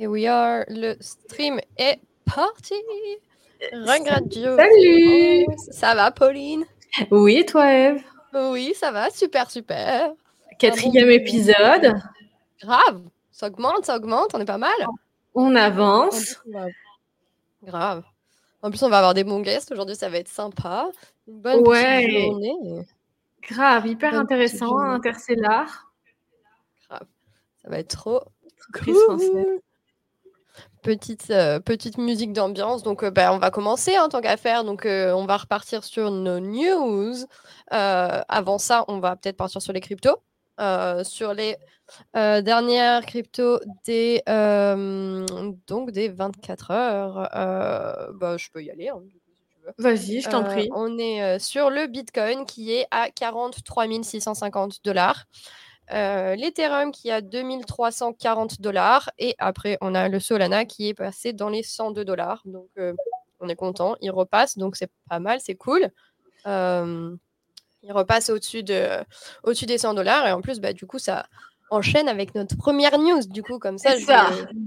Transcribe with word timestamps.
Here 0.00 0.08
we 0.08 0.26
are, 0.26 0.64
le 0.68 0.94
stream 0.98 1.60
est 1.76 2.00
parti. 2.24 2.72
Radio. 3.70 4.56
Salut 4.56 5.46
Ça 5.70 5.94
va, 5.94 6.10
Pauline? 6.10 6.64
Oui, 7.10 7.36
et 7.40 7.44
toi, 7.44 7.70
Eve? 7.70 8.02
Oui, 8.32 8.72
ça 8.74 8.92
va, 8.92 9.10
super, 9.10 9.50
super. 9.50 10.14
Quatrième 10.58 11.04
bon 11.04 11.12
épisode. 11.12 11.92
Grave, 12.62 13.02
ça 13.30 13.48
augmente, 13.48 13.84
ça 13.84 13.96
augmente, 13.96 14.30
on 14.32 14.40
est 14.40 14.46
pas 14.46 14.56
mal. 14.56 14.72
On 15.34 15.54
avance. 15.54 16.40
on 16.50 16.70
Grave. 17.62 18.02
En 18.62 18.70
plus, 18.70 18.82
on 18.82 18.88
va 18.88 18.96
avoir 19.00 19.12
des 19.12 19.24
bons 19.24 19.40
guests. 19.40 19.70
Aujourd'hui, 19.70 19.96
ça 19.96 20.08
va 20.08 20.16
être 20.16 20.28
sympa. 20.28 20.88
Une 21.28 21.40
bonne 21.42 21.68
Ouais. 21.68 22.06
petite 22.06 22.20
journée. 22.22 22.86
Grave, 23.42 23.86
hyper 23.86 24.12
Bonne 24.12 24.20
intéressant, 24.20 24.78
interstellar. 24.78 25.92
Grave. 26.88 27.06
Ça 27.62 27.68
va 27.68 27.78
être 27.78 27.88
trop 27.98 28.22
cool. 28.82 29.60
Petite, 30.82 31.30
euh, 31.30 31.60
petite 31.60 31.98
musique 31.98 32.32
d'ambiance. 32.32 32.82
Donc, 32.82 33.02
euh, 33.02 33.10
bah, 33.10 33.32
on 33.34 33.38
va 33.38 33.50
commencer 33.50 33.98
en 33.98 34.08
tant 34.08 34.20
qu'à 34.20 34.36
faire. 34.36 34.64
Donc, 34.64 34.86
euh, 34.86 35.12
on 35.12 35.26
va 35.26 35.36
repartir 35.36 35.84
sur 35.84 36.10
nos 36.10 36.40
news. 36.40 37.14
Avant 37.68 38.58
ça, 38.58 38.84
on 38.88 38.98
va 38.98 39.16
peut-être 39.16 39.36
partir 39.36 39.60
sur 39.60 39.72
les 39.72 39.80
cryptos. 39.80 40.16
Sur 41.04 41.34
les 41.34 41.56
dernières 42.14 43.04
cryptos 43.04 43.60
des, 43.84 44.22
euh, 44.28 45.24
donc 45.66 45.90
des 45.90 46.08
24 46.08 46.70
heures. 46.70 47.28
Bah, 48.14 48.36
je 48.36 48.48
peux 48.50 48.62
y 48.62 48.70
aller. 48.70 48.88
hein. 48.88 49.00
Vas-y, 49.78 50.20
je 50.20 50.28
t'en 50.28 50.42
Euh, 50.44 50.48
prie. 50.52 50.68
on 50.74 50.98
est 50.98 51.22
euh, 51.22 51.38
sur 51.38 51.70
le 51.70 51.86
Bitcoin 51.86 52.44
qui 52.44 52.72
est 52.72 52.86
à 52.90 53.08
43 53.10 53.84
650 54.02 54.82
dollars. 54.84 55.26
Euh, 55.92 56.36
L'Ethereum 56.36 56.92
qui 56.92 57.10
à 57.10 57.20
2340 57.20 58.60
dollars. 58.60 59.10
Et 59.18 59.34
après, 59.38 59.78
on 59.80 59.94
a 59.94 60.08
le 60.08 60.20
Solana 60.20 60.64
qui 60.64 60.88
est 60.88 60.94
passé 60.94 61.32
dans 61.32 61.48
les 61.48 61.62
102 61.62 62.04
dollars. 62.04 62.42
Donc, 62.44 62.68
euh, 62.78 62.92
on 63.40 63.48
est 63.48 63.56
content. 63.56 63.96
Il 64.00 64.10
repasse. 64.10 64.56
Donc, 64.58 64.76
c'est 64.76 64.90
pas 65.08 65.18
mal. 65.18 65.40
C'est 65.40 65.56
cool. 65.56 65.90
Euh, 66.46 67.14
il 67.82 67.92
repasse 67.92 68.30
au-dessus 68.30 68.62
de, 68.62 68.88
au-dessus 69.42 69.66
des 69.66 69.78
100 69.78 69.94
dollars. 69.94 70.26
Et 70.26 70.32
en 70.32 70.40
plus, 70.40 70.60
bah, 70.60 70.72
du 70.72 70.86
coup, 70.86 70.98
ça 70.98 71.26
enchaîne 71.70 72.08
avec 72.08 72.34
notre 72.34 72.56
première 72.56 72.98
news. 72.98 73.22
Du 73.28 73.42
coup, 73.42 73.58
comme 73.58 73.78
ça, 73.78 73.96
je, 73.96 74.04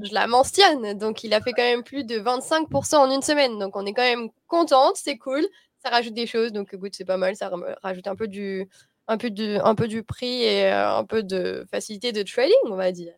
je 0.03 0.13
la 0.13 0.27
mentionne. 0.27 0.97
Donc, 0.97 1.23
il 1.23 1.33
a 1.33 1.41
fait 1.41 1.53
quand 1.53 1.63
même 1.63 1.83
plus 1.83 2.03
de 2.03 2.19
25% 2.19 2.95
en 2.95 3.11
une 3.11 3.21
semaine. 3.21 3.59
Donc, 3.59 3.75
on 3.75 3.85
est 3.85 3.93
quand 3.93 4.01
même 4.01 4.29
contente. 4.47 4.95
C'est 4.95 5.17
cool. 5.17 5.45
Ça 5.83 5.89
rajoute 5.89 6.13
des 6.13 6.27
choses. 6.27 6.51
Donc, 6.51 6.73
écoute, 6.73 6.93
c'est 6.97 7.05
pas 7.05 7.17
mal. 7.17 7.35
Ça 7.35 7.51
rajoute 7.81 8.07
un 8.07 8.15
peu 8.15 8.27
du, 8.27 8.67
un 9.07 9.17
peu 9.17 9.29
du, 9.29 9.57
un 9.57 9.75
peu 9.75 9.87
du 9.87 10.03
prix 10.03 10.43
et 10.43 10.65
euh, 10.65 10.97
un 10.97 11.05
peu 11.05 11.23
de 11.23 11.65
facilité 11.69 12.11
de 12.11 12.23
trading, 12.23 12.53
on 12.65 12.75
va 12.75 12.91
dire. 12.91 13.13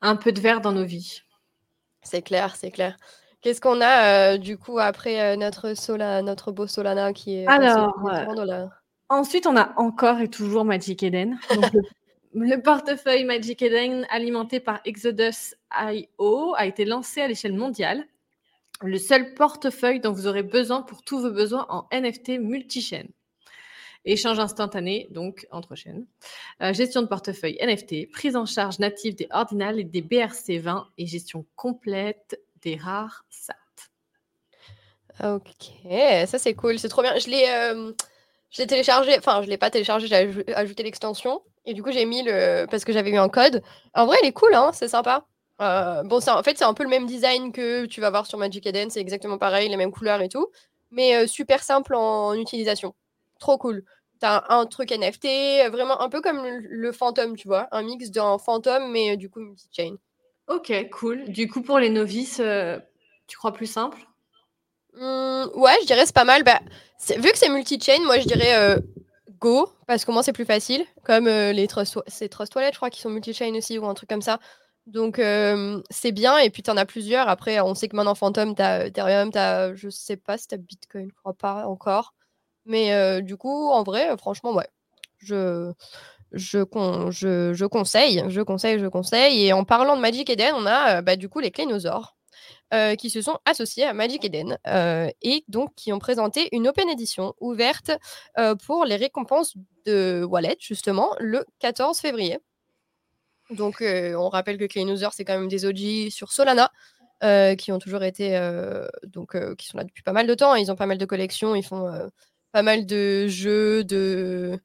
Un 0.00 0.16
peu 0.16 0.32
de 0.32 0.40
verre 0.40 0.60
dans 0.60 0.72
nos 0.72 0.84
vies. 0.84 1.22
C'est 2.02 2.22
clair, 2.22 2.56
c'est 2.56 2.70
clair. 2.70 2.96
Qu'est-ce 3.42 3.60
qu'on 3.60 3.80
a 3.80 4.34
euh, 4.34 4.38
du 4.38 4.58
coup 4.58 4.78
après 4.78 5.20
euh, 5.20 5.36
notre, 5.36 5.74
Sola, 5.74 6.20
notre 6.20 6.52
beau 6.52 6.66
Solana 6.66 7.12
qui 7.12 7.36
est 7.36 7.46
Alors, 7.46 7.94
euh, 8.06 8.24
30 8.24 8.36
dollars 8.36 8.82
Ensuite, 9.08 9.46
on 9.46 9.56
a 9.56 9.72
encore 9.76 10.20
et 10.20 10.28
toujours 10.28 10.64
Magic 10.64 11.02
Eden. 11.02 11.38
Donc, 11.54 11.72
le, 11.72 11.80
le 12.34 12.62
portefeuille 12.62 13.24
Magic 13.24 13.62
Eden 13.62 14.06
alimenté 14.10 14.60
par 14.60 14.80
Exodus.io 14.84 16.54
a 16.54 16.66
été 16.66 16.84
lancé 16.84 17.22
à 17.22 17.28
l'échelle 17.28 17.54
mondiale. 17.54 18.04
Le 18.82 18.98
seul 18.98 19.34
portefeuille 19.34 20.00
dont 20.00 20.12
vous 20.12 20.26
aurez 20.26 20.42
besoin 20.42 20.82
pour 20.82 21.02
tous 21.02 21.20
vos 21.20 21.30
besoins 21.30 21.66
en 21.70 21.86
NFT 21.92 22.40
multi-chaîne. 22.40 23.08
Échange 24.04 24.38
instantané, 24.38 25.08
donc 25.10 25.46
entre 25.50 25.74
chaînes. 25.74 26.06
Euh, 26.62 26.72
gestion 26.72 27.02
de 27.02 27.06
portefeuille 27.06 27.58
NFT, 27.60 28.10
prise 28.10 28.34
en 28.34 28.46
charge 28.46 28.78
native 28.78 29.14
des 29.14 29.28
ordinales 29.30 29.78
et 29.78 29.84
des 29.84 30.00
BRC20 30.02 30.86
et 30.96 31.06
gestion 31.06 31.44
complète 31.54 32.40
des 32.62 32.76
rares 32.76 33.24
SAT. 33.30 33.54
Ok, 35.22 35.52
ça 36.26 36.38
c'est 36.38 36.54
cool, 36.54 36.78
c'est 36.78 36.88
trop 36.88 37.02
bien. 37.02 37.18
Je 37.18 37.28
l'ai 37.28 37.44
euh, 37.48 37.92
téléchargé, 38.66 39.18
enfin 39.18 39.42
je 39.42 39.48
l'ai 39.48 39.58
pas 39.58 39.68
téléchargé, 39.70 40.06
j'ai 40.06 40.14
aj- 40.14 40.54
ajouté 40.54 40.82
l'extension 40.82 41.42
et 41.66 41.74
du 41.74 41.82
coup 41.82 41.92
j'ai 41.92 42.06
mis 42.06 42.22
le 42.22 42.64
parce 42.70 42.84
que 42.86 42.92
j'avais 42.94 43.10
eu 43.10 43.18
un 43.18 43.28
code. 43.28 43.62
En 43.92 44.06
vrai, 44.06 44.16
il 44.22 44.26
est 44.28 44.32
cool, 44.32 44.54
hein, 44.54 44.70
c'est 44.72 44.88
sympa. 44.88 45.26
Euh, 45.60 46.02
bon, 46.04 46.20
en 46.26 46.42
fait 46.42 46.56
c'est 46.56 46.64
un 46.64 46.72
peu 46.72 46.84
le 46.84 46.88
même 46.88 47.04
design 47.04 47.52
que 47.52 47.84
tu 47.84 48.00
vas 48.00 48.08
voir 48.08 48.26
sur 48.26 48.38
Magic 48.38 48.66
Eden, 48.66 48.88
c'est 48.88 49.00
exactement 49.00 49.36
pareil, 49.36 49.68
les 49.68 49.76
mêmes 49.76 49.92
couleurs 49.92 50.22
et 50.22 50.30
tout, 50.30 50.48
mais 50.90 51.26
super 51.26 51.62
simple 51.62 51.94
en 51.94 52.32
utilisation. 52.32 52.94
Trop 53.40 53.58
cool. 53.58 53.82
T'as 54.20 54.44
un, 54.50 54.66
truc 54.66 54.92
NFT, 54.92 55.64
euh, 55.64 55.70
vraiment 55.70 56.00
un 56.02 56.10
peu 56.10 56.20
comme 56.20 56.46
le, 56.46 56.92
Phantom, 56.92 57.34
tu 57.36 57.48
vois, 57.48 57.68
un 57.72 57.82
mix 57.82 58.10
d'un 58.10 58.36
Phantom 58.38 58.90
mais 58.92 59.12
euh, 59.12 59.16
du 59.16 59.30
coup 59.30 59.40
multi-chain. 59.40 59.96
Ok, 60.46 60.72
cool. 60.92 61.24
Du 61.30 61.48
coup, 61.48 61.62
pour 61.62 61.78
les 61.78 61.88
novices, 61.88 62.38
euh, 62.40 62.78
tu 63.26 63.38
crois 63.38 63.52
plus 63.52 63.66
simple? 63.66 63.98
Mmh, 64.94 65.46
ouais, 65.54 65.76
je 65.80 65.86
dirais 65.86 66.04
c'est 66.04 66.14
pas 66.14 66.24
mal. 66.24 66.42
Bah, 66.42 66.60
c'est- 66.98 67.16
vu 67.16 67.30
que 67.30 67.38
c'est 67.38 67.48
multi-chain, 67.48 68.04
moi 68.04 68.18
je 68.18 68.26
dirais 68.26 68.56
euh, 68.56 68.78
Go, 69.38 69.70
parce 69.86 70.04
qu'au 70.04 70.12
moins 70.12 70.22
c'est 70.22 70.32
plus 70.34 70.44
facile. 70.44 70.84
Comme 71.04 71.26
euh, 71.26 71.52
les 71.52 71.66
Trust, 71.66 71.98
Trust 72.30 72.54
Wallet, 72.54 72.70
je 72.72 72.76
crois, 72.76 72.90
qui 72.90 73.00
sont 73.00 73.10
multi-chain 73.10 73.54
aussi, 73.56 73.78
ou 73.78 73.86
un 73.86 73.94
truc 73.94 74.10
comme 74.10 74.22
ça. 74.22 74.38
Donc 74.86 75.18
euh, 75.18 75.80
c'est 75.90 76.12
bien, 76.12 76.36
et 76.38 76.50
puis 76.50 76.62
t'en 76.62 76.76
as 76.76 76.84
plusieurs. 76.84 77.28
Après, 77.28 77.60
on 77.60 77.74
sait 77.74 77.88
que 77.88 77.96
maintenant 77.96 78.14
Phantom, 78.14 78.54
t'as 78.54 78.86
Ethereum, 78.86 79.30
t'as, 79.30 79.74
je 79.74 79.88
sais 79.88 80.16
pas 80.16 80.36
si 80.36 80.48
t'as 80.48 80.56
Bitcoin, 80.58 81.08
je 81.08 81.14
crois 81.14 81.34
pas 81.34 81.66
encore. 81.66 82.14
Mais 82.70 83.20
du 83.22 83.36
coup, 83.36 83.70
en 83.70 83.82
vrai, 83.82 84.16
franchement, 84.16 84.52
ouais. 84.54 84.68
Je, 85.18 85.72
je, 86.32 86.62
con- 86.62 87.10
je, 87.10 87.52
je 87.52 87.66
conseille, 87.66 88.24
je 88.28 88.40
conseille, 88.40 88.78
je 88.78 88.86
conseille. 88.86 89.44
Et 89.46 89.52
en 89.52 89.64
parlant 89.64 89.96
de 89.96 90.00
Magic 90.00 90.30
Eden, 90.30 90.54
on 90.56 90.64
a 90.66 91.02
bah, 91.02 91.16
du 91.16 91.28
coup 91.28 91.40
les 91.40 91.50
Clénosaures 91.50 92.16
qui 92.98 93.10
se 93.10 93.20
sont 93.20 93.36
associés 93.44 93.84
à 93.84 93.92
Magic 93.92 94.24
Eden 94.24 94.56
et 95.22 95.44
donc 95.48 95.74
qui 95.74 95.92
ont 95.92 95.98
présenté 95.98 96.48
une 96.52 96.68
open 96.68 96.88
edition 96.88 97.34
ouverte 97.40 97.90
pour 98.64 98.84
les 98.84 98.94
récompenses 98.96 99.54
de 99.86 100.24
Wallet, 100.24 100.56
justement, 100.60 101.10
le 101.18 101.44
14 101.58 101.98
février. 101.98 102.38
Donc, 103.50 103.82
on 103.82 104.28
rappelle 104.28 104.56
que 104.58 104.66
Cleanuser, 104.66 105.08
c'est 105.12 105.24
quand 105.24 105.36
même 105.36 105.48
des 105.48 105.64
OG 105.66 106.10
sur 106.10 106.30
Solana. 106.32 106.70
qui 107.58 107.72
ont 107.72 107.78
toujours 107.80 108.04
été 108.04 108.38
donc 109.02 109.36
qui 109.56 109.66
sont 109.66 109.76
là 109.78 109.84
depuis 109.84 110.02
pas 110.04 110.12
mal 110.12 110.26
de 110.26 110.34
temps 110.34 110.54
ils 110.54 110.70
ont 110.72 110.76
pas 110.76 110.86
mal 110.86 110.96
de 110.98 111.04
collections 111.04 111.54
ils 111.54 111.62
font 111.64 111.84
pas 112.52 112.62
mal 112.62 112.86
de 112.86 113.26
jeux 113.28 113.84
de 113.84 114.58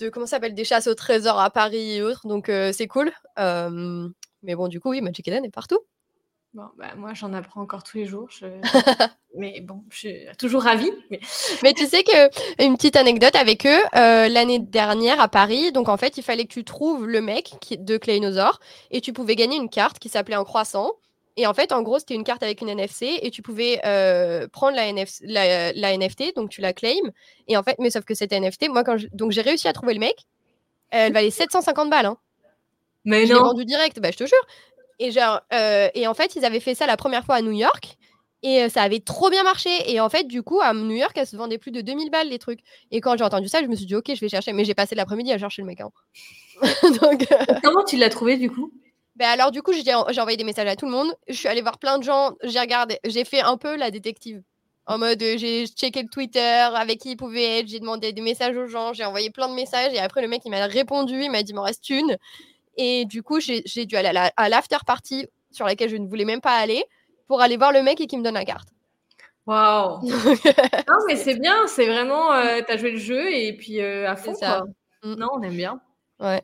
de 0.00 0.08
comment 0.08 0.26
ça 0.26 0.36
s'appelle 0.36 0.54
des 0.54 0.64
chasses 0.64 0.86
au 0.88 0.94
trésor 0.94 1.38
à 1.40 1.50
Paris 1.50 1.96
et 1.96 2.02
autres 2.02 2.26
donc 2.26 2.48
euh, 2.48 2.72
c'est 2.72 2.86
cool 2.88 3.12
Euh, 3.38 4.08
mais 4.42 4.54
bon 4.54 4.68
du 4.68 4.80
coup 4.80 4.90
oui 4.90 5.00
Magic 5.00 5.26
Eden 5.28 5.44
est 5.44 5.50
partout 5.50 5.78
Bon, 6.54 6.64
bah, 6.76 6.94
moi, 6.98 7.14
j'en 7.14 7.32
apprends 7.32 7.62
encore 7.62 7.82
tous 7.82 7.96
les 7.96 8.04
jours. 8.04 8.28
je- 8.30 8.44
mais 9.38 9.62
bon, 9.62 9.84
je 9.90 9.96
suis 9.96 10.26
toujours 10.38 10.64
ravie. 10.64 10.92
Mais... 11.10 11.18
Mais 11.62 11.72
tu 11.72 11.86
sais 11.86 12.02
que 12.04 12.62
une 12.62 12.76
petite 12.76 12.96
anecdote 12.96 13.34
avec 13.36 13.64
eux, 13.64 13.80
euh, 13.96 14.28
l'année 14.28 14.58
dernière 14.58 15.18
à 15.18 15.28
Paris, 15.28 15.72
donc 15.72 15.88
en 15.88 15.96
fait, 15.96 16.18
il 16.18 16.22
fallait 16.22 16.44
que 16.44 16.52
tu 16.52 16.62
trouves 16.62 17.06
le 17.08 17.22
mec 17.22 17.54
qui, 17.62 17.78
de 17.78 17.96
Clénosaure 17.96 18.60
et 18.90 19.00
tu 19.00 19.14
pouvais 19.14 19.34
gagner 19.34 19.56
une 19.56 19.70
carte 19.70 19.98
qui 19.98 20.10
s'appelait 20.10 20.34
un 20.34 20.44
croissant. 20.44 20.90
Et 21.36 21.46
en 21.46 21.54
fait, 21.54 21.72
en 21.72 21.82
gros, 21.82 21.98
c'était 21.98 22.14
une 22.14 22.24
carte 22.24 22.42
avec 22.42 22.60
une 22.60 22.68
NFC 22.68 23.18
et 23.22 23.30
tu 23.30 23.40
pouvais 23.42 23.80
euh, 23.86 24.46
prendre 24.48 24.76
la, 24.76 24.86
NFC, 24.88 25.24
la, 25.26 25.72
la 25.72 25.96
NFT, 25.96 26.34
donc 26.36 26.50
tu 26.50 26.60
la 26.60 26.72
claim. 26.72 27.00
Et 27.48 27.56
en 27.56 27.62
fait, 27.62 27.76
mais 27.78 27.90
sauf 27.90 28.04
que 28.04 28.14
cette 28.14 28.32
NFT, 28.32 28.68
moi, 28.68 28.84
quand 28.84 28.98
je- 28.98 29.06
donc 29.12 29.32
j'ai 29.32 29.40
réussi 29.40 29.66
à 29.68 29.72
trouver 29.72 29.94
le 29.94 30.00
mec, 30.00 30.14
elle 30.90 31.12
valait 31.12 31.30
750 31.30 31.88
balles. 31.88 32.06
Hein. 32.06 32.18
Mais 33.04 33.22
Je 33.26 33.32
l'ai 33.32 33.38
non. 33.38 33.44
vendu 33.46 33.64
direct, 33.64 33.98
bah, 34.00 34.10
je 34.12 34.18
te 34.18 34.24
jure. 34.26 34.46
Et, 34.98 35.10
genre, 35.10 35.40
euh, 35.54 35.88
et 35.94 36.06
en 36.06 36.14
fait, 36.14 36.36
ils 36.36 36.44
avaient 36.44 36.60
fait 36.60 36.74
ça 36.74 36.86
la 36.86 36.96
première 36.98 37.24
fois 37.24 37.36
à 37.36 37.40
New 37.42 37.52
York. 37.52 37.96
Et 38.44 38.62
euh, 38.64 38.68
ça 38.68 38.82
avait 38.82 39.00
trop 39.00 39.30
bien 39.30 39.42
marché. 39.42 39.70
Et 39.90 40.00
en 40.00 40.10
fait, 40.10 40.24
du 40.24 40.42
coup, 40.42 40.60
à 40.60 40.74
New 40.74 40.94
York, 40.96 41.12
elle 41.16 41.26
se 41.26 41.36
vendait 41.36 41.58
plus 41.58 41.70
de 41.70 41.80
2000 41.80 42.10
balles, 42.10 42.28
les 42.28 42.38
trucs. 42.38 42.60
Et 42.90 43.00
quand 43.00 43.16
j'ai 43.16 43.24
entendu 43.24 43.48
ça, 43.48 43.62
je 43.62 43.68
me 43.68 43.74
suis 43.76 43.86
dit, 43.86 43.94
ok, 43.94 44.12
je 44.14 44.20
vais 44.20 44.28
chercher. 44.28 44.52
Mais 44.52 44.64
j'ai 44.64 44.74
passé 44.74 44.94
l'après-midi 44.94 45.32
à 45.32 45.38
chercher 45.38 45.62
le 45.62 45.66
mec. 45.66 45.80
hein. 45.80 45.90
Donc, 47.00 47.26
euh, 47.32 47.54
Comment 47.62 47.84
tu 47.84 47.96
l'as 47.96 48.10
trouvé 48.10 48.36
du 48.36 48.50
coup? 48.50 48.72
Ben 49.16 49.28
alors, 49.28 49.50
du 49.50 49.62
coup, 49.62 49.72
j'ai 49.72 49.92
envoyé 49.94 50.36
des 50.36 50.44
messages 50.44 50.68
à 50.68 50.76
tout 50.76 50.86
le 50.86 50.92
monde. 50.92 51.14
Je 51.28 51.34
suis 51.34 51.48
allée 51.48 51.60
voir 51.62 51.78
plein 51.78 51.98
de 51.98 52.02
gens. 52.04 52.32
J'ai 52.42 52.60
regardé, 52.60 52.98
j'ai 53.04 53.24
fait 53.24 53.40
un 53.40 53.56
peu 53.56 53.76
la 53.76 53.90
détective. 53.90 54.42
En 54.86 54.98
mode, 54.98 55.22
euh, 55.22 55.36
j'ai 55.38 55.66
checké 55.66 56.02
le 56.02 56.08
Twitter, 56.08 56.40
avec 56.74 56.98
qui 56.98 57.12
il 57.12 57.16
pouvait 57.16 57.60
être. 57.60 57.68
J'ai 57.68 57.78
demandé 57.78 58.12
des 58.12 58.20
messages 58.22 58.56
aux 58.56 58.66
gens. 58.66 58.92
J'ai 58.92 59.04
envoyé 59.04 59.30
plein 59.30 59.48
de 59.48 59.54
messages. 59.54 59.92
Et 59.94 59.98
après, 60.00 60.22
le 60.22 60.28
mec, 60.28 60.42
il 60.44 60.50
m'a 60.50 60.66
répondu. 60.66 61.22
Il 61.22 61.30
m'a 61.30 61.42
dit, 61.42 61.52
il 61.52 61.54
m'en 61.54 61.62
reste 61.62 61.88
une. 61.90 62.16
Et 62.76 63.04
du 63.04 63.22
coup, 63.22 63.38
j'ai 63.38 63.62
dû 63.86 63.96
aller 63.96 64.08
à 64.08 64.12
la- 64.12 64.32
à 64.36 64.48
l'after 64.48 64.78
party 64.86 65.26
sur 65.52 65.66
laquelle 65.66 65.90
je 65.90 65.96
ne 65.96 66.08
voulais 66.08 66.24
même 66.24 66.40
pas 66.40 66.54
aller 66.56 66.84
pour 67.28 67.42
aller 67.42 67.56
voir 67.56 67.70
le 67.72 67.82
mec 67.82 68.00
et 68.00 68.06
qu'il 68.06 68.18
me 68.18 68.24
donne 68.24 68.34
la 68.34 68.44
carte. 68.44 68.68
Waouh 69.46 70.00
Non, 70.88 70.94
mais 71.06 71.16
c'est 71.16 71.34
bien, 71.38 71.66
c'est 71.66 71.86
vraiment. 71.86 72.32
euh, 72.32 72.60
T'as 72.66 72.76
joué 72.76 72.92
le 72.92 72.98
jeu 72.98 73.32
et 73.32 73.52
puis 73.56 73.80
euh, 73.80 74.08
à 74.10 74.16
fond, 74.16 74.32
quoi. 74.34 74.62
Mm. 75.04 75.14
Non, 75.14 75.28
on 75.34 75.42
aime 75.42 75.56
bien. 75.56 75.80
ouais. 76.20 76.42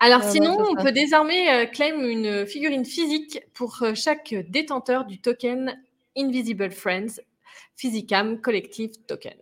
Alors, 0.00 0.22
sinon, 0.22 0.56
on 0.68 0.74
peut 0.74 0.92
désormais 0.92 1.64
euh, 1.64 1.66
claim 1.66 2.00
une 2.00 2.46
figurine 2.46 2.84
physique 2.84 3.40
pour 3.54 3.82
euh, 3.82 3.94
chaque 3.94 4.34
détenteur 4.48 5.04
du 5.04 5.20
token 5.20 5.80
Invisible 6.16 6.70
Friends 6.70 7.20
Physicam 7.76 8.40
Collective 8.40 8.92
Token. 9.06 9.36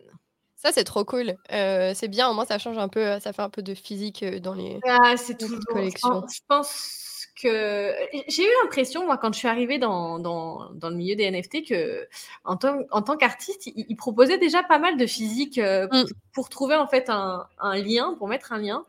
Ça, 0.57 0.73
c'est 0.73 0.85
trop 0.85 1.05
cool. 1.05 1.37
Euh, 1.53 1.93
c'est 1.95 2.09
bien, 2.09 2.29
au 2.29 2.35
moins, 2.35 2.45
ça 2.45 2.59
change 2.59 2.79
un 2.79 2.89
peu. 2.89 3.21
Ça 3.21 3.33
fait 3.33 3.43
un 3.43 3.51
peu 3.51 3.63
de 3.63 3.75
physique 3.75 4.23
euh, 4.23 4.41
dans 4.41 4.55
les. 4.55 4.81
Ah, 4.85 5.17
c'est 5.17 5.39
toujours. 5.39 5.61
petite 5.69 5.99
Je 5.99 6.41
pense, 6.49 7.07
que 7.41 7.93
j'ai 8.29 8.43
eu 8.43 8.51
l'impression, 8.63 9.05
moi, 9.05 9.19
quand 9.19 9.33
je 9.33 9.39
suis 9.39 9.49
arrivée 9.49 9.79
dans, 9.79 10.19
dans, 10.19 10.71
dans, 10.73 10.89
le 10.89 10.97
milieu 10.97 11.15
des 11.15 11.31
NFT, 11.31 11.69
que 11.69 12.09
en 12.45 12.57
tant, 12.57 12.79
en 12.91 13.03
tant 13.03 13.17
qu'artiste, 13.17 13.67
il, 13.67 13.97
proposait 13.97 14.39
déjà 14.39 14.63
pas 14.63 14.79
mal 14.79 14.97
de 14.97 15.07
physique 15.07 15.59
euh, 15.59 15.87
mm. 15.93 16.05
pour, 16.33 16.49
trouver 16.49 16.77
en 16.77 16.89
fait 16.89 17.11
un, 17.11 17.47
un, 17.61 17.77
lien, 17.77 18.15
pour 18.19 18.29
mettre 18.29 18.53
un 18.53 18.59
lien. 18.59 18.85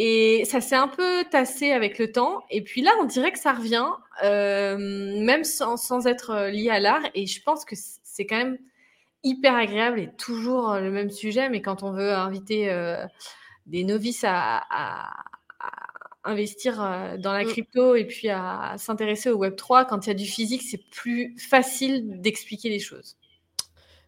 Et 0.00 0.44
ça 0.44 0.60
s'est 0.60 0.76
un 0.76 0.86
peu 0.86 1.24
tassé 1.28 1.72
avec 1.72 1.98
le 1.98 2.12
temps. 2.12 2.44
Et 2.50 2.62
puis 2.62 2.82
là, 2.82 2.92
on 3.00 3.04
dirait 3.04 3.32
que 3.32 3.38
ça 3.38 3.52
revient, 3.52 3.88
euh, 4.22 4.76
même 4.78 5.42
sans, 5.42 5.76
sans, 5.76 6.06
être 6.06 6.50
lié 6.50 6.70
à 6.70 6.78
l'art. 6.78 7.02
Et 7.16 7.26
je 7.26 7.42
pense 7.42 7.64
que 7.64 7.74
c'est 8.04 8.24
quand 8.24 8.36
même 8.36 8.58
hyper 9.24 9.56
agréable 9.56 9.98
et 9.98 10.08
toujours 10.16 10.74
le 10.74 10.92
même 10.92 11.10
sujet. 11.10 11.48
Mais 11.48 11.62
quand 11.62 11.82
on 11.82 11.90
veut 11.90 12.12
inviter 12.12 12.70
euh, 12.70 13.04
des 13.66 13.82
novices 13.82 14.22
à, 14.22 14.62
à 14.70 15.24
investir 16.22 16.80
euh, 16.80 17.16
dans 17.16 17.32
la 17.32 17.42
mmh. 17.42 17.48
crypto 17.48 17.94
et 17.96 18.04
puis 18.04 18.28
à 18.28 18.74
s'intéresser 18.78 19.30
au 19.30 19.36
Web 19.36 19.56
3, 19.56 19.84
quand 19.86 20.06
il 20.06 20.10
y 20.10 20.12
a 20.12 20.14
du 20.14 20.26
physique, 20.26 20.62
c'est 20.62 20.88
plus 20.90 21.36
facile 21.38 22.20
d'expliquer 22.20 22.68
les 22.68 22.78
choses. 22.78 23.16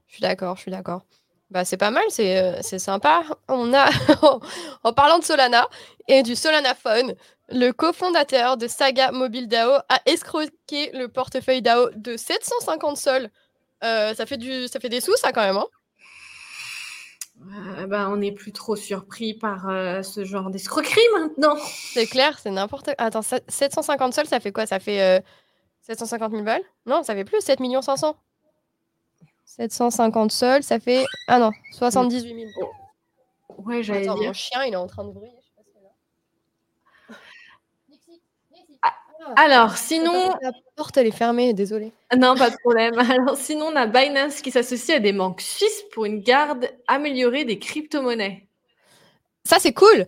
Je 0.06 0.14
suis 0.14 0.22
d'accord, 0.22 0.54
je 0.54 0.62
suis 0.62 0.70
d'accord. 0.70 1.04
Bah, 1.50 1.64
c'est 1.64 1.76
pas 1.76 1.90
mal, 1.90 2.04
c'est, 2.10 2.38
euh, 2.38 2.78
sympa. 2.78 3.24
On 3.48 3.74
a, 3.74 3.88
en 4.84 4.92
parlant 4.92 5.18
de 5.18 5.24
Solana 5.24 5.68
et 6.06 6.22
du 6.22 6.36
Solana 6.36 6.74
Phone, 6.74 7.14
le 7.48 7.72
cofondateur 7.72 8.56
de 8.56 8.68
Saga 8.68 9.10
Mobile 9.10 9.48
DAO 9.48 9.80
a 9.88 10.00
escroqué 10.06 10.90
le 10.94 11.08
portefeuille 11.08 11.62
DAO 11.62 11.90
de 11.96 12.16
750 12.16 12.96
sols. 12.96 13.30
Euh, 13.82 14.14
ça, 14.14 14.26
fait 14.26 14.36
du, 14.36 14.68
ça 14.68 14.78
fait 14.78 14.88
des 14.88 15.00
sous, 15.00 15.16
ça, 15.16 15.32
quand 15.32 15.40
même. 15.40 15.56
Hein 15.56 15.66
euh, 17.78 17.86
bah, 17.86 18.08
on 18.10 18.18
n'est 18.18 18.32
plus 18.32 18.52
trop 18.52 18.76
surpris 18.76 19.34
par 19.34 19.68
euh, 19.68 20.02
ce 20.02 20.24
genre 20.24 20.50
d'escroquerie 20.50 21.00
maintenant. 21.18 21.56
C'est 21.58 22.06
clair, 22.06 22.38
c'est 22.38 22.50
n'importe 22.50 22.86
quoi. 22.86 22.94
Attends, 22.98 23.22
750 23.22 24.14
sols, 24.14 24.26
ça 24.26 24.38
fait 24.38 24.52
quoi? 24.52 24.66
Ça 24.66 24.78
fait 24.78 25.24
750 25.82 26.30
000 26.30 26.44
balles? 26.44 26.62
Non, 26.86 27.02
ça 27.02 27.14
fait 27.14 27.24
plus, 27.24 27.40
7 27.40 27.58
500. 27.82 28.16
750 29.56 30.30
sols, 30.30 30.62
ça 30.62 30.78
fait. 30.78 31.04
Ah 31.26 31.40
non, 31.40 31.50
78 31.72 32.20
000. 32.20 32.50
Ouais, 33.58 33.82
j'allais 33.82 34.02
dire. 34.02 34.16
Mon 34.16 34.32
chien, 34.32 34.64
il 34.64 34.74
est 34.74 34.76
en 34.76 34.86
train 34.86 35.04
de 35.04 35.10
brûler. 35.10 35.32
Alors, 39.36 39.76
sinon. 39.76 40.30
La 40.40 40.52
porte, 40.76 40.96
elle 40.96 41.08
est 41.08 41.10
fermée, 41.10 41.52
désolée. 41.52 41.92
Non, 42.16 42.36
pas 42.36 42.50
de 42.50 42.56
problème. 42.56 42.98
Alors, 43.10 43.36
sinon, 43.36 43.66
on 43.66 43.76
a 43.76 43.86
Binance 43.86 44.40
qui 44.40 44.50
s'associe 44.50 44.96
à 44.96 45.00
des 45.00 45.12
banques 45.12 45.40
suisses 45.40 45.84
pour 45.92 46.04
une 46.04 46.20
garde 46.20 46.70
améliorée 46.86 47.44
des 47.44 47.58
crypto-monnaies. 47.58 48.46
Ça, 49.44 49.58
c'est 49.58 49.72
cool. 49.72 50.06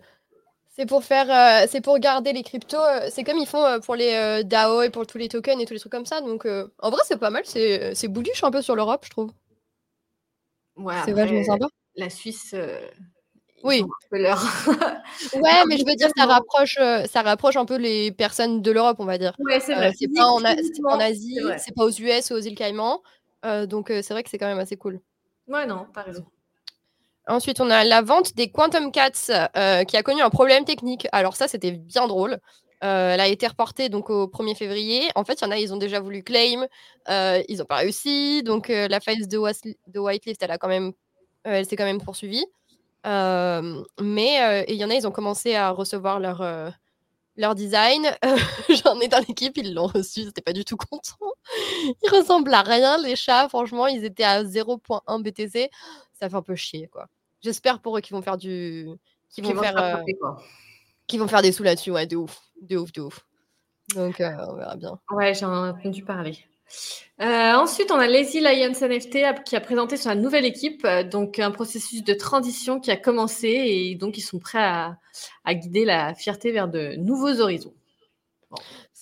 C'est 0.75 0.87
pour 0.87 1.03
faire, 1.03 1.29
euh, 1.29 1.67
c'est 1.69 1.81
pour 1.81 1.99
garder 1.99 2.33
les 2.33 2.41
cryptos. 2.41 2.77
Euh, 2.77 3.07
c'est 3.11 3.23
comme 3.23 3.37
ils 3.37 3.45
font 3.45 3.63
euh, 3.63 3.77
pour 3.77 3.95
les 3.95 4.43
DAO 4.43 4.81
et 4.81 4.89
pour 4.89 5.05
tous 5.05 5.19
les 5.19 5.29
tokens 5.29 5.61
et 5.61 5.65
tous 5.65 5.73
les 5.73 5.79
trucs 5.79 5.91
comme 5.91 6.07
ça. 6.07 6.19
Donc, 6.21 6.47
en 6.47 6.89
vrai, 6.89 7.01
c'est 7.05 7.19
pas 7.19 7.29
mal. 7.29 7.43
C'est, 7.45 7.93
c'est 7.93 8.09
un 8.43 8.51
peu 8.51 8.61
sur 8.63 8.75
l'Europe, 8.75 9.05
je 9.05 9.11
trouve. 9.11 9.31
Ouais, 10.75 10.95
c'est 11.05 11.13
vachement 11.13 11.43
sympa. 11.43 11.67
La 11.95 12.09
Suisse, 12.09 12.55
oui. 13.63 13.83
ouais, 14.11 14.21
mais 15.67 15.77
je 15.77 15.85
veux 15.85 15.95
dire, 15.95 16.09
ça 16.17 16.25
rapproche, 16.25 16.77
ça 17.05 17.21
rapproche 17.21 17.55
un 17.55 17.65
peu 17.65 17.77
les 17.77 18.11
personnes 18.11 18.61
de 18.61 18.71
l'Europe, 18.71 18.97
on 18.99 19.05
va 19.05 19.17
dire. 19.17 19.33
Ouais, 19.39 19.59
c'est 19.59 19.75
vrai. 19.75 19.93
C'est 19.97 20.11
pas 20.13 20.25
en, 20.25 20.43
Asie, 20.99 21.39
c'est 21.59 21.73
pas 21.75 21.83
aux 21.83 21.91
US 21.91 22.31
ou 22.31 22.33
aux 22.33 22.39
îles 22.39 22.55
Caïmans. 22.55 23.03
Donc, 23.67 23.89
c'est 23.89 24.09
vrai 24.09 24.23
que 24.23 24.29
c'est 24.31 24.39
quand 24.39 24.47
même 24.47 24.59
assez 24.59 24.75
cool. 24.75 24.99
Ouais, 25.47 25.67
non, 25.67 25.85
t'as 25.93 26.01
raison. 26.01 26.25
Ensuite, 27.27 27.61
on 27.61 27.69
a 27.69 27.83
la 27.83 28.01
vente 28.01 28.35
des 28.35 28.51
Quantum 28.51 28.91
Cats 28.91 29.85
qui 29.85 29.97
a 29.97 30.03
connu 30.03 30.21
un 30.21 30.29
problème 30.29 30.65
technique. 30.65 31.07
Alors, 31.11 31.35
ça, 31.35 31.47
c'était 31.47 31.71
bien 31.71 32.07
drôle. 32.07 32.39
elle 32.81 33.19
a 33.19 33.27
été 33.27 33.47
reportée 33.47 33.89
donc 33.89 34.09
au 34.09 34.27
1er 34.27 34.55
février. 34.55 35.09
En 35.15 35.23
fait, 35.23 35.41
il 35.41 35.45
y 35.45 35.47
en 35.47 35.51
a, 35.51 35.57
ils 35.57 35.73
ont 35.73 35.77
déjà 35.77 35.99
voulu 35.99 36.23
claim. 36.23 36.67
ils 37.07 37.57
n'ont 37.57 37.65
pas 37.65 37.77
réussi. 37.77 38.43
Donc, 38.43 38.67
la 38.69 38.99
phase 38.99 39.27
de, 39.27 39.37
de 39.87 39.99
whitelist, 39.99 40.43
elle, 40.43 40.51
a 40.51 40.57
quand 40.57 40.67
même, 40.67 40.91
elle 41.43 41.65
s'est 41.65 41.75
quand 41.75 41.85
même 41.85 42.01
poursuivie 42.01 42.45
mais 43.05 44.65
il 44.67 44.75
y 44.75 44.85
en 44.85 44.89
a, 44.89 44.95
ils 44.95 45.07
ont 45.07 45.11
commencé 45.11 45.55
à 45.55 45.71
recevoir 45.71 46.19
leur, 46.19 46.41
leur 47.37 47.55
design. 47.55 48.07
J'en 48.83 48.99
ai 48.99 49.07
dans 49.07 49.23
l'équipe, 49.27 49.57
ils 49.57 49.73
l'ont 49.73 49.87
reçu, 49.87 50.25
n'étaient 50.25 50.41
pas 50.41 50.53
du 50.53 50.65
tout 50.65 50.77
contents. 50.77 51.33
Ils 52.03 52.09
ressemblent 52.09 52.53
à 52.53 52.61
rien, 52.61 52.97
les 52.97 53.15
chats. 53.15 53.49
Franchement, 53.49 53.87
ils 53.87 54.05
étaient 54.05 54.23
à 54.23 54.43
0.1 54.43 55.21
BTC. 55.21 55.69
Ça 56.23 56.29
fait 56.29 56.37
un 56.37 56.41
peu 56.41 56.55
chier, 56.55 56.87
quoi. 56.87 57.09
J'espère 57.41 57.81
pour 57.81 57.97
eux 57.97 57.99
qu'ils 57.99 58.15
vont 58.15 58.21
faire 58.21 58.37
du. 58.37 58.87
Qu'ils 59.29 59.43
vont, 59.43 59.61
faire. 59.61 60.05
Qu'ils 61.05 61.19
vont 61.19 61.27
faire 61.27 61.41
des 61.41 61.51
sous 61.51 61.63
là-dessus, 61.63 61.91
ouais, 61.91 62.07
de 62.07 62.15
ouf. 62.15 62.39
De 62.61 62.77
ouf, 62.77 62.93
de 62.93 63.01
ouf. 63.01 63.25
Donc, 63.93 64.15
on 64.21 64.55
verra 64.55 64.77
bien. 64.77 64.97
Ouais, 65.11 65.33
j'en 65.33 65.53
ai 65.53 65.69
entendu 65.71 66.01
parler. 66.01 66.37
Euh, 67.19 67.51
ensuite, 67.55 67.91
on 67.91 67.99
a 67.99 68.07
Lazy 68.07 68.39
Lions 68.39 68.71
NFT 68.71 69.43
qui 69.43 69.57
a 69.57 69.59
présenté 69.59 69.97
sa 69.97 70.15
nouvelle 70.15 70.45
équipe, 70.45 70.85
euh, 70.85 71.03
donc 71.03 71.39
un 71.39 71.51
processus 71.51 72.05
de 72.05 72.13
transition 72.13 72.79
qui 72.79 72.89
a 72.89 72.95
commencé 72.95 73.49
et 73.49 73.95
donc 73.95 74.17
ils 74.17 74.21
sont 74.21 74.39
prêts 74.39 74.63
à, 74.63 74.97
guider 75.53 75.83
la 75.83 76.13
fierté 76.13 76.53
vers 76.53 76.69
de 76.69 76.95
nouveaux 76.95 77.41
horizons. 77.41 77.73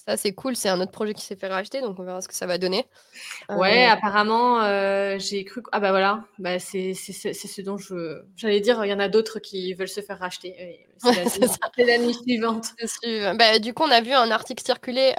Ça, 0.05 0.17
c'est 0.17 0.33
cool. 0.33 0.55
C'est 0.55 0.69
un 0.69 0.81
autre 0.81 0.91
projet 0.91 1.13
qui 1.13 1.23
s'est 1.23 1.35
fait 1.35 1.47
racheter, 1.47 1.81
donc 1.81 1.99
on 1.99 2.03
verra 2.03 2.21
ce 2.21 2.27
que 2.27 2.33
ça 2.33 2.47
va 2.47 2.57
donner. 2.57 2.85
Ouais, 3.49 3.87
euh, 3.87 3.91
apparemment, 3.91 4.61
j'ai 5.19 5.45
cru. 5.45 5.61
Ah, 5.71 5.79
bah 5.79 5.91
voilà, 5.91 6.23
bah, 6.39 6.59
c'est 6.59 6.93
ce 6.93 7.61
dont 7.61 7.77
je. 7.77 8.21
J'allais 8.35 8.61
dire, 8.61 8.83
il 8.83 8.89
y 8.89 8.93
en 8.93 8.99
a 8.99 9.09
d'autres 9.09 9.39
qui 9.39 9.73
veulent 9.73 9.87
se 9.87 10.01
faire 10.01 10.19
racheter. 10.19 10.87
C'est 11.01 11.83
la, 11.83 11.97
nuit 11.97 12.13
suivante. 12.13 12.67
Bah, 13.35 13.57
du 13.57 13.73
coup, 13.73 13.83
on 13.83 13.91
a 13.91 14.01
vu 14.01 14.11
un 14.11 14.29
article 14.29 14.63
circuler 14.63 15.13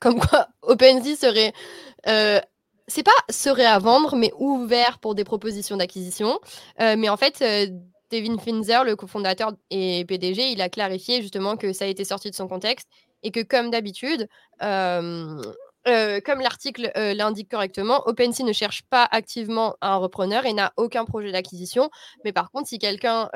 comme 0.00 0.18
quoi 0.18 0.48
OpenSea 0.62 1.14
serait. 1.16 1.52
Euh, 2.08 2.40
c'est 2.88 3.04
pas 3.04 3.12
serait 3.30 3.66
à 3.66 3.78
vendre, 3.78 4.16
mais 4.16 4.32
ouvert 4.36 4.98
pour 4.98 5.14
des 5.14 5.22
propositions 5.22 5.76
d'acquisition. 5.76 6.40
Euh, 6.80 6.96
mais 6.98 7.08
en 7.08 7.16
fait, 7.16 7.40
euh, 7.40 7.66
Devin 8.10 8.36
Finzer, 8.38 8.82
le 8.82 8.96
cofondateur 8.96 9.52
et 9.70 10.04
PDG, 10.06 10.50
il 10.50 10.60
a 10.60 10.68
clarifié 10.68 11.22
justement 11.22 11.56
que 11.56 11.72
ça 11.72 11.84
a 11.84 11.88
été 11.88 12.04
sorti 12.04 12.30
de 12.30 12.34
son 12.34 12.48
contexte 12.48 12.88
et 13.22 13.30
que, 13.30 13.40
comme 13.40 13.70
d'habitude, 13.70 14.28
comme 14.60 15.42
l'article 15.84 16.90
l'indique 16.94 17.50
correctement, 17.50 18.06
OpenSea 18.06 18.44
ne 18.44 18.52
cherche 18.52 18.82
pas 18.82 19.08
activement 19.10 19.76
un 19.80 19.96
repreneur 19.96 20.46
et 20.46 20.52
n'a 20.52 20.72
aucun 20.76 21.04
projet 21.04 21.32
d'acquisition. 21.32 21.90
Mais 22.24 22.32
par 22.32 22.50
contre, 22.50 22.68
si 22.68 22.78
quelqu'un 22.78 23.28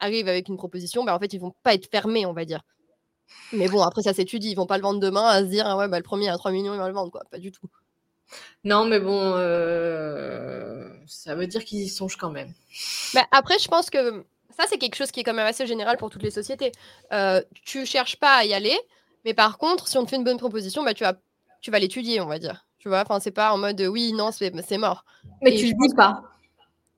arrive 0.00 0.28
avec 0.28 0.48
une 0.48 0.56
proposition, 0.56 1.04
bah, 1.04 1.14
en 1.14 1.18
fait, 1.18 1.32
ils 1.32 1.40
vont 1.40 1.54
pas 1.62 1.74
être 1.74 1.90
fermés, 1.90 2.26
on 2.26 2.32
va 2.32 2.44
dire. 2.44 2.60
Mais 3.52 3.68
bon, 3.68 3.82
après, 3.82 4.02
ça 4.02 4.14
s'étudie. 4.14 4.50
Ils 4.50 4.54
vont 4.54 4.66
pas 4.66 4.76
le 4.76 4.82
vendre 4.82 5.00
demain 5.00 5.26
à 5.26 5.40
se 5.40 5.46
dire, 5.46 5.66
ah 5.66 5.76
ouais, 5.76 5.88
bah, 5.88 5.98
le 5.98 6.02
premier 6.02 6.28
à 6.28 6.36
3 6.36 6.50
millions, 6.50 6.74
il 6.74 6.78
va 6.78 6.88
le 6.88 6.94
vendre, 6.94 7.10
quoi. 7.10 7.22
Pas 7.30 7.38
du 7.38 7.52
tout. 7.52 7.68
Non, 8.64 8.84
mais 8.84 9.00
bon, 9.00 9.32
ça 11.06 11.34
veut 11.34 11.46
dire 11.46 11.64
qu'ils 11.64 11.80
y 11.80 11.88
songent 11.88 12.16
quand 12.16 12.30
même. 12.30 12.52
Bah, 13.14 13.26
après, 13.30 13.58
je 13.58 13.68
pense 13.68 13.90
que 13.90 14.24
ça, 14.56 14.64
c'est 14.68 14.78
quelque 14.78 14.96
chose 14.96 15.10
qui 15.10 15.20
est 15.20 15.24
quand 15.24 15.34
même 15.34 15.46
assez 15.46 15.66
général 15.66 15.96
pour 15.96 16.10
toutes 16.10 16.22
les 16.22 16.30
sociétés. 16.30 16.72
Euh, 17.12 17.42
tu 17.64 17.86
cherches 17.86 18.16
pas 18.16 18.34
à 18.34 18.44
y 18.44 18.54
aller, 18.54 18.76
mais 19.28 19.34
par 19.34 19.58
contre, 19.58 19.88
si 19.88 19.98
on 19.98 20.04
te 20.06 20.08
fait 20.08 20.16
une 20.16 20.24
bonne 20.24 20.38
proposition, 20.38 20.82
bah, 20.82 20.94
tu 20.94 21.04
vas, 21.04 21.12
tu 21.60 21.70
vas 21.70 21.78
l'étudier, 21.78 22.18
on 22.22 22.24
va 22.24 22.38
dire. 22.38 22.64
Tu 22.78 22.88
vois, 22.88 23.02
enfin, 23.02 23.20
c'est 23.20 23.30
pas 23.30 23.52
en 23.52 23.58
mode 23.58 23.78
oui, 23.82 24.14
non, 24.14 24.30
c'est 24.32 24.78
mort. 24.78 25.04
Mais 25.42 25.54
tu 25.54 25.66
le 25.66 25.72
dis 25.72 25.94
pas. 25.94 26.22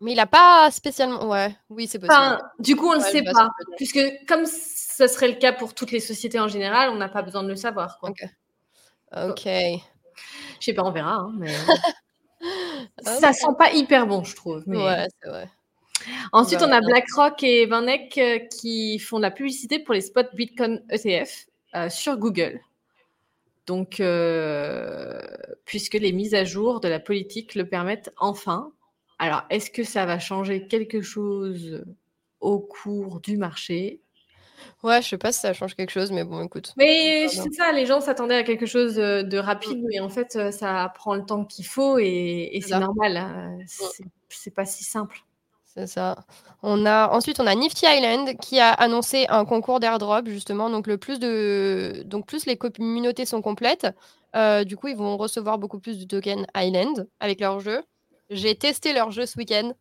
Mais 0.01 0.13
il 0.13 0.21
a 0.21 0.29
pas 0.29 0.71
spécialement. 0.71 1.29
Ouais, 1.29 1.53
oui, 1.71 1.89
c'est 1.89 1.99
possible. 1.99 2.15
Enfin, 2.15 2.39
du 2.61 2.77
coup, 2.77 2.87
on 2.87 2.93
ne 2.93 2.99
le 2.99 3.03
sait 3.03 3.25
pas. 3.25 3.49
Puisque, 3.77 3.99
comme 4.29 4.47
ce 4.47 5.09
serait 5.09 5.27
le 5.27 5.39
cas 5.41 5.53
pour 5.53 5.75
toutes 5.75 5.91
les 5.91 5.99
sociétés 5.99 6.39
en 6.39 6.47
général, 6.47 6.91
on 6.91 6.95
n'a 6.95 7.09
pas 7.09 7.23
besoin 7.23 7.43
de 7.43 7.49
le 7.49 7.57
savoir. 7.57 7.99
Quoi. 7.99 8.11
Ok. 8.11 8.23
Ok. 9.17 9.43
Je 9.47 9.81
sais 10.61 10.73
pas, 10.73 10.85
on 10.85 10.93
verra. 10.93 11.15
Hein, 11.15 11.33
mais... 11.37 11.53
ça 13.03 13.33
sent 13.33 13.55
pas 13.59 13.73
hyper 13.73 14.07
bon, 14.07 14.23
je 14.23 14.37
trouve. 14.37 14.63
Ouais, 14.69 15.09
c'est 15.21 15.29
vrai. 15.29 15.51
Ensuite, 16.31 16.63
on 16.63 16.71
a 16.71 16.81
BlackRock 16.81 17.43
et 17.43 17.67
Vanek 17.67 18.17
euh, 18.19 18.39
qui 18.39 19.01
font 19.01 19.17
de 19.17 19.23
la 19.23 19.33
publicité 19.33 19.81
pour 19.81 19.95
les 19.95 20.01
spots 20.01 20.33
Bitcoin 20.33 20.81
ETF 20.91 21.50
sur 21.89 22.17
Google. 22.17 22.61
Donc, 23.71 24.01
euh, 24.01 25.21
puisque 25.65 25.95
les 25.95 26.11
mises 26.11 26.35
à 26.35 26.45
jour 26.45 26.81
de 26.81 26.89
la 26.89 26.99
politique 26.99 27.55
le 27.55 27.69
permettent 27.69 28.13
enfin. 28.17 28.73
Alors, 29.21 29.43
est-ce 29.49 29.71
que 29.71 29.85
ça 29.85 30.07
va 30.07 30.19
changer 30.19 30.67
quelque 30.67 31.03
chose 31.03 31.85
au 32.41 32.59
cours 32.59 33.21
du 33.21 33.37
marché? 33.37 34.01
Ouais, 34.83 35.01
je 35.03 35.09
sais 35.09 35.19
pas 35.19 35.31
si 35.31 35.39
ça 35.39 35.53
change 35.53 35.77
quelque 35.77 35.91
chose, 35.91 36.11
mais 36.11 36.25
bon, 36.25 36.45
écoute. 36.45 36.73
Mais 36.77 37.29
c'est 37.29 37.53
ça, 37.53 37.71
les 37.71 37.87
gens 37.87 38.01
s'attendaient 38.01 38.35
à 38.35 38.43
quelque 38.43 38.67
chose 38.67 38.97
de 38.97 39.39
rapide, 39.39 39.85
mais 39.89 40.01
en 40.01 40.09
fait, 40.09 40.51
ça 40.51 40.93
prend 40.97 41.15
le 41.15 41.25
temps 41.25 41.45
qu'il 41.45 41.65
faut 41.65 41.97
et, 41.99 42.61
c'est 42.67 42.77
normal. 42.77 43.17
Hein, 43.17 43.57
mmh. 43.59 44.05
C'est 44.31 44.55
pas 44.55 44.65
si 44.65 44.83
simple. 44.83 45.23
C'est 45.73 45.87
ça. 45.87 46.17
On 46.63 46.85
a 46.85 47.09
ensuite 47.11 47.39
on 47.39 47.47
a 47.47 47.55
Nifty 47.55 47.87
Island 47.87 48.37
qui 48.39 48.59
a 48.59 48.73
annoncé 48.73 49.27
un 49.29 49.45
concours 49.45 49.79
d'airdrop 49.79 50.27
justement. 50.27 50.69
Donc 50.69 50.89
le 50.89 50.99
plus 50.99 51.21
de 51.21 52.03
donc 52.07 52.27
plus 52.27 52.45
les 52.47 52.57
communautés 52.57 53.25
sont 53.25 53.41
complètes, 53.41 53.87
euh, 54.35 54.65
du 54.65 54.77
coup 54.77 54.89
ils 54.89 54.97
vont 54.97 55.17
recevoir 55.17 55.59
beaucoup 55.59 55.79
plus 55.79 55.99
de 55.99 56.05
tokens 56.07 56.45
Island 56.57 57.09
avec 57.21 57.41
leur 57.41 57.61
jeu. 57.61 57.83
J'ai 58.31 58.57
testé 58.57 58.93
leur 58.93 59.13
jeu 59.13 59.27
ce 59.27 59.39
week-end. 59.39 59.73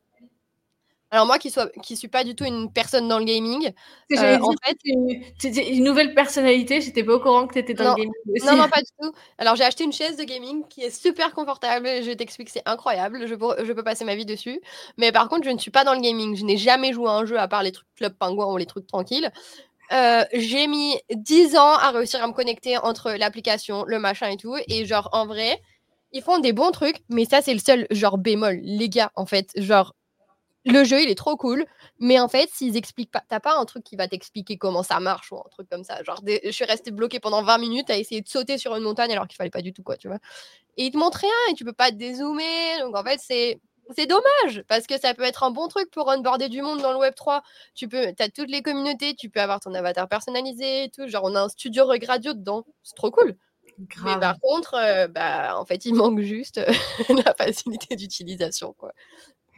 Alors 1.12 1.26
moi 1.26 1.40
qui 1.40 1.48
ne 1.48 1.82
qui 1.82 1.98
suis 1.98 2.08
pas 2.08 2.24
du 2.24 2.36
tout 2.36 2.46
une 2.46 2.72
personne 2.72 3.08
dans 3.08 3.18
le 3.18 3.26
gaming, 3.26 3.72
euh, 4.16 4.38
en 4.40 4.52
fait, 4.64 4.78
une, 4.86 5.24
une, 5.44 5.84
nouvelle 5.84 6.14
personnalité, 6.14 6.82
j'étais 6.82 7.04
pas 7.04 7.16
au 7.16 7.20
courant 7.20 7.48
que 7.48 7.54
tu 7.54 7.60
étais 7.60 7.74
dans 7.74 7.96
le 7.96 7.96
gaming 7.96 8.14
aussi. 8.36 8.46
Non, 8.46 8.56
non, 8.56 8.70
pas 8.70 8.82
du 8.82 8.92
tout. 9.02 9.12
Alors 9.40 9.56
j'ai 9.56 9.64
acheté 9.64 9.84
une 9.84 9.92
chaise 9.92 10.18
de 10.18 10.24
gaming 10.24 10.64
qui 10.68 10.82
est 10.82 10.92
super 10.92 11.34
confortable, 11.34 11.88
je 12.04 12.12
t'explique, 12.12 12.50
c'est 12.50 12.62
incroyable, 12.68 13.26
je 13.26 13.34
peux, 13.34 13.66
je 13.66 13.74
peux 13.74 13.84
passer 13.84 14.06
ma 14.06 14.16
vie 14.16 14.26
dessus. 14.26 14.62
Mais 14.98 15.12
par 15.12 15.30
contre, 15.30 15.46
je 15.46 15.50
ne 15.50 15.58
suis 15.58 15.72
pas 15.72 15.84
dans 15.84 15.96
le 15.96 16.02
gaming, 16.02 16.36
je 16.36 16.46
n'ai 16.46 16.58
jamais 16.58 16.94
joué 16.94 17.10
à 17.10 17.14
un 17.14 17.26
jeu 17.26 17.40
à 17.40 17.48
part 17.48 17.64
les 17.64 17.72
trucs 17.72 17.88
Club 17.96 18.14
Penguin 18.14 18.46
ou 18.46 18.58
les 18.58 18.68
trucs 18.68 18.86
tranquilles. 18.86 19.32
Euh, 19.92 20.24
j'ai 20.34 20.68
mis 20.68 20.96
10 21.12 21.58
ans 21.58 21.74
à 21.74 21.92
réussir 21.92 22.24
à 22.24 22.28
me 22.28 22.34
connecter 22.34 22.78
entre 22.78 23.12
l'application, 23.12 23.84
le 23.86 24.00
machin 24.00 24.28
et 24.28 24.38
tout. 24.38 24.56
Et 24.68 24.86
genre, 24.86 25.10
en 25.14 25.26
vrai, 25.26 25.60
ils 26.12 26.22
font 26.22 26.40
des 26.40 26.54
bons 26.54 26.72
trucs, 26.72 26.98
mais 27.10 27.26
ça, 27.26 27.42
c'est 27.42 27.54
le 27.54 27.60
seul 27.60 27.88
genre 27.90 28.18
bémol. 28.18 28.60
Les 28.62 28.90
gars, 28.90 29.12
en 29.16 29.26
fait, 29.26 29.50
genre, 29.56 29.96
le 30.66 30.84
jeu, 30.84 31.02
il 31.02 31.10
est 31.10 31.16
trop 31.16 31.38
cool, 31.38 31.66
mais 32.00 32.20
en 32.20 32.28
fait, 32.28 32.50
s'ils 32.52 32.76
expliquent 32.76 33.12
pas, 33.12 33.24
t'as 33.28 33.40
pas 33.40 33.58
un 33.58 33.66
truc 33.66 33.84
qui 33.84 33.96
va 33.96 34.08
t'expliquer 34.08 34.58
comment 34.58 34.84
ça 34.84 35.00
marche 35.00 35.32
ou 35.32 35.38
un 35.38 35.50
truc 35.52 35.70
comme 35.70 35.84
ça. 35.84 36.04
Genre, 36.04 36.22
je 36.26 36.52
suis 36.52 36.66
restée 36.66 36.92
bloquée 36.92 37.20
pendant 37.20 37.42
20 37.44 37.58
minutes 37.60 37.90
à 37.90 37.98
essayer 37.98 38.22
de 38.22 38.28
sauter 38.28 38.58
sur 38.58 38.76
une 38.76 38.84
montagne 38.84 39.12
alors 39.12 39.28
qu'il 39.28 39.38
fallait 39.38 39.50
pas 39.50 39.62
du 39.62 39.74
tout, 39.74 39.84
quoi, 39.84 39.96
tu 39.98 40.08
vois. 40.08 40.20
Et 40.78 40.86
ils 40.86 40.92
te 40.92 40.98
montrent 40.98 41.20
rien 41.20 41.52
et 41.52 41.54
tu 41.54 41.64
peux 41.66 41.74
pas 41.74 41.92
te 41.92 41.96
dézoomer. 41.96 42.80
Donc, 42.82 42.96
en 42.98 43.04
fait, 43.04 43.20
c'est. 43.22 43.60
C'est 43.98 44.06
dommage 44.06 44.62
parce 44.68 44.86
que 44.86 45.00
ça 45.00 45.16
peut 45.16 45.24
être 45.24 45.42
un 45.42 45.50
bon 45.50 45.68
truc 45.68 45.90
pour 45.90 46.08
onboarder 46.10 46.48
du 46.48 46.62
monde 46.62 46.80
dans 46.80 46.92
le 46.92 47.00
Web 47.00 47.16
3. 47.16 47.42
Tu 47.74 47.88
peux, 47.88 48.14
as 48.20 48.30
toutes 48.30 48.52
les 48.52 48.62
communautés, 48.62 49.16
tu 49.16 49.32
peux 49.32 49.40
avoir 49.40 49.60
ton 49.60 49.74
avatar 49.74 50.08
personnalisé 50.08 50.84
et 50.84 50.90
tout. 50.92 51.08
Genre, 51.08 51.24
on 51.24 51.34
a 51.34 51.42
un 51.42 51.50
studio 51.50 51.88
regradio 51.88 52.34
dedans. 52.34 52.66
C'est 52.84 52.94
trop 52.94 53.10
cool. 53.10 53.36
Mais 54.04 54.20
par 54.20 54.40
contre, 54.42 54.76
euh, 54.76 55.08
bah, 55.08 55.58
en 55.58 55.66
fait, 55.66 55.86
il 55.86 55.96
manque 55.96 56.20
juste 56.20 56.62
la 57.10 57.34
facilité 57.34 57.96
d'utilisation. 57.96 58.74
quoi. 58.74 58.92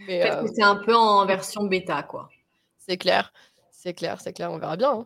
Euh, 0.10 0.48
c'est 0.54 0.64
un 0.64 0.76
peu 0.76 0.96
en 0.96 1.26
version 1.26 1.64
bêta, 1.64 2.04
quoi. 2.04 2.30
C'est 2.78 2.98
clair, 2.98 3.32
c'est 3.72 3.94
clair, 3.94 4.20
c'est 4.22 4.34
clair, 4.34 4.52
on 4.52 4.58
verra 4.58 4.78
bien. 4.78 4.92
Hein. 4.92 5.06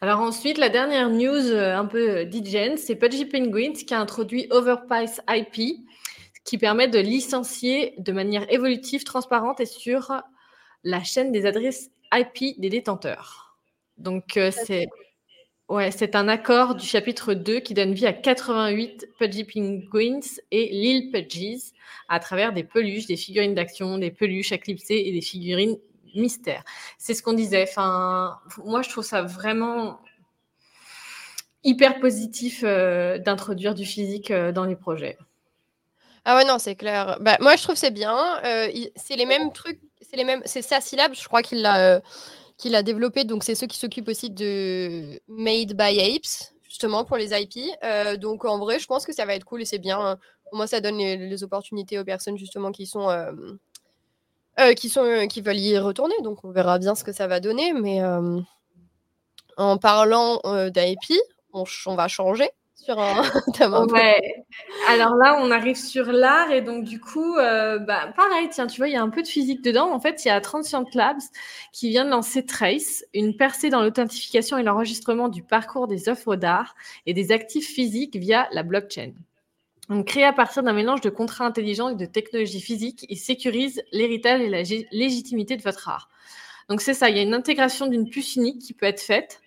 Alors 0.00 0.20
ensuite, 0.20 0.58
la 0.58 0.68
dernière 0.68 1.10
news 1.10 1.50
euh, 1.50 1.76
un 1.76 1.84
peu 1.84 2.18
euh, 2.18 2.24
d'IGN, 2.24 2.76
c'est 2.76 2.96
Pudgy 2.96 3.24
Penguins 3.24 3.72
qui 3.72 3.94
a 3.94 4.00
introduit 4.00 4.48
Overprice 4.50 5.20
IP, 5.28 5.86
qui 6.44 6.58
permet 6.58 6.88
de 6.88 6.98
licencier 6.98 7.94
de 7.98 8.12
manière 8.12 8.52
évolutive, 8.52 9.04
transparente 9.04 9.60
et 9.60 9.66
sur 9.66 10.12
la 10.82 11.04
chaîne 11.04 11.30
des 11.30 11.46
adresses 11.46 11.90
IP 12.12 12.60
des 12.60 12.68
détenteurs. 12.68 13.56
Donc 13.96 14.32
c'est 14.34 14.88
Ouais, 15.68 15.90
c'est 15.90 16.16
un 16.16 16.28
accord 16.28 16.74
du 16.74 16.86
chapitre 16.86 17.34
2 17.34 17.60
qui 17.60 17.72
donne 17.72 17.94
vie 17.94 18.06
à 18.06 18.12
88 18.12 19.08
Pudgy 19.18 19.44
Penguins 19.44 20.20
et 20.50 20.68
Lil 20.68 21.10
Pudgies 21.10 21.72
à 22.08 22.20
travers 22.20 22.52
des 22.52 22.64
peluches, 22.64 23.06
des 23.06 23.16
figurines 23.16 23.54
d'action, 23.54 23.96
des 23.96 24.10
peluches 24.10 24.52
éclipsées 24.52 25.02
et 25.06 25.12
des 25.12 25.20
figurines 25.22 25.78
mystères. 26.14 26.64
C'est 26.98 27.14
ce 27.14 27.22
qu'on 27.22 27.32
disait. 27.32 27.62
Enfin, 27.62 28.38
moi, 28.64 28.82
je 28.82 28.90
trouve 28.90 29.04
ça 29.04 29.22
vraiment 29.22 30.00
hyper 31.64 32.00
positif 32.00 32.62
euh, 32.64 33.18
d'introduire 33.18 33.74
du 33.74 33.84
physique 33.84 34.30
euh, 34.30 34.52
dans 34.52 34.64
les 34.64 34.76
projets. 34.76 35.16
Ah 36.24 36.36
ouais, 36.36 36.44
non, 36.44 36.58
c'est 36.58 36.74
clair. 36.74 37.18
Bah, 37.20 37.38
moi, 37.40 37.56
je 37.56 37.62
trouve 37.62 37.76
c'est 37.76 37.90
bien. 37.90 38.16
Euh, 38.44 38.68
c'est 38.96 39.16
les 39.16 39.26
mêmes 39.26 39.52
trucs, 39.52 39.80
c'est 40.00 40.16
les 40.16 40.24
mêmes, 40.24 40.42
c'est 40.44 40.62
sa 40.62 40.80
syllabe, 40.80 41.14
je 41.14 41.26
crois 41.26 41.42
qu'il 41.42 41.62
l'a 41.62 42.02
qu'il 42.62 42.76
a 42.76 42.82
développé. 42.82 43.24
Donc, 43.24 43.42
c'est 43.42 43.56
ceux 43.56 43.66
qui 43.66 43.76
s'occupent 43.76 44.08
aussi 44.08 44.30
de 44.30 45.20
Made 45.26 45.74
by 45.74 46.00
Apes, 46.00 46.52
justement, 46.62 47.04
pour 47.04 47.16
les 47.16 47.32
IP. 47.38 47.58
Euh, 47.82 48.16
donc, 48.16 48.44
en 48.44 48.58
vrai, 48.58 48.78
je 48.78 48.86
pense 48.86 49.04
que 49.04 49.12
ça 49.12 49.26
va 49.26 49.34
être 49.34 49.44
cool 49.44 49.62
et 49.62 49.64
c'est 49.64 49.80
bien. 49.80 50.16
Au 50.52 50.56
moins, 50.56 50.68
ça 50.68 50.80
donne 50.80 50.98
les, 50.98 51.44
opportunités 51.44 51.98
aux 51.98 52.04
personnes, 52.04 52.38
justement, 52.38 52.70
qui 52.70 52.86
sont. 52.86 53.10
Euh, 53.10 53.32
euh, 54.60 54.74
qui, 54.74 54.88
sont, 54.88 55.26
qui 55.28 55.40
veulent 55.40 55.58
y 55.58 55.76
retourner. 55.76 56.14
Donc, 56.22 56.44
on 56.44 56.50
verra 56.50 56.78
bien 56.78 56.94
ce 56.94 57.02
que 57.02 57.12
ça 57.12 57.26
va 57.26 57.40
donner. 57.40 57.72
Mais 57.72 58.00
en 59.56 59.76
parlant 59.78 60.40
d'IP, 60.70 61.18
on, 61.52 61.64
on, 61.86 61.94
va 61.96 62.06
changer 62.06 62.48
Alors 64.88 65.14
là, 65.14 65.38
on 65.40 65.50
arrive 65.50 65.76
sur 65.76 66.06
l'art 66.12 66.50
et 66.50 66.62
donc 66.62 66.84
du 66.84 67.00
coup, 67.00 67.36
euh, 67.36 67.78
bah, 67.78 68.12
pareil, 68.16 68.48
tiens, 68.50 68.66
tu 68.66 68.78
vois, 68.78 68.88
il 68.88 68.92
y 68.92 68.96
a 68.96 69.02
un 69.02 69.10
peu 69.10 69.22
de 69.22 69.28
physique 69.28 69.62
dedans. 69.62 69.92
En 69.92 70.00
fait, 70.00 70.24
il 70.24 70.28
y 70.28 70.30
a 70.30 70.40
Transient 70.40 70.84
Labs 70.94 71.20
qui 71.72 71.90
vient 71.90 72.04
de 72.04 72.10
lancer 72.10 72.44
Trace, 72.44 73.04
une 73.14 73.36
percée 73.36 73.70
dans 73.70 73.82
l'authentification 73.82 74.58
et 74.58 74.62
l'enregistrement 74.62 75.28
du 75.28 75.42
parcours 75.42 75.86
des 75.86 76.08
œuvres 76.08 76.36
d'art 76.36 76.74
et 77.06 77.14
des 77.14 77.32
actifs 77.32 77.68
physiques 77.68 78.16
via 78.16 78.48
la 78.52 78.62
blockchain. 78.62 79.12
Donc, 79.88 80.06
créé 80.06 80.24
à 80.24 80.32
partir 80.32 80.62
d'un 80.62 80.72
mélange 80.72 81.00
de 81.00 81.10
contrats 81.10 81.44
intelligents 81.44 81.90
et 81.90 81.96
de 81.96 82.06
technologies 82.06 82.60
physiques, 82.60 83.04
il 83.08 83.18
sécurise 83.18 83.82
l'héritage 83.92 84.40
et 84.40 84.48
la 84.48 84.62
légitimité 84.92 85.56
de 85.56 85.62
votre 85.62 85.88
art. 85.88 86.08
Donc, 86.68 86.80
c'est 86.80 86.94
ça, 86.94 87.10
il 87.10 87.16
y 87.16 87.18
a 87.18 87.22
une 87.22 87.34
intégration 87.34 87.86
d'une 87.86 88.08
puce 88.08 88.36
unique 88.36 88.60
qui 88.60 88.72
peut 88.72 88.86
être 88.86 89.00
faite 89.00 89.40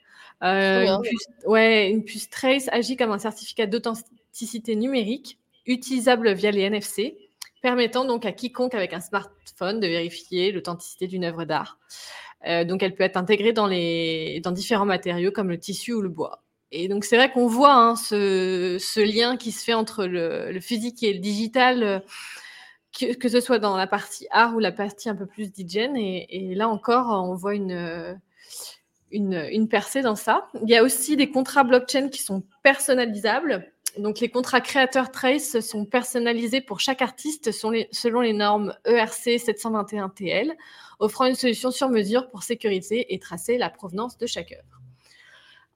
euh, 0.45 0.85
une, 0.85 1.01
puce, 1.01 1.27
ouais, 1.45 1.89
une 1.89 2.03
puce 2.03 2.29
Trace 2.29 2.69
agit 2.71 2.97
comme 2.97 3.11
un 3.11 3.19
certificat 3.19 3.65
d'authenticité 3.65 4.75
numérique 4.75 5.39
utilisable 5.65 6.33
via 6.33 6.51
les 6.51 6.61
NFC, 6.61 7.17
permettant 7.61 8.05
donc 8.05 8.25
à 8.25 8.31
quiconque 8.31 8.75
avec 8.75 8.93
un 8.93 9.01
smartphone 9.01 9.79
de 9.79 9.87
vérifier 9.87 10.51
l'authenticité 10.51 11.07
d'une 11.07 11.23
œuvre 11.23 11.45
d'art. 11.45 11.79
Euh, 12.45 12.63
donc 12.63 12.83
elle 12.83 12.93
peut 12.93 13.03
être 13.03 13.17
intégrée 13.17 13.53
dans, 13.53 13.65
les, 13.65 14.39
dans 14.43 14.51
différents 14.51 14.85
matériaux 14.85 15.31
comme 15.31 15.49
le 15.49 15.57
tissu 15.57 15.93
ou 15.93 16.01
le 16.01 16.09
bois. 16.09 16.43
Et 16.71 16.87
donc 16.87 17.05
c'est 17.05 17.15
vrai 17.15 17.31
qu'on 17.31 17.47
voit 17.47 17.73
hein, 17.73 17.95
ce, 17.95 18.77
ce, 18.79 18.99
lien 18.99 19.37
qui 19.37 19.51
se 19.51 19.63
fait 19.63 19.73
entre 19.73 20.05
le, 20.05 20.51
le 20.51 20.59
physique 20.59 21.01
et 21.01 21.13
le 21.13 21.19
digital, 21.19 21.83
euh, 21.83 21.99
que, 22.97 23.15
que, 23.15 23.29
ce 23.29 23.39
soit 23.39 23.59
dans 23.59 23.75
la 23.77 23.87
partie 23.87 24.27
art 24.29 24.55
ou 24.55 24.59
la 24.59 24.71
partie 24.71 25.09
un 25.09 25.15
peu 25.15 25.25
plus 25.25 25.51
d'hygiène. 25.51 25.97
Et, 25.97 26.51
et, 26.51 26.55
là 26.55 26.69
encore, 26.69 27.07
on 27.09 27.33
voit 27.35 27.55
une, 27.55 28.19
une, 29.15 29.67
percée 29.67 30.01
dans 30.01 30.15
ça. 30.15 30.47
Il 30.63 30.69
y 30.69 30.75
a 30.75 30.83
aussi 30.83 31.15
des 31.15 31.29
contrats 31.29 31.63
blockchain 31.63 32.09
qui 32.09 32.21
sont 32.21 32.43
personnalisables. 32.63 33.71
Donc, 33.97 34.19
les 34.19 34.29
contrats 34.29 34.61
créateurs 34.61 35.11
Trace 35.11 35.59
sont 35.61 35.85
personnalisés 35.85 36.61
pour 36.61 36.81
chaque 36.81 37.01
artiste 37.01 37.51
selon 37.51 38.21
les 38.21 38.33
normes 38.33 38.73
ERC 38.85 39.37
721TL, 39.37 40.51
offrant 40.99 41.25
une 41.25 41.35
solution 41.35 41.71
sur 41.71 41.89
mesure 41.89 42.29
pour 42.29 42.43
sécuriser 42.43 43.13
et 43.13 43.19
tracer 43.19 43.57
la 43.57 43.69
provenance 43.69 44.17
de 44.17 44.27
chaque 44.27 44.51
œuvre. 44.51 44.84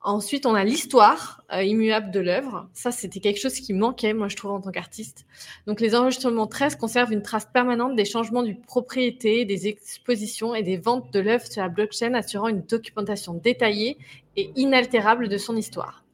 Ensuite, 0.01 0.46
on 0.46 0.56
a 0.56 0.63
l'histoire 0.63 1.44
euh, 1.51 1.62
immuable 1.62 2.12
de 2.12 2.22
l'œuvre. 2.22 2.70
Ça, 2.74 2.89
c'était 2.89 3.20
quelque 3.20 3.39
chose 3.39 3.60
qui 3.60 3.74
manquait, 3.74 4.13
moi, 4.13 4.29
je 4.29 4.38
trouve, 4.38 4.51
en 4.51 4.62
tant 4.62 4.72
qu'artiste. 4.72 5.25
Donc, 5.68 5.82
les 5.82 5.94
enregistrements 5.94 6.48
13 6.48 6.77
conservent 6.77 7.12
une 7.12 7.22
trace 7.22 7.50
permanente 7.51 7.98
des 7.98 8.06
changements 8.06 8.44
du 8.44 8.56
propriété, 8.56 9.44
des 9.44 9.68
expositions 9.68 10.56
et 10.56 10.63
des 10.63 10.77
ventes 10.77 11.12
de 11.12 11.20
l'œuvre 11.20 11.46
sur 11.46 11.62
la 11.62 11.68
blockchain, 11.68 12.13
assurant 12.13 12.48
une 12.48 12.62
documentation 12.62 13.34
détaillée 13.34 13.98
et 14.38 14.51
inaltérable 14.56 15.27
de 15.27 15.38
son 15.38 15.58
histoire. 15.58 16.06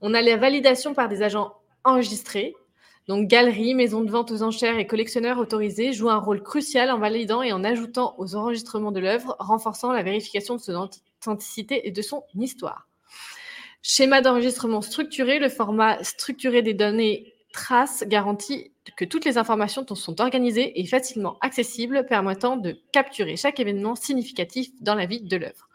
On 0.00 0.12
a 0.12 0.20
la 0.20 0.36
validation 0.36 0.92
par 0.92 1.08
des 1.08 1.22
agents 1.22 1.54
enregistrés. 1.84 2.56
Donc, 3.06 3.28
galeries, 3.28 3.76
maisons 3.76 4.02
de 4.02 4.10
vente 4.10 4.32
aux 4.32 4.42
enchères 4.42 4.76
et 4.76 4.88
collectionneurs 4.88 5.38
autorisés 5.38 5.92
jouent 5.92 6.10
un 6.10 6.18
rôle 6.18 6.42
crucial 6.42 6.90
en 6.90 6.98
validant 6.98 7.42
et 7.42 7.52
en 7.52 7.62
ajoutant 7.62 8.16
aux 8.18 8.34
enregistrements 8.34 8.92
de 8.92 8.98
l'œuvre, 8.98 9.36
renforçant 9.38 9.92
la 9.92 10.02
vérification 10.02 10.56
de 10.56 10.60
son 10.60 10.88
authenticité 11.20 11.86
et 11.86 11.92
de 11.92 12.02
son 12.02 12.24
histoire. 12.34 12.87
Schéma 13.82 14.20
d'enregistrement 14.20 14.82
structuré, 14.82 15.38
le 15.38 15.48
format 15.48 16.02
structuré 16.02 16.62
des 16.62 16.74
données 16.74 17.34
traces 17.52 18.04
garantit 18.06 18.72
que 18.96 19.04
toutes 19.04 19.24
les 19.24 19.38
informations 19.38 19.86
sont 19.94 20.20
organisées 20.20 20.80
et 20.80 20.86
facilement 20.86 21.38
accessibles, 21.40 22.06
permettant 22.06 22.56
de 22.56 22.76
capturer 22.92 23.36
chaque 23.36 23.60
événement 23.60 23.94
significatif 23.94 24.70
dans 24.80 24.94
la 24.94 25.06
vie 25.06 25.20
de 25.20 25.36
l'œuvre. 25.36 25.68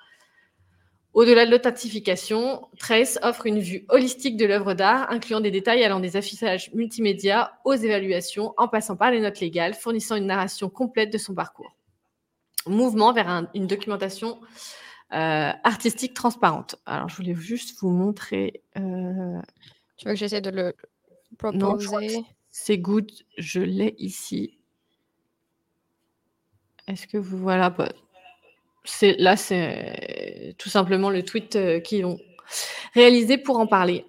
Au-delà 1.13 1.45
de 1.45 1.51
l'authentification, 1.51 2.67
Trace 2.79 3.19
offre 3.21 3.45
une 3.45 3.59
vue 3.59 3.85
holistique 3.89 4.35
de 4.35 4.47
l'œuvre 4.47 4.73
d'art, 4.73 5.11
incluant 5.11 5.41
des 5.41 5.51
détails 5.51 5.83
allant 5.83 5.99
des 5.99 6.17
affichages 6.17 6.71
multimédia 6.73 7.53
aux 7.65 7.75
évaluations, 7.75 8.55
en 8.57 8.67
passant 8.67 8.95
par 8.95 9.11
les 9.11 9.21
notes 9.21 9.39
légales, 9.39 9.75
fournissant 9.75 10.15
une 10.15 10.25
narration 10.25 10.69
complète 10.69 11.13
de 11.13 11.19
son 11.19 11.35
parcours. 11.35 11.75
Mouvement 12.65 13.13
vers 13.13 13.47
une 13.53 13.67
documentation 13.67 14.39
artistique 15.09 16.13
transparente. 16.13 16.75
Alors, 16.85 17.09
je 17.09 17.15
voulais 17.15 17.35
juste 17.35 17.79
vous 17.79 17.89
montrer. 17.89 18.61
Euh, 18.77 19.39
tu 19.97 20.07
veux 20.07 20.13
que 20.13 20.19
j'essaie 20.19 20.41
de 20.41 20.49
le 20.49 20.75
proposer? 21.37 22.23
C'est 22.49 22.77
good, 22.77 23.11
je 23.37 23.59
l'ai 23.59 23.95
ici. 23.97 24.59
Est-ce 26.87 27.07
que 27.07 27.17
vous 27.17 27.37
voilà 27.37 27.69
bah, 27.69 27.89
c'est 28.83 29.15
là 29.17 29.37
c'est 29.37 30.55
tout 30.57 30.69
simplement 30.69 31.09
le 31.09 31.23
tweet 31.23 31.55
euh, 31.55 31.79
qu'ils 31.79 32.05
ont 32.05 32.19
réalisé 32.93 33.37
pour 33.37 33.57
en 33.57 33.67
parler. 33.67 34.05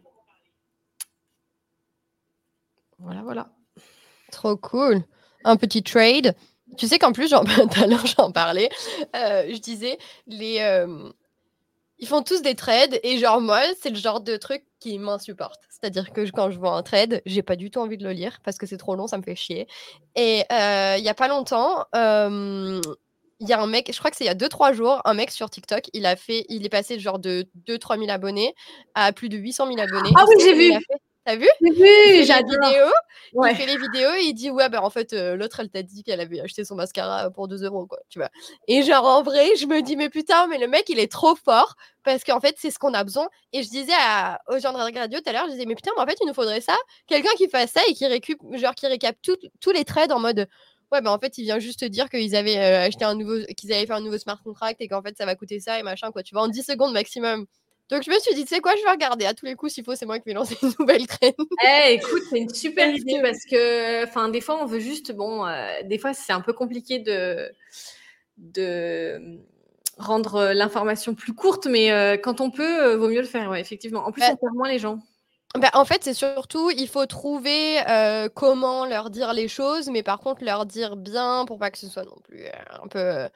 Voilà 2.99 3.23
voilà. 3.23 3.53
Trop 4.33 4.57
cool. 4.57 5.03
Un 5.45 5.57
petit 5.57 5.83
trade. 5.83 6.35
Tu 6.79 6.87
sais 6.89 6.99
qu'en 6.99 7.13
plus, 7.13 7.31
tout 7.31 7.83
à 7.83 7.87
l'heure, 7.87 8.07
j'en 8.07 8.33
parlais. 8.33 8.69
Euh, 9.15 9.45
je 9.49 9.59
disais, 9.59 9.99
les, 10.27 10.59
euh, 10.61 11.11
ils 11.99 12.09
font 12.09 12.23
tous 12.23 12.43
des 12.43 12.55
trades 12.55 12.99
et 13.03 13.19
genre 13.19 13.41
moi, 13.41 13.61
c'est 13.81 13.91
le 13.91 13.97
genre 13.97 14.21
de 14.21 14.37
truc 14.37 14.65
qui 14.81 14.99
m'insupporte. 14.99 15.61
C'est-à-dire 15.71 16.13
que 16.13 16.29
quand 16.31 16.51
je 16.51 16.59
vois 16.59 16.73
un 16.73 16.83
trade, 16.83 17.23
j'ai 17.27 17.43
pas 17.43 17.57
du 17.57 17.71
tout 17.71 17.81
envie 17.81 17.99
de 17.99 18.05
le 18.05 18.13
lire 18.13 18.39
parce 18.45 18.59
que 18.59 18.67
c'est 18.67 18.77
trop 18.77 18.97
long, 18.97 19.07
ça 19.07 19.19
me 19.19 19.23
fait 19.23 19.37
chier. 19.37 19.67
Et 20.17 20.43
euh, 20.53 20.97
il 20.99 21.05
y 21.05 21.09
a 21.09 21.15
pas 21.15 21.29
longtemps, 21.29 21.85
euh, 21.95 22.81
il 23.41 23.49
y 23.49 23.53
a 23.53 23.61
un 23.61 23.67
mec, 23.67 23.91
je 23.93 23.99
crois 23.99 24.11
que 24.11 24.17
c'est 24.17 24.25
il 24.25 24.29
y 24.29 24.31
a 24.31 24.35
2-3 24.35 24.73
jours, 24.73 25.01
un 25.05 25.15
mec 25.15 25.31
sur 25.31 25.51
TikTok, 25.51 25.85
il 25.93 26.07
a 26.07 26.17
fait, 26.17 26.47
il 26.49 26.65
est 26.65 26.71
passé 26.71 26.99
genre 26.99 27.19
de 27.19 27.47
2-3 27.67 27.99
000 27.99 28.11
abonnés 28.11 28.55
à 28.95 29.13
plus 29.13 29.29
de 29.29 29.37
800 29.37 29.67
000 29.69 29.79
abonnés. 29.81 30.11
Ah 30.17 30.25
oui, 30.29 30.37
j'ai 30.41 30.55
vu. 30.55 30.73
T'as 31.25 31.37
vu? 31.37 31.47
J'ai 31.63 31.71
vu, 31.71 31.77
il 31.79 31.85
fait, 31.85 32.13
les 32.19 32.25
j'adore. 32.25 32.93
Ouais. 33.33 33.53
il 33.53 33.57
fait 33.57 33.67
les 33.67 33.79
vidéos 33.79 34.13
et 34.13 34.25
il 34.25 34.35
dit 34.35 34.51
ouais 34.51 34.69
bah 34.69 34.83
en 34.83 34.91
fait 34.91 35.13
euh, 35.15 35.37
l'autre 35.37 35.59
elle 35.61 35.71
t'a 35.71 35.83
dit 35.83 36.03
qu'elle 36.05 36.21
avait 36.21 36.41
acheté 36.41 36.65
son 36.65 36.75
mascara 36.75 37.31
pour 37.31 37.49
2 37.49 37.65
euros 37.65 37.87
quoi 37.87 37.99
tu 38.11 38.19
vois. 38.19 38.29
Et 38.69 38.83
genre 38.83 39.05
en 39.07 39.23
vrai 39.23 39.57
je 39.57 39.67
me 39.67 39.81
dis 39.83 39.97
mais 39.97 40.11
putain 40.11 40.47
mais 40.49 40.59
le 40.59 40.69
mec 40.69 40.85
il 40.91 40.99
est 40.99 41.11
trop 41.11 41.35
fort 41.35 41.75
parce 42.05 42.23
qu'en 42.25 42.41
fait 42.41 42.57
c'est 42.59 42.71
ce 42.71 42.79
qu'on 42.79 42.93
a 42.95 43.03
besoin. 43.05 43.29
Et 43.55 43.63
je 43.63 43.71
disais 43.71 43.93
à, 43.99 44.41
aux 44.49 44.59
gens 44.59 44.73
de 44.73 44.77
Rad 44.79 44.95
Radio 44.97 45.19
tout 45.21 45.29
à 45.29 45.33
l'heure 45.33 45.47
je 45.47 45.53
disais 45.53 45.65
mais 45.67 45.75
putain 45.75 45.93
mais 45.97 46.03
en 46.03 46.07
fait 46.07 46.19
il 46.21 46.27
nous 46.27 46.35
faudrait 46.35 46.61
ça. 46.61 46.77
Quelqu'un 47.07 47.33
qui 47.39 47.49
fasse 47.49 47.73
ça 47.73 47.81
et 47.89 47.95
qui 47.95 48.07
récup 48.07 48.39
genre 48.53 48.75
qui 48.75 48.87
récap 48.87 49.17
tout- 49.23 49.37
tous 49.61 49.71
les 49.73 49.85
trades 49.85 50.13
en 50.13 50.21
mode 50.21 50.47
ouais 50.93 51.01
bah 51.01 51.11
en 51.11 51.19
fait 51.19 51.39
il 51.39 51.45
vient 51.45 51.59
juste 51.59 51.81
te 51.81 51.85
dire 51.87 52.11
qu'ils 52.11 52.37
avaient 52.37 52.59
euh, 52.59 52.87
acheté 52.87 53.05
un 53.07 53.15
nouveau 53.15 53.37
qu'ils 53.57 53.73
avaient 53.73 53.87
fait 53.87 53.93
un 53.95 54.01
nouveau 54.01 54.19
smart 54.19 54.41
contract 54.45 54.81
et 54.83 54.89
qu'en 54.89 55.01
fait 55.03 55.17
ça 55.17 55.25
va 55.25 55.35
coûter 55.35 55.59
ça 55.59 55.79
et 55.81 55.83
machin 55.83 56.11
quoi 56.13 56.23
tu 56.23 56.35
vois 56.35 56.43
en 56.45 56.49
10 56.49 56.63
secondes 56.63 56.93
maximum 56.93 57.47
donc 57.91 58.03
je 58.05 58.11
me 58.11 58.19
suis 58.19 58.35
dit 58.35 58.45
tu 58.45 58.55
sais 58.55 58.61
quoi 58.61 58.75
je 58.77 58.83
vais 58.83 58.91
regarder 58.91 59.27
à 59.27 59.35
tous 59.35 59.47
les 59.47 59.55
coups 59.55 59.75
s'il 59.75 59.85
faut 59.85 59.95
c'est 59.95 60.07
moi 60.07 60.19
qui 60.19 60.25
vais 60.29 60.35
lancer 60.35 60.57
une 60.63 60.73
nouvelle 60.79 61.07
trend 61.07 61.33
Eh, 61.65 61.95
écoute, 61.95 62.23
c'est 62.31 62.39
une 62.39 62.55
super 62.55 62.95
idée 62.95 63.21
parce 63.23 63.45
que, 63.51 64.05
enfin, 64.05 64.29
des 64.29 64.41
fois, 64.41 64.63
on 64.63 64.67
veut 64.67 64.81
juste, 64.81 65.13
bon, 65.13 65.47
euh, 65.47 65.67
des 65.85 65.99
fois, 65.99 66.15
c'est 66.15 66.33
un 66.33 66.41
peu 66.41 66.53
compliqué 66.53 66.99
de, 66.99 67.51
de 68.39 69.39
rendre 69.99 70.37
euh, 70.37 70.55
l'information 70.55 71.15
plus 71.15 71.35
courte, 71.35 71.67
mais 71.67 71.93
euh, 71.93 72.17
quand 72.17 72.41
on 72.41 72.51
peut, 72.51 72.83
euh, 72.85 72.97
vaut 72.97 73.09
mieux 73.09 73.21
le 73.21 73.27
faire, 73.27 73.51
ouais, 73.51 73.61
effectivement. 73.61 74.07
En 74.07 74.13
plus, 74.13 74.21
Bah, 74.21 74.31
on 74.33 74.37
perd 74.37 74.55
moins 74.55 74.69
les 74.69 74.79
gens. 74.79 74.99
Bah, 75.61 75.71
en 75.75 75.85
fait, 75.85 76.03
c'est 76.03 76.15
surtout, 76.15 76.71
il 76.71 76.89
faut 76.89 77.07
trouver 77.07 77.79
euh, 77.89 78.29
comment 78.29 78.87
leur 78.87 79.09
dire 79.09 79.33
les 79.33 79.47
choses, 79.47 79.89
mais 79.89 80.03
par 80.03 80.19
contre, 80.19 80.43
leur 80.45 80.67
dire 80.67 80.97
bien 80.97 81.45
pour 81.47 81.59
pas 81.61 81.71
que 81.71 81.79
ce 81.79 81.89
soit 81.89 82.05
non 82.05 82.17
plus 82.25 82.45
euh, 82.45 82.51
un 82.83 82.89
peu, 82.89 82.99
euh, 82.99 83.29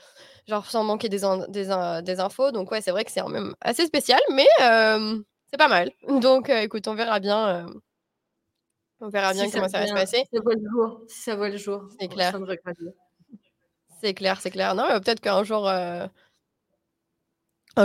genre, 0.49 0.69
sans 0.69 0.83
manquer 0.83 1.09
des, 1.09 1.25
in- 1.25 1.47
des, 1.49 1.71
in- 1.71 2.03
des 2.03 2.19
infos. 2.19 2.51
Donc, 2.51 2.73
ouais, 2.73 2.81
c'est 2.81 2.91
vrai 2.91 3.05
que 3.05 3.13
c'est 3.13 3.21
quand 3.21 3.29
même 3.29 3.55
assez 3.61 3.87
spécial, 3.87 4.19
mais 4.33 4.49
c'est 4.59 5.59
pas 5.59 5.69
mal. 5.69 5.93
Donc, 6.09 6.49
écoute, 6.49 6.89
on 6.89 6.95
verra 6.95 7.21
bien. 7.21 7.67
on 9.01 9.09
verra 9.11 9.33
bien 9.33 9.49
comment 9.49 9.69
ça 9.69 9.79
va 9.79 9.87
se 9.87 9.93
passer. 9.93 10.25
Si 10.29 10.37
ça 10.37 10.43
voit 10.43 10.55
le 10.55 10.69
jour. 10.69 11.01
Si 11.07 11.23
ça 11.23 11.37
voit 11.37 11.49
le 11.51 11.57
jour. 11.57 11.83
C'est 12.01 12.09
clair. 12.09 12.37
C'est 14.01 14.15
clair, 14.15 14.41
c'est 14.41 14.51
clair. 14.51 14.75
Non, 14.75 14.89
peut-être 15.01 15.21
qu'un 15.21 15.45
jour, 15.45 15.69
un 15.69 16.11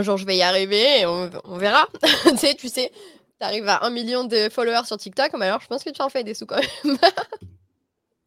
jour, 0.02 0.18
je 0.18 0.26
vais 0.26 0.38
y 0.38 0.42
arriver 0.42 1.02
et 1.02 1.06
on, 1.06 1.30
on 1.44 1.58
verra. 1.58 1.88
tu 2.30 2.38
sais, 2.38 2.56
tu 2.56 2.68
sais, 2.68 2.92
t'arrives 3.44 3.68
à 3.68 3.84
un 3.84 3.90
million 3.90 4.24
de 4.24 4.48
followers 4.50 4.86
sur 4.86 4.98
TikTok, 4.98 5.34
mais 5.38 5.48
alors 5.48 5.60
je 5.60 5.68
pense 5.68 5.84
que 5.84 5.90
tu 5.90 6.02
en 6.02 6.08
fais 6.10 6.24
des 6.24 6.34
sous 6.34 6.46
quand 6.46 6.56
même. 6.62 6.98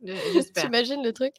Euh, 0.07 0.15
J'espère. 0.35 0.65
T'imagines 0.65 1.03
le 1.03 1.13
truc 1.13 1.33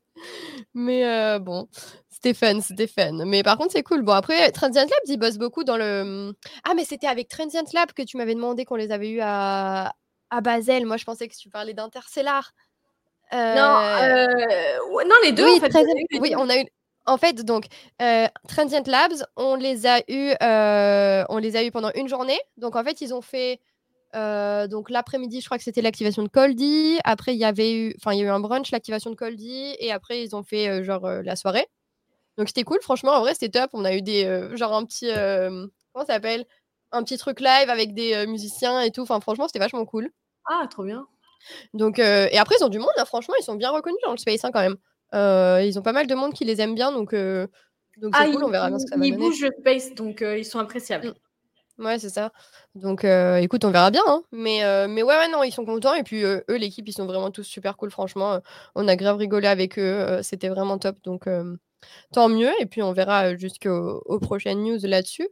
Mais 0.74 1.06
euh, 1.06 1.38
bon, 1.40 1.68
c'était 2.10 2.34
fun, 2.34 2.60
c'était 2.62 2.88
fun. 2.88 3.24
Mais 3.26 3.44
par 3.44 3.58
contre, 3.58 3.72
c'est 3.74 3.84
cool. 3.84 4.02
Bon, 4.02 4.14
après, 4.14 4.52
Transient 4.52 4.82
Lab, 4.82 5.00
ils 5.06 5.18
bossent 5.18 5.38
beaucoup 5.38 5.64
dans 5.64 5.78
le. 5.78 6.34
Ah, 6.64 6.74
mais 6.76 6.86
c'était 6.86 7.08
avec 7.08 7.28
Transient 7.28 7.64
Lab 7.74 7.92
que 7.94 8.02
tu 8.02 8.18
m'avais 8.18 8.34
demandé 8.34 8.66
qu'on 8.66 8.76
les 8.76 8.92
avait 8.92 9.10
eus 9.10 9.22
à, 9.22 9.94
à 10.32 10.42
Basel. 10.42 10.86
Moi, 10.88 10.98
je 10.98 11.06
pensais 11.06 11.28
que 11.28 11.36
tu 11.36 11.50
parlais 11.50 11.74
d'Interstellar. 11.76 12.52
Non, 13.32 13.38
Euh, 13.40 14.26
ouais, 14.92 15.06
non, 15.06 15.16
les 15.24 15.34
deux, 15.34 15.44
oui, 15.46 15.58
en 15.58 15.60
fait. 15.60 15.70
Transient- 15.70 15.96
eu 16.12 16.20
oui, 16.20 16.34
on 16.36 16.50
a 16.50 16.58
eu. 16.58 16.66
En 17.06 17.18
fait, 17.18 17.46
donc, 17.46 17.68
euh, 18.02 18.28
Transient 18.50 18.84
Labs, 18.88 19.24
on 19.38 19.56
les 19.56 19.86
a 19.86 20.00
eu, 20.10 20.34
euh, 20.44 21.24
on 21.30 21.38
les 21.38 21.56
a 21.56 21.64
eu 21.64 21.72
pendant 21.72 21.92
une 21.96 22.10
journée. 22.10 22.40
Donc, 22.58 22.76
en 22.76 22.84
fait, 22.84 23.00
ils 23.02 23.14
ont 23.14 23.22
fait. 23.22 23.62
Euh, 24.16 24.68
donc 24.68 24.90
l'après-midi, 24.90 25.42
je 25.42 25.46
crois 25.46 25.58
que 25.58 25.64
c'était 25.64 25.82
l'activation 25.82 26.24
de 26.24 26.30
Coldy. 26.30 26.98
Après, 27.04 27.34
il 27.34 27.40
y 27.40 27.46
avait 27.46 27.74
eu, 27.74 27.96
enfin, 27.98 28.14
il 28.14 28.20
y 28.20 28.22
a 28.22 28.26
eu 28.26 28.30
un 28.30 28.40
brunch, 28.40 28.72
l'activation 28.72 29.10
de 29.10 29.16
Coldy, 29.16 29.76
et 29.80 29.92
après 29.92 30.24
ils 30.24 30.36
ont 30.36 30.44
fait 30.44 30.70
euh, 30.70 30.84
genre 30.84 31.06
euh, 31.06 31.22
la 31.24 31.36
soirée. 31.36 31.68
Donc 32.38 32.48
c'était 32.48 32.64
cool, 32.64 32.80
franchement, 32.82 33.14
en 33.14 33.20
vrai 33.20 33.34
c'était 33.34 33.60
top. 33.60 33.72
On 33.74 33.84
a 33.84 33.96
eu 33.96 34.02
des, 34.02 34.48
genre 34.54 34.74
un 34.74 34.86
petit, 34.86 35.08
comment 35.08 36.06
ça 36.06 36.14
s'appelle, 36.14 36.46
un 36.92 37.04
petit 37.04 37.18
truc 37.18 37.40
live 37.40 37.70
avec 37.70 37.96
des 37.96 38.28
musiciens 38.28 38.82
et 38.82 38.92
tout. 38.92 39.02
Enfin, 39.02 39.20
franchement, 39.20 39.48
c'était 39.48 39.58
vachement 39.58 39.84
cool. 39.86 40.12
Ah, 40.46 40.68
trop 40.70 40.84
bien. 40.84 41.08
Donc, 41.74 41.98
et 41.98 42.38
après, 42.38 42.56
ils 42.60 42.64
ont 42.64 42.70
du 42.70 42.78
monde, 42.78 42.92
hein, 42.98 43.06
franchement, 43.06 43.34
ils 43.40 43.44
sont 43.44 43.56
bien 43.56 43.72
reconnus 43.72 43.98
dans 44.06 44.12
le 44.12 44.18
space 44.18 44.46
hein, 44.46 44.52
quand 44.54 44.62
même. 44.62 44.78
Ils 45.66 45.80
ont 45.80 45.82
pas 45.82 45.94
mal 45.94 46.06
de 46.06 46.14
monde 46.14 46.34
qui 46.34 46.46
les 46.46 46.62
aime 46.62 46.76
bien, 46.76 46.92
donc 46.92 47.16
donc 47.16 48.16
c'est 48.16 48.22
Ah, 48.22 48.32
cool, 48.32 48.44
on 48.44 48.50
verra 48.50 48.70
bien 48.70 48.78
ce 48.78 48.86
que 48.86 48.92
ça 48.92 48.98
va 48.98 49.06
ils 49.08 49.18
bougent 49.18 49.42
le 49.42 49.50
space, 49.60 49.96
donc 49.96 50.22
ils 50.22 50.46
sont 50.46 50.60
appréciables. 50.60 51.16
Ouais, 51.80 52.00
c'est 52.00 52.10
ça. 52.10 52.32
Donc, 52.74 53.06
euh, 53.06 53.36
écoute, 53.38 53.64
on 53.64 53.70
verra 53.70 53.92
bien. 53.92 54.02
hein. 54.08 54.24
Mais, 54.32 54.64
euh, 54.64 54.88
mais 54.88 55.04
ouais, 55.04 55.16
ouais, 55.16 55.28
non, 55.30 55.44
ils 55.44 55.52
sont 55.52 55.64
contents. 55.66 55.94
Et 55.94 56.02
puis, 56.04 56.24
euh, 56.24 56.42
eux, 56.50 56.56
l'équipe, 56.58 56.88
ils 56.88 56.94
sont 56.94 57.06
vraiment 57.06 57.30
tous 57.30 57.44
super 57.44 57.78
cool. 57.78 57.92
Franchement, 57.92 58.34
euh, 58.34 58.40
on 58.74 58.88
a 58.88 58.96
grave 58.96 59.18
rigolé 59.18 59.48
avec 59.48 59.78
eux. 59.78 60.20
C'était 60.24 60.50
vraiment 60.50 60.80
top. 60.80 60.98
Donc, 61.04 61.26
tant 62.14 62.30
mieux. 62.30 62.52
Et 62.60 62.66
puis, 62.66 62.82
on 62.84 62.94
verra 62.94 63.36
jusqu'aux 63.36 64.02
aux 64.06 64.20
prochaines 64.20 64.64
news 64.64 64.80
là-dessus. 64.84 65.28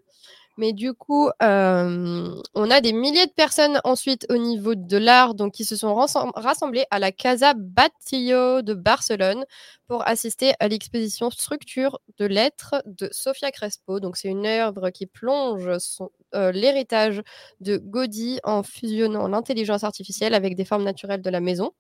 Mais 0.58 0.74
du 0.74 0.94
coup, 0.94 1.30
on 1.42 2.72
a 2.72 2.82
des 2.82 2.94
milliers 2.94 3.26
de 3.28 3.32
personnes 3.34 3.80
ensuite 3.84 4.26
au 4.30 4.38
niveau 4.38 4.76
de 4.76 4.98
l'art 4.98 5.36
donc, 5.36 5.54
qui 5.54 5.66
se 5.66 5.76
sont 5.76 5.94
rassem- 5.96 6.32
rassemblées 6.36 6.86
à 6.92 7.00
la 7.00 7.12
Casa 7.12 7.54
Batlló 7.56 8.62
de 8.62 8.74
Barcelone 8.74 9.46
pour 9.88 10.08
assister 10.08 10.54
à 10.60 10.68
l'exposition 10.68 11.30
Structure 11.32 12.00
de 12.20 12.26
lettres 12.26 12.76
de 12.86 13.10
Sofia 13.12 13.52
Crespo. 13.52 14.00
Donc, 14.00 14.18
c'est 14.18 14.30
une 14.30 14.46
œuvre 14.46 14.90
qui 14.92 15.08
plonge 15.08 15.78
son- 15.80 16.12
euh, 16.36 16.52
l'héritage 16.52 17.22
de 17.62 17.78
Gaudí 17.78 18.40
en 18.44 18.62
fusionnant 18.64 19.28
l'intelligence 19.28 19.84
artificielle 19.84 20.34
avec 20.34 20.56
des 20.56 20.66
formes 20.66 20.84
naturelles 20.84 21.22
de 21.22 21.30
la 21.30 21.40
maison. 21.40 21.72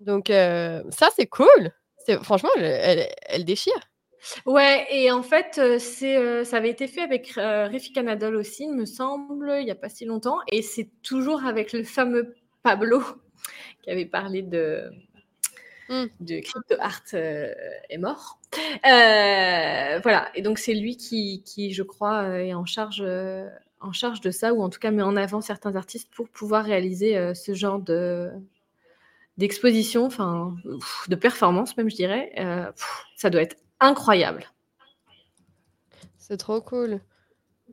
Donc, 0.00 0.30
euh, 0.30 0.82
ça, 0.90 1.08
c'est 1.16 1.26
cool. 1.26 1.72
Franchement, 2.22 2.48
elle, 2.56 2.64
elle- 2.64 3.08
elle 3.26 3.44
déchire. 3.44 3.78
Ouais, 4.46 4.86
et 4.90 5.10
en 5.10 5.22
fait, 5.22 5.58
euh, 5.58 5.78
c'est, 5.78 6.44
ça 6.44 6.56
avait 6.56 6.70
été 6.70 6.88
fait 6.88 7.02
avec 7.02 7.32
Refika 7.36 8.02
Nadal 8.02 8.34
aussi, 8.36 8.64
il 8.64 8.72
me 8.72 8.86
semble, 8.86 9.56
il 9.58 9.64
n'y 9.64 9.70
a 9.70 9.74
pas 9.74 9.88
si 9.88 10.04
longtemps. 10.06 10.38
Et 10.50 10.62
c'est 10.62 10.88
toujours 11.02 11.44
avec 11.44 11.72
le 11.72 11.84
fameux 11.84 12.34
Pablo 12.62 13.02
qui 13.82 13.90
avait 13.90 14.06
parlé 14.06 14.42
de, 14.42 14.90
Mm. 15.90 16.04
de 16.20 16.40
Crypto 16.40 16.74
Art 16.80 17.00
euh, 17.14 17.50
est 17.88 17.96
mort. 17.96 18.38
Euh, 18.84 20.00
voilà, 20.02 20.28
et 20.34 20.42
donc 20.42 20.58
c'est 20.58 20.74
lui 20.74 20.98
qui, 20.98 21.42
qui, 21.46 21.72
je 21.72 21.82
crois, 21.82 22.24
est 22.40 22.52
en 22.52 22.66
charge, 22.66 23.02
euh, 23.04 23.48
en 23.80 23.92
charge 23.92 24.20
de 24.20 24.30
ça, 24.30 24.54
ou 24.54 24.62
en 24.62 24.68
tout 24.68 24.78
cas 24.78 24.90
met 24.90 25.02
en 25.02 25.16
avant 25.16 25.40
certains 25.40 25.76
artistes 25.76 26.10
pour 26.14 26.28
pouvoir 26.28 26.64
réaliser 26.64 27.16
euh, 27.16 27.34
ce 27.34 27.54
genre 27.54 27.78
de 27.78 28.30
d'exposition, 29.36 30.04
enfin, 30.04 30.56
de 31.06 31.14
performance 31.14 31.76
même, 31.76 31.88
je 31.88 31.94
dirais. 31.94 32.32
Euh, 32.38 32.72
ça 33.16 33.30
doit 33.30 33.42
être 33.42 33.56
incroyable. 33.78 34.50
C'est 36.16 36.38
trop 36.38 36.60
cool. 36.60 37.00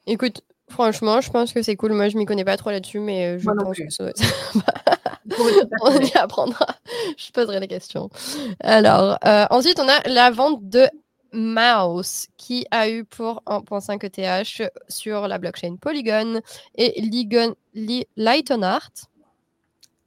Écoute, 0.07 0.43
franchement, 0.69 1.21
je 1.21 1.31
pense 1.31 1.53
que 1.53 1.63
c'est 1.63 1.77
cool. 1.77 1.93
Moi, 1.93 2.09
je 2.09 2.17
m'y 2.17 2.25
connais 2.25 2.45
pas 2.45 2.57
trop 2.57 2.71
là-dessus, 2.71 2.99
mais 3.01 3.27
euh, 3.27 3.39
je 3.39 3.45
Moi 3.45 3.55
pense 3.57 3.77
que 3.77 3.91
ça 3.91 4.05
doit 4.05 4.11
être- 4.11 4.23
on 5.83 5.99
y 6.01 6.13
apprendra. 6.17 6.67
Je 7.17 7.31
poserai 7.33 7.61
des 7.61 7.69
questions. 7.69 8.09
Alors, 8.61 9.19
euh, 9.27 9.47
ensuite, 9.51 9.79
on 9.81 9.89
a 9.89 10.01
la 10.09 10.31
vente 10.31 10.69
de 10.69 10.89
Mouse 11.33 12.27
qui 12.39 12.67
a 12.71 12.89
eu 12.89 13.05
pour 13.05 13.43
1.5 13.47 14.03
ETH 14.05 14.71
sur 14.89 15.29
la 15.29 15.39
blockchain 15.39 15.77
Polygon 15.81 16.41
et 16.77 17.01
Ligon, 17.01 17.55
Li, 17.75 18.07
Lightonart. 18.17 18.91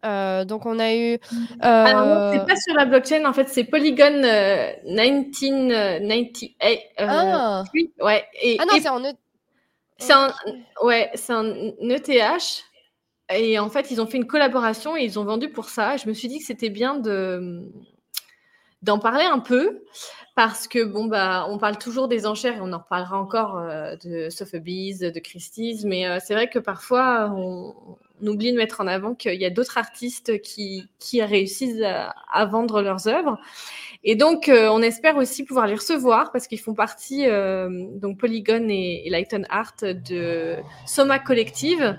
Euh, 0.04 0.46
donc, 0.46 0.66
on 0.66 0.80
a 0.80 0.96
eu. 0.96 1.20
Alors 1.60 2.06
non, 2.08 2.12
euh, 2.12 2.32
c'est 2.34 2.48
pas 2.48 2.56
sur 2.60 2.74
la 2.74 2.86
blockchain, 2.86 3.24
en 3.26 3.34
fait, 3.34 3.50
c'est 3.50 3.66
Polygon 3.66 4.24
euh, 4.24 4.72
1998. 4.86 6.56
Euh, 6.64 7.06
Ah. 7.08 7.64
oui, 7.74 7.92
ouais. 8.02 8.26
Et, 8.42 8.58
ah 8.60 8.66
non, 8.66 8.76
et 8.76 8.82
c'est 8.82 8.90
en. 8.90 9.04
E- 9.04 9.14
c'est 10.00 10.14
un, 10.14 10.28
Ok. 10.28 10.34
ouais, 10.86 11.12
c'est 11.14 11.34
un 11.34 11.46
ETH. 11.82 12.64
Et 13.34 13.60
en 13.60 13.70
fait, 13.70 13.92
ils 13.92 14.02
ont 14.02 14.08
fait 14.08 14.18
une 14.18 14.28
collaboration 14.28 14.96
et 14.98 15.04
ils 15.04 15.20
ont 15.20 15.24
vendu 15.24 15.50
pour 15.50 15.70
ça. 15.70 15.98
Je 15.98 16.08
me 16.08 16.14
suis 16.14 16.28
dit 16.28 16.40
que 16.40 16.46
c'était 16.46 16.70
bien 16.70 16.96
de, 16.96 17.72
d'en 18.82 19.00
parler 19.00 19.26
un 19.26 19.40
peu 19.40 19.84
parce 20.36 20.68
que 20.68 20.84
bon 20.84 21.06
bah 21.06 21.46
on 21.50 21.58
parle 21.58 21.78
toujours 21.78 22.08
des 22.08 22.26
enchères 22.26 22.58
et 22.58 22.62
on 22.62 22.72
en 22.72 22.80
reparlera 22.80 23.20
encore 23.20 23.58
euh, 23.58 23.96
de 24.04 24.30
Sotheby's, 24.30 25.00
de 25.00 25.20
Christie's, 25.20 25.84
mais 25.84 26.08
euh, 26.08 26.20
c'est 26.24 26.34
vrai 26.34 26.50
que 26.50 26.60
parfois 26.60 27.32
on, 27.36 27.76
oublie 28.24 28.52
de 28.52 28.58
mettre 28.58 28.82
en 28.82 28.88
avant 28.88 29.16
qu'il 29.16 29.42
y 29.42 29.46
a 29.46 29.50
d'autres 29.50 29.80
artistes 29.80 30.42
qui, 30.42 30.88
qui 31.00 31.24
réussissent 31.24 31.82
à, 31.82 32.46
vendre 32.46 32.84
leurs 32.84 33.08
œuvres. 33.08 33.40
Et 34.04 34.16
donc, 34.16 34.48
euh, 34.48 34.70
on 34.70 34.84
espère 34.84 35.18
aussi 35.18 35.44
pouvoir 35.44 35.66
les 35.66 35.74
recevoir 35.74 36.32
parce 36.32 36.46
qu'ils 36.46 36.60
font 36.60 36.76
partie, 36.76 37.26
donc 37.26 38.20
Polygon 38.20 38.68
et, 38.70 39.08
et 39.08 39.10
Lighton 39.10 39.42
Art 39.50 39.74
de 39.82 40.58
Soma 40.86 41.18
Collective, 41.18 41.98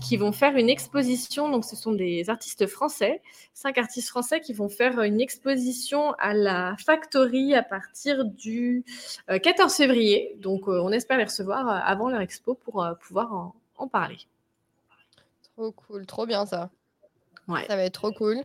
qui 0.00 0.16
vont 0.16 0.32
faire 0.32 0.56
une 0.56 0.68
exposition. 0.68 1.48
Donc, 1.48 1.64
ce 1.64 1.76
sont 1.76 1.92
des 1.92 2.28
artistes 2.30 2.66
français, 2.66 3.22
cinq 3.54 3.78
artistes 3.78 4.08
français 4.08 4.40
qui 4.40 4.52
vont 4.52 4.68
faire 4.68 5.00
une 5.02 5.20
exposition 5.20 6.12
à 6.18 6.34
la 6.34 6.76
Factory 6.84 7.54
à 7.54 7.62
partir 7.62 8.24
du 8.24 8.84
14 9.28 9.72
euh, 9.72 9.76
février. 9.76 10.36
Donc, 10.40 10.68
euh, 10.68 10.80
on 10.82 10.92
espère 10.92 11.18
les 11.18 11.24
recevoir 11.24 11.68
euh, 11.68 11.80
avant 11.84 12.10
leur 12.10 12.20
expo 12.20 12.54
pour 12.54 12.86
pouvoir 13.00 13.52
en, 13.76 13.88
parler. 13.88 14.18
Trop 15.56 15.70
cool, 15.72 16.06
trop 16.06 16.26
bien 16.26 16.46
ça. 16.46 16.70
Ouais. 17.48 17.64
Ça 17.66 17.76
va 17.76 17.84
être 17.84 17.94
trop 17.94 18.12
cool. 18.12 18.42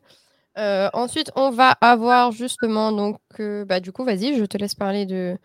ensuite, 0.56 1.32
on 1.36 1.52
va 1.52 1.72
avoir 1.82 2.32
justement, 2.32 2.92
donc, 2.92 3.20
bah, 3.40 3.80
du 3.80 3.92
coup, 3.92 4.04
vas-y, 4.04 4.38
je 4.38 4.46
te 4.46 4.58
laisse 4.58 4.76
parler 4.76 5.06
de, 5.06 5.38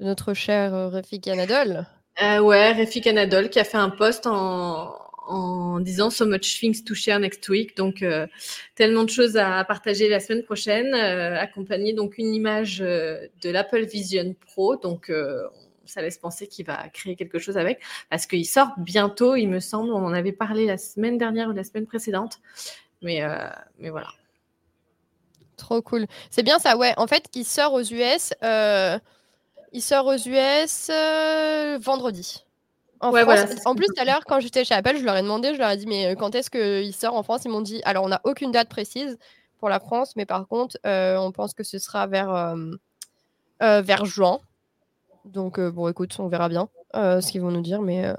notre 0.00 0.34
cher 0.34 0.90
Rafik 0.90 1.28
Anadol. 1.28 1.86
ouais, 2.20 2.72
Rafik 2.72 3.06
Anadol 3.06 3.50
qui 3.50 3.60
a 3.60 3.64
fait 3.64 3.76
un 3.76 3.90
post 3.90 4.26
en, 4.26 4.94
en 5.32 5.80
disant 5.80 6.10
so 6.10 6.26
much 6.26 6.60
things 6.60 6.84
to 6.84 6.94
share 6.94 7.18
next 7.18 7.48
week. 7.48 7.76
Donc, 7.76 8.02
euh, 8.02 8.26
tellement 8.74 9.04
de 9.04 9.10
choses 9.10 9.36
à 9.36 9.64
partager 9.64 10.08
la 10.08 10.20
semaine 10.20 10.42
prochaine, 10.42 10.94
euh, 10.94 11.40
accompagné 11.40 11.94
donc 11.94 12.18
une 12.18 12.34
image 12.34 12.82
euh, 12.82 13.26
de 13.42 13.50
l'Apple 13.50 13.84
Vision 13.84 14.34
Pro. 14.46 14.76
Donc, 14.76 15.10
ça 15.84 16.02
laisse 16.02 16.18
penser 16.18 16.46
qu'il 16.46 16.66
va 16.66 16.88
créer 16.90 17.16
quelque 17.16 17.38
chose 17.38 17.58
avec, 17.58 17.80
parce 18.08 18.26
qu'il 18.26 18.46
sort 18.46 18.68
bientôt, 18.78 19.34
il 19.34 19.48
me 19.48 19.60
semble. 19.60 19.92
On 19.92 20.04
en 20.04 20.12
avait 20.12 20.32
parlé 20.32 20.66
la 20.66 20.78
semaine 20.78 21.18
dernière 21.18 21.48
ou 21.48 21.52
la 21.52 21.64
semaine 21.64 21.86
précédente. 21.86 22.38
Mais, 23.02 23.22
mais 23.78 23.90
voilà. 23.90 24.08
Trop 25.56 25.82
cool. 25.82 26.06
C'est 26.30 26.42
bien 26.42 26.58
ça, 26.58 26.76
ouais. 26.76 26.94
En 26.96 27.06
fait, 27.06 27.26
il 27.34 27.44
sort 27.44 27.72
aux 27.72 27.82
US. 27.82 28.32
il 29.72 29.82
sort 29.82 30.06
aux 30.06 30.16
US 30.16 30.90
vendredi. 31.80 32.44
En, 33.02 33.74
plus, 33.74 33.86
tout 33.86 34.00
à 34.00 34.04
l'heure, 34.04 34.24
quand 34.26 34.38
j'étais 34.38 34.64
chez 34.64 34.74
Apple, 34.74 34.96
je 34.96 35.04
leur 35.04 35.16
ai 35.16 35.22
demandé, 35.22 35.54
je 35.54 35.58
leur 35.58 35.70
ai 35.70 35.76
dit, 35.76 35.86
mais 35.86 36.06
euh, 36.06 36.14
quand 36.14 36.34
est-ce 36.36 36.50
qu'il 36.50 36.94
sort 36.94 37.16
en 37.16 37.24
France? 37.24 37.42
Ils 37.44 37.50
m'ont 37.50 37.60
dit, 37.60 37.82
alors 37.84 38.04
on 38.04 38.08
n'a 38.08 38.20
aucune 38.24 38.52
date 38.52 38.68
précise 38.68 39.18
pour 39.58 39.68
la 39.68 39.80
France, 39.80 40.14
mais 40.14 40.24
par 40.24 40.46
contre, 40.46 40.78
euh, 40.86 41.16
on 41.16 41.32
pense 41.32 41.52
que 41.52 41.64
ce 41.64 41.78
sera 41.78 42.06
vers, 42.06 42.32
euh, 42.32 43.82
vers 43.82 44.04
juin. 44.04 44.38
Donc, 45.24 45.58
bon, 45.58 45.88
écoute, 45.88 46.14
on 46.18 46.28
verra 46.28 46.48
bien 46.48 46.68
ce 46.94 47.30
qu'ils 47.30 47.40
vont 47.40 47.50
nous 47.50 47.60
dire, 47.60 47.80
mais 47.82 48.12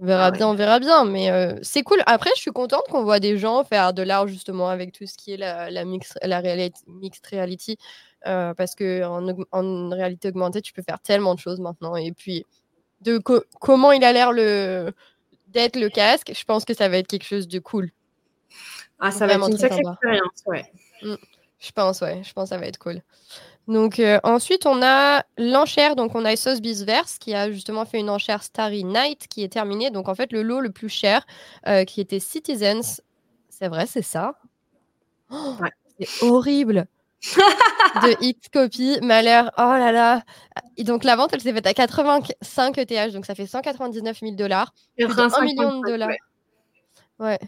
on 0.00 0.06
verra 0.06 0.26
ah 0.26 0.30
bien, 0.30 0.48
on 0.48 0.54
verra 0.54 0.78
bien. 0.78 1.04
Mais 1.04 1.30
c'est 1.62 1.82
cool. 1.82 2.02
Après, 2.06 2.30
je 2.36 2.40
suis 2.40 2.50
contente 2.50 2.84
qu'on 2.90 3.04
voit 3.04 3.20
des 3.20 3.38
gens 3.38 3.64
faire 3.64 3.94
de 3.94 4.02
l'art 4.02 4.26
justement 4.26 4.68
avec 4.68 4.92
tout 4.92 5.06
ce 5.06 5.16
qui 5.16 5.32
est 5.32 5.36
la, 5.36 5.70
la, 5.70 5.84
mix, 5.84 6.18
la 6.22 6.40
réalité, 6.40 6.80
mixed 6.86 7.26
reality. 7.30 7.78
parce 8.24 8.74
que 8.74 9.04
en, 9.04 9.88
réalité 9.90 10.28
augmentée, 10.28 10.62
tu 10.62 10.72
peux 10.72 10.82
faire 10.82 11.00
tellement 11.00 11.34
de 11.34 11.40
choses 11.40 11.60
maintenant. 11.60 11.96
Et 11.96 12.12
puis, 12.12 12.46
de 13.02 13.18
comment 13.60 13.92
il 13.92 14.04
a 14.04 14.12
l'air 14.12 14.32
le 14.32 14.92
d'être 15.48 15.78
le 15.78 15.88
casque, 15.90 16.32
je 16.34 16.44
pense 16.44 16.64
que 16.64 16.74
ça 16.74 16.88
va 16.88 16.96
être 16.98 17.06
quelque 17.06 17.26
chose 17.26 17.46
de 17.46 17.58
cool. 17.58 17.90
Ah, 18.98 19.10
ça 19.10 19.26
va 19.26 19.34
être 19.34 19.48
une 19.48 19.58
sacrée 19.58 19.80
expérience, 19.80 20.42
ouais. 20.46 20.64
Mm. 21.02 21.14
Je 21.58 21.70
pense, 21.72 22.00
ouais, 22.00 22.22
je 22.24 22.32
pense 22.32 22.44
que 22.44 22.54
ça 22.54 22.58
va 22.58 22.66
être 22.66 22.78
cool. 22.78 23.02
Donc 23.68 24.00
euh, 24.00 24.18
ensuite, 24.24 24.66
on 24.66 24.82
a 24.82 25.24
l'enchère. 25.38 25.94
Donc 25.94 26.14
on 26.14 26.24
a 26.24 26.34
Sotheby's 26.34 26.82
Verse 26.82 27.18
qui 27.18 27.34
a 27.34 27.50
justement 27.52 27.84
fait 27.84 27.98
une 27.98 28.10
enchère 28.10 28.42
Starry 28.42 28.82
Night 28.84 29.28
qui 29.28 29.44
est 29.44 29.52
terminée. 29.52 29.90
Donc 29.90 30.08
en 30.08 30.14
fait, 30.14 30.32
le 30.32 30.42
lot 30.42 30.60
le 30.60 30.72
plus 30.72 30.88
cher 30.88 31.24
euh, 31.68 31.84
qui 31.84 32.00
était 32.00 32.18
Citizens. 32.18 33.00
C'est 33.48 33.68
vrai, 33.68 33.86
c'est 33.86 34.02
ça? 34.02 34.34
Oh, 35.30 35.54
c'est 36.00 36.24
horrible 36.24 36.86
de 37.22 38.24
X 38.24 38.48
copy 38.48 38.98
malheur. 39.02 39.50
Oh 39.56 39.62
là 39.62 39.92
là. 39.92 40.22
Et 40.76 40.84
donc 40.84 41.04
la 41.04 41.16
vente, 41.16 41.30
elle 41.32 41.40
s'est 41.40 41.52
faite 41.52 41.66
à 41.66 41.74
85 41.74 42.78
ETH, 42.78 43.12
donc 43.12 43.26
ça 43.26 43.34
fait 43.34 43.46
199 43.46 44.20
000 44.20 44.32
dollars. 44.32 44.72
Plus 44.96 45.06
de 45.06 45.38
1 45.38 45.44
million 45.44 45.80
de 45.80 45.86
dollars. 45.86 46.10
Ouais. 47.18 47.38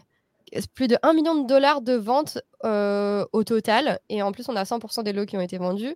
Plus 0.73 0.87
de 0.87 0.97
1 1.03 1.13
million 1.13 1.35
de 1.43 1.47
dollars 1.47 1.81
de 1.81 1.93
vente 1.93 2.37
euh, 2.63 3.25
au 3.33 3.43
total. 3.43 3.99
Et 4.09 4.21
en 4.21 4.31
plus, 4.31 4.47
on 4.47 4.55
a 4.55 4.63
100% 4.63 5.03
des 5.03 5.11
lots 5.11 5.25
qui 5.25 5.35
ont 5.35 5.41
été 5.41 5.57
vendus. 5.57 5.95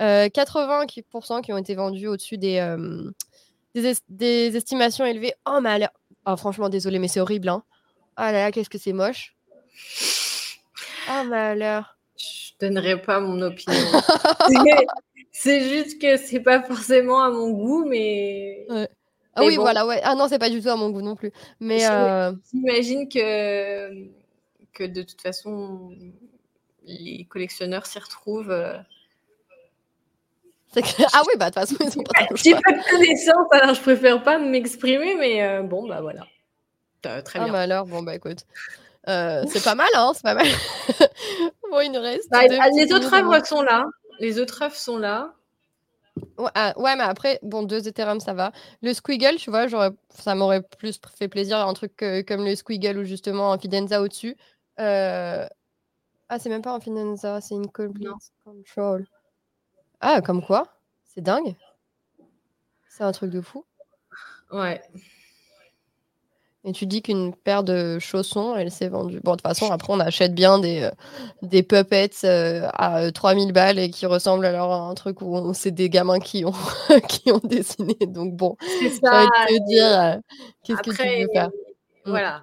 80% 0.00 1.38
euh, 1.38 1.40
qui 1.40 1.52
ont 1.52 1.58
été 1.58 1.74
vendus 1.74 2.08
au-dessus 2.08 2.36
des, 2.36 2.58
euh, 2.58 3.10
des, 3.74 4.56
estimations 4.56 5.06
élevées. 5.06 5.32
Oh 5.46 5.60
malheur. 5.60 5.90
Oh, 6.26 6.36
franchement, 6.36 6.68
désolé, 6.68 6.98
mais 6.98 7.08
c'est 7.08 7.20
horrible. 7.20 7.48
Hein. 7.48 7.62
Oh 8.18 8.22
là 8.22 8.32
là, 8.32 8.52
qu'est-ce 8.52 8.70
que 8.70 8.78
c'est 8.78 8.92
moche. 8.92 9.36
Oh 11.10 11.24
malheur 11.24 11.94
je 12.16 12.52
donnerai 12.60 13.00
pas 13.00 13.20
mon 13.20 13.40
opinion. 13.42 13.78
c'est 15.32 15.68
juste 15.68 16.00
que 16.00 16.16
c'est 16.16 16.40
pas 16.40 16.62
forcément 16.62 17.22
à 17.22 17.30
mon 17.30 17.50
goût, 17.50 17.84
mais. 17.84 18.66
Ah 19.36 19.44
oui, 19.44 19.56
voilà, 19.56 19.84
ouais. 19.86 20.00
Ah 20.04 20.14
non, 20.14 20.28
c'est 20.28 20.38
pas 20.38 20.50
du 20.50 20.62
tout 20.62 20.68
à 20.68 20.76
mon 20.76 20.90
goût 20.90 21.02
non 21.02 21.16
plus. 21.16 21.32
Mais 21.60 21.84
euh... 21.90 22.32
j'imagine 22.52 23.08
que 23.08 24.08
que 24.72 24.84
de 24.84 25.02
toute 25.02 25.20
façon 25.20 25.92
les 26.86 27.26
collectionneurs 27.28 27.86
s'y 27.86 27.98
retrouvent. 27.98 28.50
Euh. 28.50 28.76
Ah 31.12 31.22
oui, 31.26 31.34
bah 31.38 31.50
de 31.50 31.54
toute 31.54 31.54
façon, 31.54 31.76
ils 31.80 31.90
sont 31.90 32.02
pas 32.02 32.26
J'ai 32.34 32.52
pas 32.52 32.72
de 32.72 32.90
connaissances, 32.90 33.46
alors 33.52 33.74
je 33.74 33.80
préfère 33.80 34.22
pas 34.22 34.38
m'exprimer, 34.38 35.14
mais 35.14 35.42
euh, 35.42 35.62
bon, 35.62 35.86
bah 35.86 36.00
voilà. 36.00 36.26
Très 37.02 37.38
ah, 37.38 37.44
bien. 37.44 37.46
Ah 37.48 37.52
bah 37.52 37.60
alors, 37.60 37.86
bon, 37.86 38.02
bah 38.02 38.14
écoute. 38.14 38.40
Euh, 39.08 39.44
c'est 39.48 39.62
pas 39.62 39.74
mal, 39.74 39.88
hein, 39.94 40.12
c'est 40.14 40.22
pas 40.22 40.34
mal. 40.34 40.46
bon, 41.74 41.80
il 41.80 41.92
nous 41.92 42.00
reste. 42.00 42.30
Bah, 42.30 42.46
les 42.46 42.92
autres 42.92 43.12
œuvres 43.12 43.44
sont 43.44 43.62
là. 43.62 43.84
Les 44.20 44.38
autres 44.38 44.62
œuvres 44.62 44.76
sont 44.76 44.98
là. 44.98 45.34
Ah, 46.54 46.72
ouais, 46.76 46.94
mais 46.94 47.02
après, 47.02 47.40
bon, 47.42 47.64
deux 47.64 47.88
Ethereum, 47.88 48.20
ça 48.20 48.34
va. 48.34 48.52
Le 48.82 48.94
Squiggle, 48.94 49.36
tu 49.36 49.50
vois, 49.50 49.66
ça 50.10 50.34
m'aurait 50.34 50.62
plus 50.62 51.00
fait 51.16 51.28
plaisir, 51.28 51.58
un 51.58 51.74
truc 51.74 51.96
comme 52.26 52.44
le 52.44 52.54
Squiggle 52.54 52.98
ou 52.98 53.04
justement 53.04 53.52
un 53.52 53.58
Fidenza 53.58 54.00
au-dessus. 54.00 54.36
Euh, 54.78 55.46
ah, 56.28 56.38
c'est 56.38 56.48
même 56.48 56.62
pas 56.62 56.72
un 56.72 56.80
Fidenza, 56.80 57.40
c'est 57.40 57.54
une 57.54 57.70
Complete 57.70 58.08
Control. 58.44 59.06
Ah, 60.00 60.20
comme 60.20 60.44
quoi? 60.44 60.68
C'est 61.04 61.20
dingue. 61.20 61.56
C'est 62.88 63.04
un 63.04 63.12
truc 63.12 63.30
de 63.30 63.40
fou. 63.40 63.64
Ouais. 64.52 64.80
Et 66.66 66.72
tu 66.72 66.86
dis 66.86 67.02
qu'une 67.02 67.34
paire 67.34 67.62
de 67.62 67.98
chaussons, 67.98 68.56
elle 68.56 68.70
s'est 68.70 68.88
vendue. 68.88 69.20
Bon, 69.22 69.32
de 69.32 69.36
toute 69.36 69.42
façon, 69.42 69.70
après, 69.70 69.92
on 69.92 70.00
achète 70.00 70.34
bien 70.34 70.58
des, 70.58 70.84
euh, 70.84 70.90
des 71.42 71.62
puppets 71.62 72.24
euh, 72.24 72.66
à 72.72 73.12
3000 73.12 73.52
balles 73.52 73.78
et 73.78 73.90
qui 73.90 74.06
ressemblent 74.06 74.46
alors 74.46 74.72
à 74.72 74.78
un 74.78 74.94
truc 74.94 75.20
où 75.20 75.52
c'est 75.52 75.72
des 75.72 75.90
gamins 75.90 76.20
qui 76.20 76.46
ont, 76.46 76.54
qui 77.08 77.30
ont 77.30 77.40
dessiné. 77.44 77.94
Donc, 78.06 78.34
bon, 78.34 78.56
ça. 79.02 79.26
te 79.46 79.66
dire 79.68 80.00
euh, 80.00 80.16
qu'est-ce 80.64 80.80
que 80.80 80.90
tu 80.90 81.22
veux 81.22 81.28
faire? 81.34 81.48
Mm. 81.48 82.10
Voilà. 82.10 82.42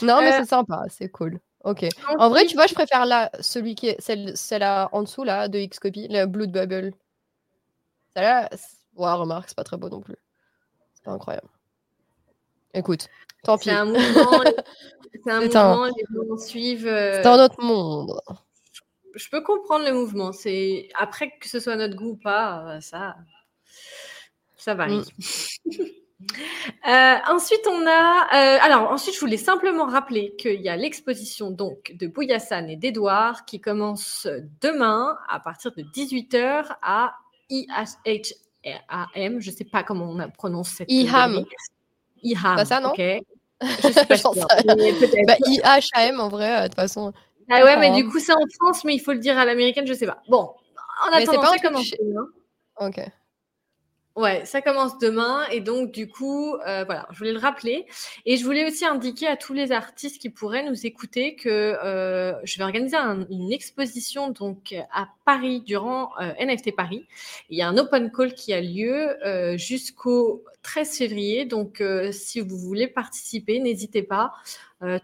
Non, 0.00 0.20
mais 0.20 0.32
c'est 0.32 0.48
sympa, 0.48 0.84
c'est 0.88 1.10
cool. 1.10 1.38
Ok. 1.64 1.86
En 2.18 2.30
vrai, 2.30 2.46
tu 2.46 2.54
vois, 2.54 2.66
je 2.66 2.74
préfère 2.74 3.04
là, 3.04 3.30
celui 3.40 3.74
qui 3.74 3.88
est 3.88 4.00
celle, 4.00 4.34
celle 4.36 4.62
en 4.62 5.02
dessous 5.02 5.24
là 5.24 5.48
de 5.48 5.58
Xcopy, 5.58 6.08
le 6.08 6.24
Blood 6.24 6.50
Bubble. 6.50 6.92
Celle-là, 8.14 8.48
ouais, 8.96 9.12
remarque, 9.12 9.48
c'est 9.48 9.56
pas 9.56 9.64
très 9.64 9.76
beau 9.76 9.90
non 9.90 10.00
plus. 10.00 10.16
C'est 10.94 11.04
pas 11.04 11.10
incroyable. 11.10 11.48
Écoute, 12.76 13.08
tant 13.42 13.56
pis. 13.56 13.64
C'est 13.70 13.74
un 13.74 13.84
mouvement, 13.86 14.42
c'est 15.24 15.30
un 15.32 15.40
mouvement, 15.40 15.86
les 15.86 16.04
gens 16.28 16.36
suivent. 16.36 16.86
Euh, 16.86 17.22
c'est 17.22 17.28
un 17.28 17.44
autre 17.44 17.62
monde. 17.62 18.20
Je 19.14 19.28
peux 19.30 19.42
comprendre 19.42 19.86
le 19.86 19.92
mouvement. 19.92 20.32
C'est 20.32 20.88
après 20.94 21.30
que 21.40 21.48
ce 21.48 21.58
soit 21.58 21.76
notre 21.76 21.96
goût 21.96 22.10
ou 22.10 22.16
pas, 22.16 22.76
euh, 22.76 22.80
ça, 22.80 23.16
ça 24.56 24.74
varie. 24.74 25.02
Mm. 25.66 25.70
Euh, 26.88 27.16
ensuite, 27.28 27.60
on 27.70 27.86
a. 27.86 28.26
alors, 28.62 28.90
ensuite, 28.90 29.14
je 29.14 29.20
voulais 29.20 29.36
simplement 29.36 29.84
rappeler 29.84 30.34
qu'il 30.36 30.62
y 30.62 30.68
a 30.70 30.74
l'exposition 30.74 31.50
donc 31.50 31.92
de 31.94 32.06
Bouyassane 32.06 32.70
et 32.70 32.76
d'Edouard 32.76 33.44
qui 33.44 33.60
commence 33.60 34.26
demain 34.62 35.18
à 35.28 35.40
partir 35.40 35.72
de 35.72 35.82
18h 35.82 36.74
à 36.80 37.12
IHHAM. 37.50 39.40
Je 39.40 39.50
ne 39.50 39.54
sais 39.54 39.64
pas 39.64 39.82
comment 39.82 40.10
on 40.10 40.30
prononce 40.30 40.70
cette. 40.70 40.90
IHAM. 40.90 41.44
IHAM. 42.22 42.56
Pas 42.56 42.64
ça, 42.64 42.80
non 42.80 42.90
Ok. 42.90 42.98
Je 43.62 45.26
pas 45.26 45.26
bah, 45.26 45.36
IHAM 45.46 46.20
en 46.20 46.28
vrai, 46.28 46.56
euh, 46.56 46.62
de 46.62 46.66
toute 46.68 46.74
façon. 46.74 47.12
Ah 47.50 47.64
ouais, 47.64 47.76
mais 47.76 47.92
du 47.92 48.08
coup, 48.08 48.18
c'est 48.18 48.32
en 48.32 48.46
France, 48.60 48.84
mais 48.84 48.94
il 48.94 48.98
faut 48.98 49.12
le 49.12 49.18
dire 49.18 49.38
à 49.38 49.44
l'américaine, 49.44 49.86
je 49.86 49.94
sais 49.94 50.06
pas. 50.06 50.18
Bon, 50.28 50.50
en 51.06 51.12
attendant, 51.12 51.44
ça 51.44 51.58
commence. 51.58 51.90
Ok. 52.80 53.00
Ouais, 54.16 54.46
ça 54.46 54.62
commence 54.62 54.98
demain 54.98 55.46
et 55.52 55.60
donc 55.60 55.92
du 55.92 56.08
coup, 56.08 56.54
euh, 56.66 56.84
voilà, 56.84 57.06
je 57.12 57.18
voulais 57.18 57.34
le 57.34 57.38
rappeler 57.38 57.84
et 58.24 58.38
je 58.38 58.44
voulais 58.46 58.66
aussi 58.66 58.86
indiquer 58.86 59.26
à 59.26 59.36
tous 59.36 59.52
les 59.52 59.72
artistes 59.72 60.22
qui 60.22 60.30
pourraient 60.30 60.64
nous 60.64 60.86
écouter 60.86 61.36
que 61.36 61.50
euh, 61.50 62.32
je 62.42 62.56
vais 62.56 62.64
organiser 62.64 62.96
une 62.96 63.52
exposition 63.52 64.30
donc 64.30 64.74
à 64.90 65.08
Paris 65.26 65.60
durant 65.60 66.18
euh, 66.18 66.32
NFT 66.40 66.74
Paris. 66.74 67.04
Il 67.50 67.58
y 67.58 67.62
a 67.62 67.68
un 67.68 67.76
open 67.76 68.10
call 68.10 68.32
qui 68.32 68.54
a 68.54 68.62
lieu 68.62 69.18
jusqu'au 69.58 70.44
13 70.62 70.96
février, 70.96 71.44
donc 71.44 71.82
si 72.10 72.40
vous 72.40 72.56
voulez 72.56 72.88
participer, 72.88 73.58
n'hésitez 73.58 74.02
pas. 74.02 74.32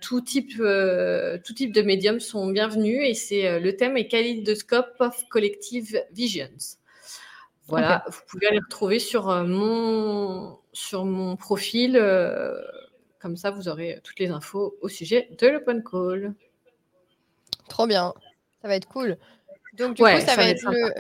tout 0.01 0.22
type, 0.22 0.57
tout 0.57 1.55
type 1.55 1.72
de 1.72 1.83
médiums 1.83 2.20
sont 2.20 2.46
bienvenus 2.46 3.01
et 3.07 3.12
c'est 3.12 3.61
le 3.61 3.77
thème 3.77 3.98
est 3.98 4.09
Kaleidoscope 4.09 4.94
of 5.01 5.22
Collective 5.29 6.03
Visions. 6.12 6.79
Voilà, 7.73 8.05
vous 8.07 8.21
pouvez 8.29 8.49
aller 8.49 8.59
retrouver 8.59 8.99
sur 8.99 9.31
euh, 9.31 9.45
mon, 9.45 10.59
sur 10.75 11.07
mon 11.07 11.37
profil. 11.37 11.97
Euh, 11.97 12.55
comme 13.19 13.39
ça, 13.39 13.51
vous 13.51 13.67
aurez 13.67 13.99
toutes 14.05 14.19
les 14.19 14.29
infos 14.29 14.77
au 14.83 14.89
sujet 14.89 15.31
de 15.41 15.47
l'open 15.47 15.83
call. 15.83 16.35
Trop 17.71 17.87
bien. 17.87 18.13
Ça 18.61 18.69
va 18.69 18.77
être 18.77 18.89
cool. 18.89 19.17
Donc, 19.73 19.95
du 19.95 20.03
coup, 20.03 20.09
ça, 20.21 20.37
va, 20.37 20.49
être, 20.49 20.71
le. 20.71 20.93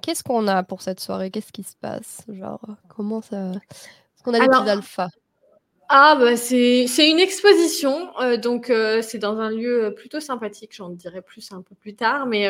Qu'est-ce 0.00 0.24
qu'on 0.24 0.48
a 0.48 0.62
pour 0.62 0.80
cette 0.80 1.00
soirée? 1.00 1.30
Qu'est-ce 1.30 1.52
qui 1.52 1.64
se 1.64 1.76
passe? 1.76 2.22
Genre, 2.28 2.64
comment 2.88 3.20
ça? 3.20 3.50
Est-ce 3.50 4.22
qu'on 4.22 4.32
a 4.32 4.40
des 4.40 4.46
petits 4.46 4.70
alphas 4.70 5.10
ah 5.88 6.16
bah 6.18 6.36
c'est 6.36 6.86
une 6.98 7.20
exposition, 7.20 8.10
euh, 8.20 8.36
donc 8.36 8.72
c'est 9.02 9.18
dans 9.18 9.38
un 9.38 9.50
lieu 9.50 9.92
plutôt 9.96 10.20
sympathique, 10.20 10.74
j'en 10.74 10.90
dirai 10.90 11.22
plus 11.22 11.52
un 11.52 11.62
peu 11.62 11.74
plus 11.74 11.94
tard, 11.94 12.26
mais 12.26 12.48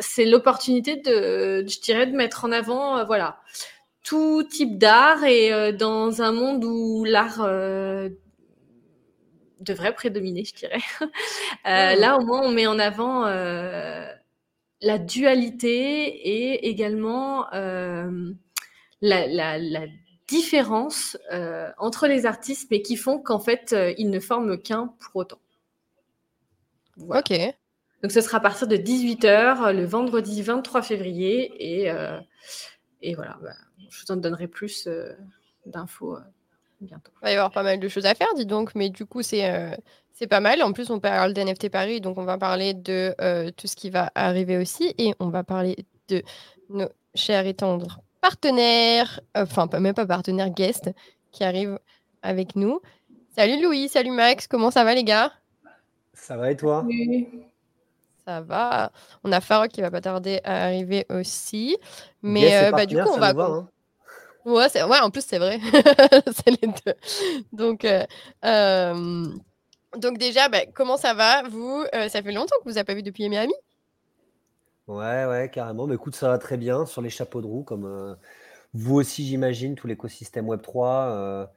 c'est 0.00 0.24
l'opportunité 0.24 0.96
de, 0.96 1.64
je 1.66 1.80
dirais, 1.80 2.06
de 2.06 2.16
mettre 2.16 2.44
en 2.44 2.52
avant, 2.52 2.98
euh, 2.98 3.04
voilà, 3.04 3.40
tout 4.04 4.42
type 4.42 4.78
d'art 4.78 5.24
et 5.24 5.52
euh, 5.52 5.72
dans 5.72 6.22
un 6.22 6.32
monde 6.32 6.64
où 6.64 7.04
l'art 7.04 7.42
euh, 7.42 8.08
devrait 9.60 9.94
prédominer, 9.94 10.44
je 10.44 10.54
dirais. 10.54 10.80
Là, 11.64 12.16
au 12.18 12.24
moins, 12.24 12.42
on 12.42 12.50
met 12.50 12.66
en 12.66 12.78
avant 12.78 13.24
la 14.80 14.98
dualité 14.98 16.06
et 16.06 16.68
également 16.68 17.46
la, 19.00 19.88
différence 20.28 21.16
entre 21.78 22.06
les 22.06 22.26
artistes, 22.26 22.68
mais 22.70 22.82
qui 22.82 22.96
font 22.96 23.18
qu'en 23.18 23.40
fait, 23.40 23.74
ils 23.96 24.10
ne 24.10 24.20
forment 24.20 24.58
qu'un 24.58 24.94
pour 25.00 25.16
autant. 25.16 25.40
Ok. 27.08 27.32
Donc 28.02 28.12
ce 28.12 28.20
sera 28.20 28.38
à 28.38 28.40
partir 28.40 28.68
de 28.68 28.76
18h 28.76 29.72
le 29.72 29.84
vendredi 29.84 30.42
23 30.42 30.82
février. 30.82 31.82
Et, 31.82 31.90
euh, 31.90 32.18
et 33.02 33.14
voilà, 33.14 33.38
bah, 33.42 33.54
je 33.90 34.00
vous 34.00 34.12
en 34.12 34.16
donnerai 34.16 34.46
plus 34.46 34.86
euh, 34.86 35.12
d'infos 35.66 36.16
euh, 36.16 36.20
bientôt. 36.80 37.12
Il 37.22 37.24
va 37.24 37.30
y 37.32 37.34
avoir 37.34 37.50
pas 37.50 37.62
mal 37.62 37.80
de 37.80 37.88
choses 37.88 38.06
à 38.06 38.14
faire, 38.14 38.28
dis 38.36 38.46
donc, 38.46 38.74
mais 38.74 38.90
du 38.90 39.04
coup, 39.04 39.22
c'est 39.22 39.76
c'est 40.12 40.26
pas 40.26 40.40
mal. 40.40 40.62
En 40.62 40.72
plus, 40.72 40.90
on 40.90 41.00
parle 41.00 41.32
d'NFT 41.32 41.70
Paris, 41.70 42.00
donc 42.00 42.18
on 42.18 42.24
va 42.24 42.38
parler 42.38 42.74
de 42.74 43.14
tout 43.56 43.66
ce 43.66 43.76
qui 43.76 43.90
va 43.90 44.10
arriver 44.14 44.58
aussi. 44.58 44.94
Et 44.98 45.14
on 45.18 45.28
va 45.28 45.44
parler 45.44 45.86
de 46.08 46.22
nos 46.70 46.88
chers 47.14 47.46
et 47.46 47.54
tendres 47.54 48.00
partenaires, 48.20 49.20
enfin, 49.34 49.68
même 49.78 49.94
pas 49.94 50.06
partenaires, 50.06 50.50
guests 50.50 50.90
qui 51.32 51.44
arrivent 51.44 51.78
avec 52.22 52.56
nous. 52.56 52.80
Salut 53.36 53.62
Louis, 53.62 53.88
salut 53.88 54.10
Max, 54.10 54.46
comment 54.46 54.70
ça 54.70 54.84
va 54.84 54.94
les 54.94 55.04
gars? 55.04 55.32
Ça 56.12 56.36
va 56.36 56.50
et 56.50 56.56
toi? 56.56 56.84
Ça 58.26 58.40
va. 58.40 58.92
On 59.24 59.32
a 59.32 59.40
Farok 59.40 59.70
qui 59.70 59.80
va 59.80 59.90
pas 59.90 60.00
tarder 60.00 60.40
à 60.44 60.64
arriver 60.64 61.06
aussi. 61.08 61.76
Mais 62.22 62.56
euh, 62.56 62.70
bah, 62.72 62.84
du 62.84 62.96
coup, 62.96 63.08
on 63.08 63.18
va. 63.18 63.30
Hein. 63.30 63.68
Ouais, 64.44 64.66
ouais, 64.74 64.98
en 65.00 65.10
plus, 65.10 65.24
c'est 65.24 65.38
vrai. 65.38 65.58
c'est 66.26 66.50
les 66.50 66.68
deux. 66.68 66.94
Donc, 67.52 67.84
euh, 67.84 68.04
euh, 68.44 69.26
Donc 69.96 70.18
déjà, 70.18 70.48
bah, 70.48 70.66
comment 70.74 70.96
ça 70.96 71.14
va 71.14 71.42
Vous, 71.48 71.84
ça 71.92 72.22
fait 72.22 72.32
longtemps 72.32 72.56
que 72.58 72.68
vous 72.68 72.74
n'avez 72.74 72.84
pas 72.84 72.94
vu 72.94 73.02
depuis 73.02 73.28
Miami? 73.28 73.54
Ouais, 74.88 75.26
ouais, 75.26 75.50
carrément. 75.52 75.86
Mais 75.86 75.94
écoute, 75.94 76.16
ça 76.16 76.28
va 76.28 76.38
très 76.38 76.56
bien 76.56 76.86
sur 76.86 77.02
les 77.02 77.10
chapeaux 77.10 77.40
de 77.40 77.46
roue, 77.46 77.62
comme 77.62 78.16
vous 78.74 78.94
aussi, 78.96 79.24
j'imagine, 79.26 79.74
tout 79.74 79.86
l'écosystème 79.86 80.46
Web3. 80.46 81.48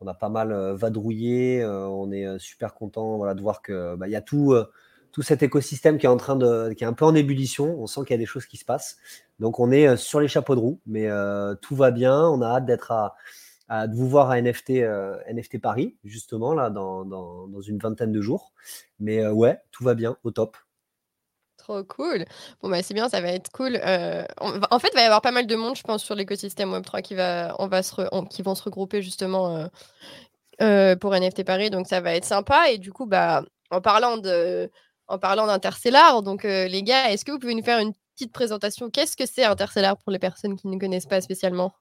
on 0.00 0.06
a 0.06 0.14
pas 0.14 0.28
mal 0.28 0.52
vadrouillé. 0.74 1.64
on 1.64 2.12
est 2.12 2.38
super 2.38 2.74
content 2.74 3.16
voilà, 3.16 3.34
de 3.34 3.40
voir 3.40 3.62
qu'il 3.62 3.94
bah, 3.96 4.08
y 4.08 4.16
a 4.16 4.20
tout 4.20 4.54
tout 5.12 5.22
cet 5.22 5.42
écosystème 5.42 5.98
qui 5.98 6.06
est 6.06 6.08
en 6.08 6.16
train 6.16 6.36
de, 6.36 6.72
qui 6.72 6.84
est 6.84 6.86
un 6.86 6.92
peu 6.92 7.04
en 7.04 7.14
ébullition. 7.14 7.80
On 7.80 7.86
sent 7.86 8.02
qu'il 8.02 8.10
y 8.10 8.14
a 8.14 8.18
des 8.18 8.26
choses 8.26 8.46
qui 8.46 8.56
se 8.56 8.64
passent. 8.64 8.98
Donc 9.38 9.58
on 9.58 9.70
est 9.70 9.88
euh, 9.88 9.96
sur 9.96 10.20
les 10.20 10.28
chapeaux 10.28 10.54
de 10.54 10.60
roue, 10.60 10.80
mais 10.86 11.06
euh, 11.08 11.54
tout 11.56 11.74
va 11.74 11.90
bien. 11.90 12.26
On 12.28 12.42
a 12.42 12.46
hâte 12.46 12.66
d'être 12.66 12.92
à, 12.92 13.86
de 13.86 13.94
vous 13.94 14.08
voir 14.08 14.30
à 14.30 14.40
NFT, 14.40 14.70
euh, 14.70 15.16
NFT 15.32 15.60
Paris, 15.60 15.96
justement, 16.04 16.54
là, 16.54 16.70
dans, 16.70 17.04
dans, 17.04 17.60
une 17.60 17.78
vingtaine 17.78 18.12
de 18.12 18.20
jours. 18.20 18.52
Mais 18.98 19.26
ouais, 19.28 19.60
tout 19.70 19.84
va 19.84 19.94
bien, 19.94 20.16
au 20.24 20.32
top. 20.32 20.56
Cool. 21.88 22.24
Bon, 22.62 22.68
bah, 22.68 22.82
c'est 22.82 22.94
bien, 22.94 23.08
ça 23.08 23.20
va 23.20 23.28
être 23.28 23.50
cool. 23.52 23.76
en 23.76 24.78
fait, 24.78 24.88
il 24.92 24.96
va 24.96 25.02
y 25.02 25.04
avoir 25.04 25.22
pas 25.22 25.30
mal 25.32 25.46
de 25.46 25.56
monde, 25.56 25.76
je 25.76 25.82
pense, 25.82 26.02
sur 26.02 26.14
l'écosystème 26.14 26.72
Web3 26.72 27.02
qui, 27.02 27.14
va, 27.14 27.54
on 27.58 27.68
va 27.68 27.82
se 27.82 27.94
qui 28.28 28.42
vont 28.42 28.54
se 28.54 28.62
regrouper 28.62 29.02
justement 29.02 29.68
pour 30.58 31.14
NFT 31.14 31.44
Paris. 31.44 31.70
Donc, 31.70 31.86
ça 31.86 32.00
va 32.00 32.14
être 32.14 32.24
sympa. 32.24 32.70
Et 32.70 32.78
du 32.78 32.92
coup, 32.92 33.06
bah, 33.06 33.42
en 33.70 33.80
parlant 33.80 34.18
de, 34.18 34.70
en 35.10 35.18
parlant 35.18 35.46
d'Interstellar. 35.46 36.22
Donc, 36.22 36.44
euh, 36.44 36.68
les 36.68 36.82
gars, 36.82 37.10
est-ce 37.10 37.24
que 37.24 37.32
vous 37.32 37.38
pouvez 37.38 37.54
nous 37.54 37.64
faire 37.64 37.80
une 37.80 37.92
petite 38.14 38.32
présentation? 38.32 38.90
Qu'est-ce 38.90 39.16
que 39.16 39.26
c'est 39.26 39.44
Interstellar 39.44 39.96
pour 39.96 40.12
les 40.12 40.18
personnes 40.18 40.56
qui 40.56 40.68
ne 40.68 40.78
connaissent 40.78 41.06
pas 41.06 41.20
spécialement? 41.20 41.72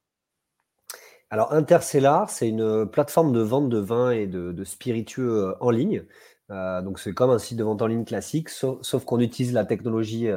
Alors, 1.29 1.53
Interstellar, 1.53 2.29
c'est 2.29 2.49
une 2.49 2.87
plateforme 2.87 3.31
de 3.31 3.41
vente 3.41 3.69
de 3.69 3.77
vin 3.77 4.09
et 4.09 4.25
de, 4.25 4.63
spiritueux 4.63 5.49
euh, 5.49 5.53
en 5.61 5.69
ligne. 5.69 6.03
Euh, 6.51 6.81
donc, 6.81 6.99
c'est 6.99 7.13
comme 7.13 7.29
un 7.29 7.39
site 7.39 7.57
de 7.57 7.63
vente 7.63 7.81
en 7.81 7.87
ligne 7.87 8.05
classique, 8.05 8.49
sauf, 8.49 9.05
qu'on 9.05 9.19
utilise 9.19 9.53
la 9.53 9.65
technologie 9.65 10.27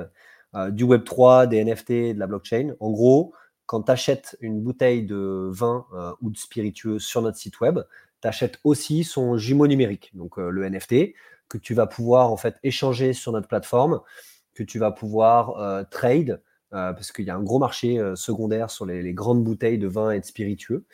du 0.70 0.84
Web3, 0.84 1.48
des 1.48 1.64
NFT, 1.64 2.14
de 2.14 2.18
la 2.18 2.26
blockchain. 2.26 2.74
En 2.80 2.90
gros, 2.90 3.32
quand 3.66 3.84
tu 3.84 3.90
achètes 3.90 4.36
une 4.40 4.60
bouteille 4.60 5.04
de 5.04 5.48
vin 5.50 5.86
ou 6.20 6.30
de 6.30 6.36
spiritueux 6.36 6.98
sur 6.98 7.22
notre 7.22 7.38
site 7.38 7.60
web, 7.60 7.80
tu 8.20 8.28
achètes 8.28 8.58
aussi 8.62 9.02
son 9.02 9.38
jumeau 9.38 9.66
numérique, 9.66 10.10
donc 10.14 10.36
le 10.36 10.68
NFT 10.68 11.14
que 11.52 11.58
tu 11.58 11.74
vas 11.74 11.86
pouvoir 11.86 12.32
en 12.32 12.38
fait 12.38 12.56
échanger 12.62 13.12
sur 13.12 13.30
notre 13.32 13.46
plateforme, 13.46 14.00
que 14.54 14.62
tu 14.62 14.78
vas 14.78 14.90
pouvoir 14.90 15.58
euh, 15.58 15.84
trade, 15.90 16.40
euh, 16.72 16.92
parce 16.94 17.12
qu'il 17.12 17.26
y 17.26 17.30
a 17.30 17.36
un 17.36 17.42
gros 17.42 17.58
marché 17.58 17.98
euh, 17.98 18.16
secondaire 18.16 18.70
sur 18.70 18.86
les, 18.86 19.12
grandes 19.12 19.44
bouteilles 19.44 19.78
de 19.78 19.86
vin 19.86 20.12
et 20.12 20.20
de 20.20 20.24
spiritueux, 20.24 20.84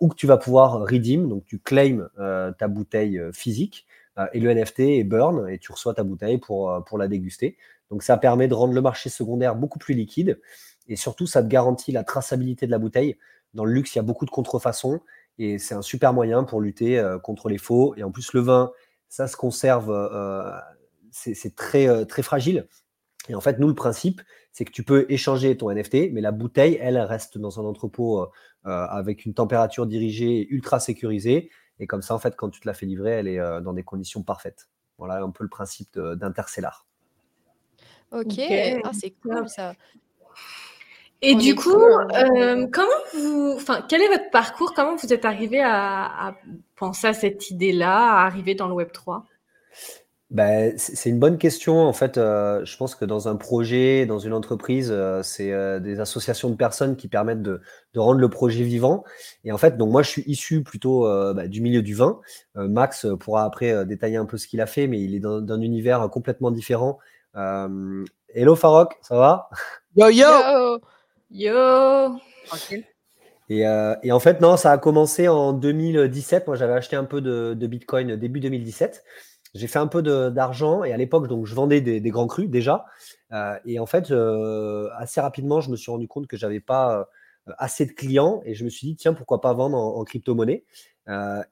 ou 0.00 0.08
que 0.08 0.14
tu 0.14 0.28
vas 0.28 0.36
pouvoir 0.36 0.82
redeem, 0.82 1.28
donc 1.28 1.44
tu 1.44 1.58
claims 1.58 2.06
ta 2.16 2.68
bouteille 2.68 3.20
physique, 3.32 3.84
et 4.32 4.40
le 4.40 4.52
NFT 4.52 4.80
est 4.80 5.04
burn, 5.04 5.48
et 5.48 5.58
tu 5.58 5.72
reçois 5.72 5.94
ta 5.94 6.02
bouteille 6.02 6.38
pour, 6.38 6.84
pour 6.86 6.98
la 6.98 7.08
déguster. 7.08 7.56
Donc 7.90 8.02
ça 8.02 8.16
permet 8.16 8.48
de 8.48 8.54
rendre 8.54 8.74
le 8.74 8.80
marché 8.80 9.08
secondaire 9.08 9.56
beaucoup 9.56 9.78
plus 9.78 9.94
liquide, 9.94 10.40
et 10.88 10.96
surtout 10.96 11.26
ça 11.26 11.42
te 11.42 11.48
garantit 11.48 11.92
la 11.92 12.04
traçabilité 12.04 12.66
de 12.66 12.70
la 12.70 12.78
bouteille. 12.78 13.16
Dans 13.54 13.64
le 13.64 13.72
luxe, 13.72 13.94
il 13.94 13.98
y 13.98 14.00
a 14.00 14.02
beaucoup 14.02 14.26
de 14.26 14.30
contrefaçons, 14.30 15.00
et 15.38 15.58
c'est 15.58 15.74
un 15.74 15.82
super 15.82 16.12
moyen 16.12 16.44
pour 16.44 16.60
lutter 16.60 17.02
contre 17.22 17.48
les 17.48 17.58
faux. 17.58 17.94
Et 17.96 18.02
en 18.02 18.10
plus, 18.10 18.32
le 18.34 18.40
vin, 18.40 18.72
ça 19.12 19.28
se 19.28 19.36
conserve, 19.36 19.90
euh, 19.90 20.50
c'est 21.10 21.54
très, 21.54 21.86
euh, 21.86 22.06
fragile. 22.22 22.66
Et 23.28 23.34
en 23.34 23.42
fait, 23.42 23.58
nous, 23.58 23.68
le 23.68 23.74
principe, 23.74 24.22
c'est 24.52 24.64
que 24.64 24.72
tu 24.72 24.84
peux 24.84 25.04
échanger 25.10 25.54
ton 25.54 25.70
NFT, 25.70 26.10
mais 26.12 26.22
la 26.22 26.32
bouteille, 26.32 26.78
elle, 26.80 26.96
reste 26.96 27.36
dans 27.36 27.60
un 27.60 27.64
entrepôt 27.64 28.22
euh, 28.22 28.26
avec 28.64 29.26
une 29.26 29.34
température 29.34 29.86
dirigée 29.86 30.46
ultra 30.48 30.80
sécurisée. 30.80 31.50
Et 31.78 31.86
comme 31.86 32.02
ça, 32.02 32.14
en 32.14 32.18
fait, 32.18 32.36
quand 32.36 32.50
tu 32.50 32.60
te 32.60 32.68
la 32.68 32.74
fais 32.74 32.86
livrer, 32.86 33.10
elle 33.10 33.28
est 33.28 33.38
dans 33.62 33.72
des 33.72 33.82
conditions 33.82 34.22
parfaites. 34.22 34.68
Voilà 34.98 35.20
un 35.22 35.30
peu 35.30 35.42
le 35.44 35.50
principe 35.50 35.98
d'Intercellar. 35.98 36.86
Ok, 38.12 38.38
ah, 38.84 38.90
c'est 38.92 39.10
cool 39.22 39.48
ça. 39.48 39.74
Et 41.24 41.36
du 41.36 41.54
coup, 41.54 41.70
euh, 41.70 42.66
comment 42.72 42.88
vous, 43.14 43.52
enfin, 43.54 43.84
quel 43.88 44.02
est 44.02 44.08
votre 44.08 44.30
parcours? 44.30 44.74
Comment 44.74 44.96
vous 44.96 45.12
êtes 45.12 45.24
arrivé 45.24 45.62
à, 45.62 46.36
penser 46.74 47.06
à 47.06 47.12
cette 47.12 47.48
idée-là, 47.50 47.96
à 47.96 48.26
arriver 48.26 48.56
dans 48.56 48.66
le 48.66 48.74
Web 48.74 48.90
3 48.90 49.24
ben, 50.32 50.74
c'est 50.76 51.08
une 51.08 51.20
bonne 51.20 51.38
question. 51.38 51.78
En 51.78 51.92
fait, 51.92 52.18
euh, 52.18 52.64
je 52.64 52.76
pense 52.76 52.96
que 52.96 53.04
dans 53.04 53.28
un 53.28 53.36
projet, 53.36 54.04
dans 54.06 54.18
une 54.18 54.32
entreprise, 54.32 54.90
euh, 54.90 55.22
c'est 55.22 55.52
des 55.80 56.00
associations 56.00 56.50
de 56.50 56.56
personnes 56.56 56.96
qui 56.96 57.06
permettent 57.06 57.42
de, 57.42 57.60
rendre 57.96 58.18
le 58.18 58.28
projet 58.28 58.64
vivant. 58.64 59.04
Et 59.44 59.52
en 59.52 59.58
fait, 59.58 59.76
donc 59.76 59.90
moi, 59.90 60.02
je 60.02 60.10
suis 60.10 60.22
issu 60.26 60.64
plutôt 60.64 61.02
bah, 61.34 61.46
du 61.46 61.60
milieu 61.60 61.82
du 61.82 61.94
vin. 61.94 62.20
Max 62.56 63.06
pourra 63.20 63.44
après 63.44 63.86
détailler 63.86 64.16
un 64.16 64.26
peu 64.26 64.38
ce 64.38 64.48
qu'il 64.48 64.60
a 64.60 64.66
fait, 64.66 64.88
mais 64.88 65.00
il 65.00 65.14
est 65.14 65.20
dans 65.20 65.38
un 65.48 65.60
univers 65.60 66.08
complètement 66.10 66.50
différent. 66.50 66.98
hello 67.34 68.56
Farok, 68.56 68.96
ça 69.02 69.16
va? 69.16 69.50
Yo, 69.94 70.08
yo 70.08 70.80
Yo 71.32 71.54
euh, 73.50 73.94
Et, 74.02 74.12
en 74.12 74.20
fait, 74.20 74.40
non, 74.40 74.56
ça 74.56 74.70
a 74.72 74.78
commencé 74.78 75.28
en 75.28 75.52
2017. 75.52 76.46
Moi, 76.46 76.56
j'avais 76.56 76.74
acheté 76.74 76.96
un 76.96 77.04
peu 77.04 77.20
de, 77.20 77.66
Bitcoin 77.66 78.16
début 78.16 78.40
2017. 78.40 79.02
J'ai 79.54 79.66
fait 79.66 79.78
un 79.78 79.86
peu 79.86 80.02
d'argent 80.30 80.82
et 80.82 80.92
à 80.92 80.96
l'époque, 80.96 81.28
donc, 81.28 81.46
je 81.46 81.54
vendais 81.54 81.80
des, 81.82 82.00
grands 82.10 82.26
crus 82.26 82.48
déjà. 82.48 82.86
Euh, 83.32 83.58
et 83.66 83.78
en 83.78 83.86
fait, 83.86 84.10
euh, 84.10 84.88
assez 84.96 85.20
rapidement, 85.20 85.60
je 85.60 85.70
me 85.70 85.76
suis 85.76 85.90
rendu 85.90 86.08
compte 86.08 86.26
que 86.26 86.36
j'avais 86.36 86.60
pas 86.60 87.06
assez 87.58 87.84
de 87.84 87.92
clients 87.92 88.40
et 88.44 88.54
je 88.54 88.64
me 88.64 88.70
suis 88.70 88.86
dit, 88.86 88.96
tiens, 88.96 89.12
pourquoi 89.14 89.40
pas 89.40 89.52
vendre 89.52 89.76
en, 89.76 90.04
crypto-monnaie 90.04 90.64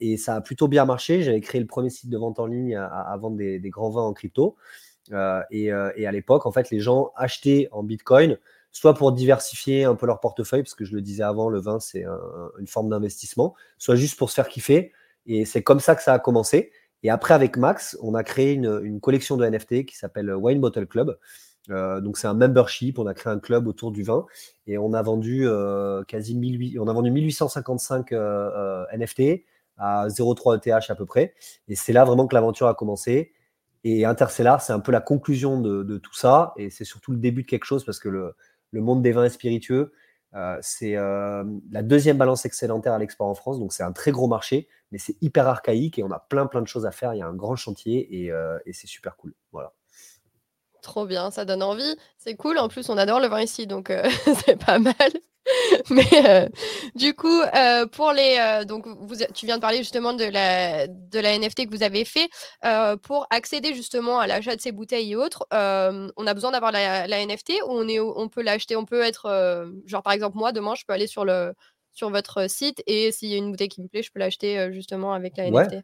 Et 0.01 0.17
ça 0.17 0.37
a 0.37 0.41
plutôt 0.41 0.67
bien 0.67 0.87
marché. 0.87 1.23
J'avais 1.23 1.43
créé 1.43 1.61
le 1.61 1.67
premier 1.67 1.91
site 1.91 2.09
de 2.09 2.17
vente 2.17 2.39
en 2.39 2.47
ligne 2.47 2.75
à, 2.75 3.15
vendre 3.21 3.37
des, 3.37 3.61
grands 3.71 3.91
vins 3.91 4.03
en 4.03 4.15
crypto. 4.15 4.57
Et, 5.51 5.71
à 5.71 6.13
l'époque, 6.13 6.47
en 6.47 6.53
fait, 6.53 6.71
les 6.71 6.81
gens 6.81 7.13
achetaient 7.17 7.69
en 7.71 7.83
Bitcoin 7.83 8.39
soit 8.73 8.95
pour 8.95 9.11
diversifier 9.13 9.83
un 9.83 9.97
peu 9.97 10.07
leur 10.07 10.21
portefeuille, 10.21 10.63
parce 10.63 10.77
que 10.77 10.85
je 10.85 10.95
le 10.95 11.03
disais 11.03 11.25
avant, 11.25 11.49
le 11.49 11.61
vin, 11.61 11.81
c'est 11.81 12.05
une 12.59 12.67
forme 12.67 12.89
d'investissement, 12.89 13.55
soit 13.77 13.97
juste 13.97 14.17
pour 14.17 14.31
se 14.31 14.37
faire 14.37 14.49
kiffer. 14.49 14.93
Et 15.27 15.45
c'est 15.45 15.63
comme 15.63 15.81
ça 15.81 15.95
que 15.97 16.03
ça 16.03 16.15
a 16.15 16.19
commencé. 16.19 16.73
Et 17.03 17.11
après, 17.11 17.35
avec 17.35 17.57
Max, 17.57 17.97
on 18.03 18.15
a 18.15 18.23
créé 18.23 18.53
une, 18.53 19.01
collection 19.01 19.37
de 19.37 19.47
NFT 19.47 19.87
qui 19.87 19.97
s'appelle 19.97 20.35
Wine 20.35 20.61
Bottle 20.61 20.87
Club. 20.87 21.19
Euh, 21.71 22.01
donc 22.01 22.19
c'est 22.19 22.27
un 22.27 22.35
membership, 22.35 22.99
on 22.99 23.07
a 23.07 23.15
créé 23.15 23.33
un 23.33 23.39
club 23.39 23.67
autour 23.67 23.93
du 23.93 24.03
vin 24.03 24.27
et 24.67 24.79
on 24.79 24.93
a 24.93 25.03
vendu 25.03 25.47
euh, 25.47 26.03
quasi 26.05 26.35
1800, 26.35 26.83
on 26.83 26.89
a 26.89 26.93
vendu 26.93 27.11
1855 27.11 28.13
euh, 28.13 28.85
NFT 28.97 29.45
à 29.77 30.09
0,3 30.09 30.57
ETH 30.57 30.91
à 30.91 30.95
peu 30.95 31.07
près. 31.07 31.35
Et 31.69 31.77
c'est 31.77 31.93
là 31.93 32.05
vraiment 32.05 32.27
que 32.27 32.35
l'aventure 32.35 32.67
a 32.67 32.75
commencé. 32.75 33.33
Et 33.85 34.05
Interstellar, 34.05 34.61
c'est 34.61 34.73
un 34.73 34.81
peu 34.81 34.93
la 34.93 35.01
conclusion 35.01 35.61
de, 35.61 35.99
tout 35.99 36.15
ça 36.15 36.53
et 36.57 36.69
c'est 36.71 36.85
surtout 36.85 37.13
le 37.13 37.19
début 37.19 37.43
de 37.43 37.47
quelque 37.47 37.65
chose 37.65 37.85
parce 37.85 37.99
que 37.99 38.11
le, 38.11 38.35
le 38.73 38.81
monde 38.83 39.03
des 39.03 39.13
vins 39.13 39.25
et 39.25 39.31
spiritueux, 39.31 39.93
euh, 40.35 40.59
c'est 40.63 40.97
euh, 40.97 41.45
la 41.71 41.83
deuxième 41.83 42.17
balance 42.17 42.45
excédentaire 42.45 42.93
à 42.93 42.99
l'export 42.99 43.27
en 43.27 43.35
France, 43.35 43.59
donc 43.59 43.73
c'est 43.73 43.83
un 43.83 43.93
très 43.93 44.13
gros 44.13 44.29
marché, 44.29 44.69
mais 44.93 44.99
c'est 44.99 45.17
hyper 45.21 45.49
archaïque 45.49 45.99
et 45.99 46.03
on 46.03 46.11
a 46.11 46.21
plein 46.21 46.47
plein 46.47 46.63
de 46.63 46.69
choses 46.69 46.87
à 46.87 46.93
faire. 46.93 47.15
Il 47.15 47.19
y 47.19 47.23
a 47.23 47.27
un 47.27 47.35
grand 47.35 47.57
chantier 47.57 48.23
et, 48.23 48.31
euh, 48.31 48.59
et 48.67 48.73
c'est 48.73 48.87
super 48.87 49.17
cool. 49.17 49.35
Voilà. 49.53 49.73
Trop 50.83 51.07
bien, 51.07 51.31
ça 51.31 51.45
donne 51.45 51.63
envie. 51.63 51.97
C'est 52.17 52.37
cool. 52.37 52.59
En 52.59 52.69
plus, 52.69 52.89
on 52.89 52.97
adore 52.97 53.21
le 53.21 53.29
vin 53.29 53.43
ici, 53.43 53.67
donc 53.67 53.93
c'est 54.47 54.65
pas 54.65 54.79
mal. 54.79 54.95
Mais 55.91 56.07
euh, 56.27 56.49
du 56.95 57.15
coup, 57.15 57.41
euh, 57.41 57.87
pour 57.87 58.13
les, 58.13 58.37
euh, 58.39 58.65
donc 58.65 58.87
vous, 58.87 59.17
tu 59.35 59.47
viens 59.47 59.57
de 59.57 59.61
parler 59.61 59.79
justement 59.79 60.13
de 60.13 60.25
la, 60.25 60.87
de 60.87 61.19
la 61.19 61.39
NFT 61.39 61.67
que 61.67 61.77
vous 61.77 61.83
avez 61.83 62.05
fait. 62.05 62.29
pour 63.03 63.27
accéder 63.31 63.75
justement 63.75 64.19
à 64.19 64.27
l'achat 64.27 64.55
de 64.57 64.61
ces 64.61 64.73
bouteilles 64.73 65.13
et 65.13 65.17
autres, 65.17 65.47
on 65.51 66.27
a 66.27 66.35
besoin 66.35 66.51
d'avoir 66.53 66.73
la, 66.73 67.27
NFT 67.27 67.63
ou 67.67 67.71
on, 67.71 67.89
est, 67.89 68.01
on 68.01 68.29
peut 68.29 68.43
l'acheter, 68.43 68.77
on 68.77 68.85
peut 68.85 69.03
être, 69.03 69.73
genre 69.87 70.03
par 70.03 70.13
exemple 70.13 70.37
moi, 70.37 70.53
demain, 70.53 70.75
je 70.77 70.85
peux 70.87 70.93
aller 70.93 71.07
sur, 71.07 71.25
le, 71.25 71.55
sur 71.93 72.11
votre 72.11 72.49
site 72.49 72.83
et 72.87 73.13
s'il 73.13 73.31
y 73.31 73.35
a 73.35 73.39
une 73.39 73.51
bouteille 73.51 73.69
qui 73.69 73.83
me 73.83 73.89
plaît, 73.89 74.03
je 74.03 74.11
peux 74.13 74.21
l'acheter 74.21 74.73
justement 74.73 75.13
avec 75.13 75.37
la 75.37 75.51
NFT. 75.51 75.77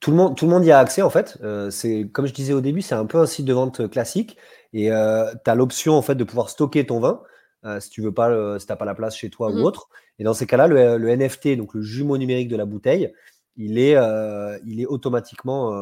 Tout 0.00 0.10
le, 0.10 0.18
monde, 0.18 0.36
tout 0.36 0.44
le 0.44 0.50
monde 0.50 0.66
y 0.66 0.70
a 0.70 0.78
accès 0.78 1.00
en 1.00 1.10
fait. 1.10 1.38
c'est 1.70 2.08
comme 2.12 2.26
je 2.26 2.34
disais 2.34 2.52
au 2.52 2.60
début, 2.60 2.82
c'est 2.82 2.94
un 2.94 3.06
peu 3.06 3.18
un 3.18 3.26
site 3.26 3.46
de 3.46 3.54
vente 3.54 3.88
classique 3.88 4.36
et 4.72 4.88
tu 4.88 5.50
as 5.50 5.54
l'option 5.54 5.94
en 5.94 6.02
fait 6.02 6.14
de 6.14 6.24
pouvoir 6.24 6.50
stocker 6.50 6.86
ton 6.86 7.00
vin. 7.00 7.22
Euh, 7.64 7.80
si 7.80 7.90
tu 7.90 8.02
veux 8.02 8.12
pas, 8.12 8.30
euh, 8.30 8.58
si 8.58 8.66
t'as 8.66 8.76
pas 8.76 8.84
la 8.84 8.94
place 8.94 9.16
chez 9.16 9.30
toi 9.30 9.48
ou 9.50 9.54
mmh 9.54 9.62
autre. 9.62 9.88
Et 10.18 10.24
dans 10.24 10.34
ces 10.34 10.46
cas-là, 10.46 10.66
le, 10.66 11.16
NFT, 11.16 11.56
donc 11.56 11.74
le 11.74 11.82
jumeau 11.82 12.18
numérique 12.18 12.48
de 12.48 12.56
la 12.56 12.66
bouteille, 12.66 13.12
il 13.56 13.78
est, 13.78 13.96
euh, 13.96 14.58
il 14.66 14.80
est 14.80 14.86
automatiquement 14.86 15.72